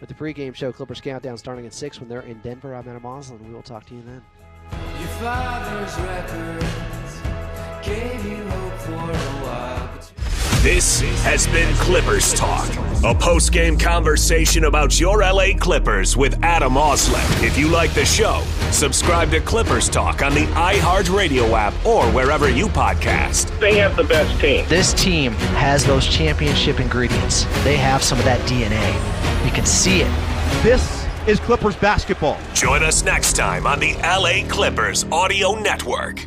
With 0.00 0.08
the 0.08 0.14
pregame 0.16 0.52
show, 0.52 0.72
Clippers 0.72 1.00
Countdown 1.00 1.38
starting 1.38 1.66
at 1.66 1.72
6 1.72 2.00
when 2.00 2.08
they're 2.08 2.22
in 2.22 2.40
Denver. 2.40 2.74
I'm 2.74 2.88
Adam 2.88 3.04
Auslund. 3.04 3.46
We 3.46 3.54
will 3.54 3.62
talk 3.62 3.86
to 3.86 3.94
you 3.94 4.02
then. 4.02 4.20
Your 4.72 5.08
father's 5.20 5.96
records 6.00 7.20
gave 7.86 8.26
you 8.26 8.42
hope 8.42 8.78
for 8.80 8.92
a 8.92 9.16
while. 9.46 9.83
But 10.64 10.70
This 10.70 11.02
has 11.24 11.46
been 11.48 11.74
Clippers 11.74 12.32
Talk, 12.32 12.66
a 13.04 13.14
post 13.14 13.52
game 13.52 13.76
conversation 13.76 14.64
about 14.64 14.98
your 14.98 15.20
LA 15.20 15.48
Clippers 15.58 16.16
with 16.16 16.42
Adam 16.42 16.72
Auslund. 16.72 17.44
If 17.44 17.58
you 17.58 17.68
like 17.68 17.92
the 17.92 18.06
show, 18.06 18.42
subscribe 18.70 19.30
to 19.32 19.40
Clippers 19.40 19.90
Talk 19.90 20.22
on 20.22 20.32
the 20.32 20.46
iHeartRadio 20.54 21.52
app 21.52 21.74
or 21.84 22.06
wherever 22.12 22.48
you 22.48 22.68
podcast. 22.68 23.58
They 23.60 23.76
have 23.76 23.94
the 23.94 24.04
best 24.04 24.40
team. 24.40 24.64
This 24.66 24.94
team 24.94 25.32
has 25.32 25.84
those 25.84 26.06
championship 26.06 26.80
ingredients. 26.80 27.44
They 27.62 27.76
have 27.76 28.02
some 28.02 28.18
of 28.18 28.24
that 28.24 28.40
DNA. 28.48 29.44
You 29.44 29.50
can 29.52 29.66
see 29.66 30.00
it. 30.00 30.10
This 30.62 31.06
is 31.26 31.40
Clippers 31.40 31.76
basketball. 31.76 32.38
Join 32.54 32.82
us 32.82 33.04
next 33.04 33.36
time 33.36 33.66
on 33.66 33.80
the 33.80 33.92
LA 33.96 34.48
Clippers 34.48 35.04
Audio 35.12 35.60
Network. 35.60 36.26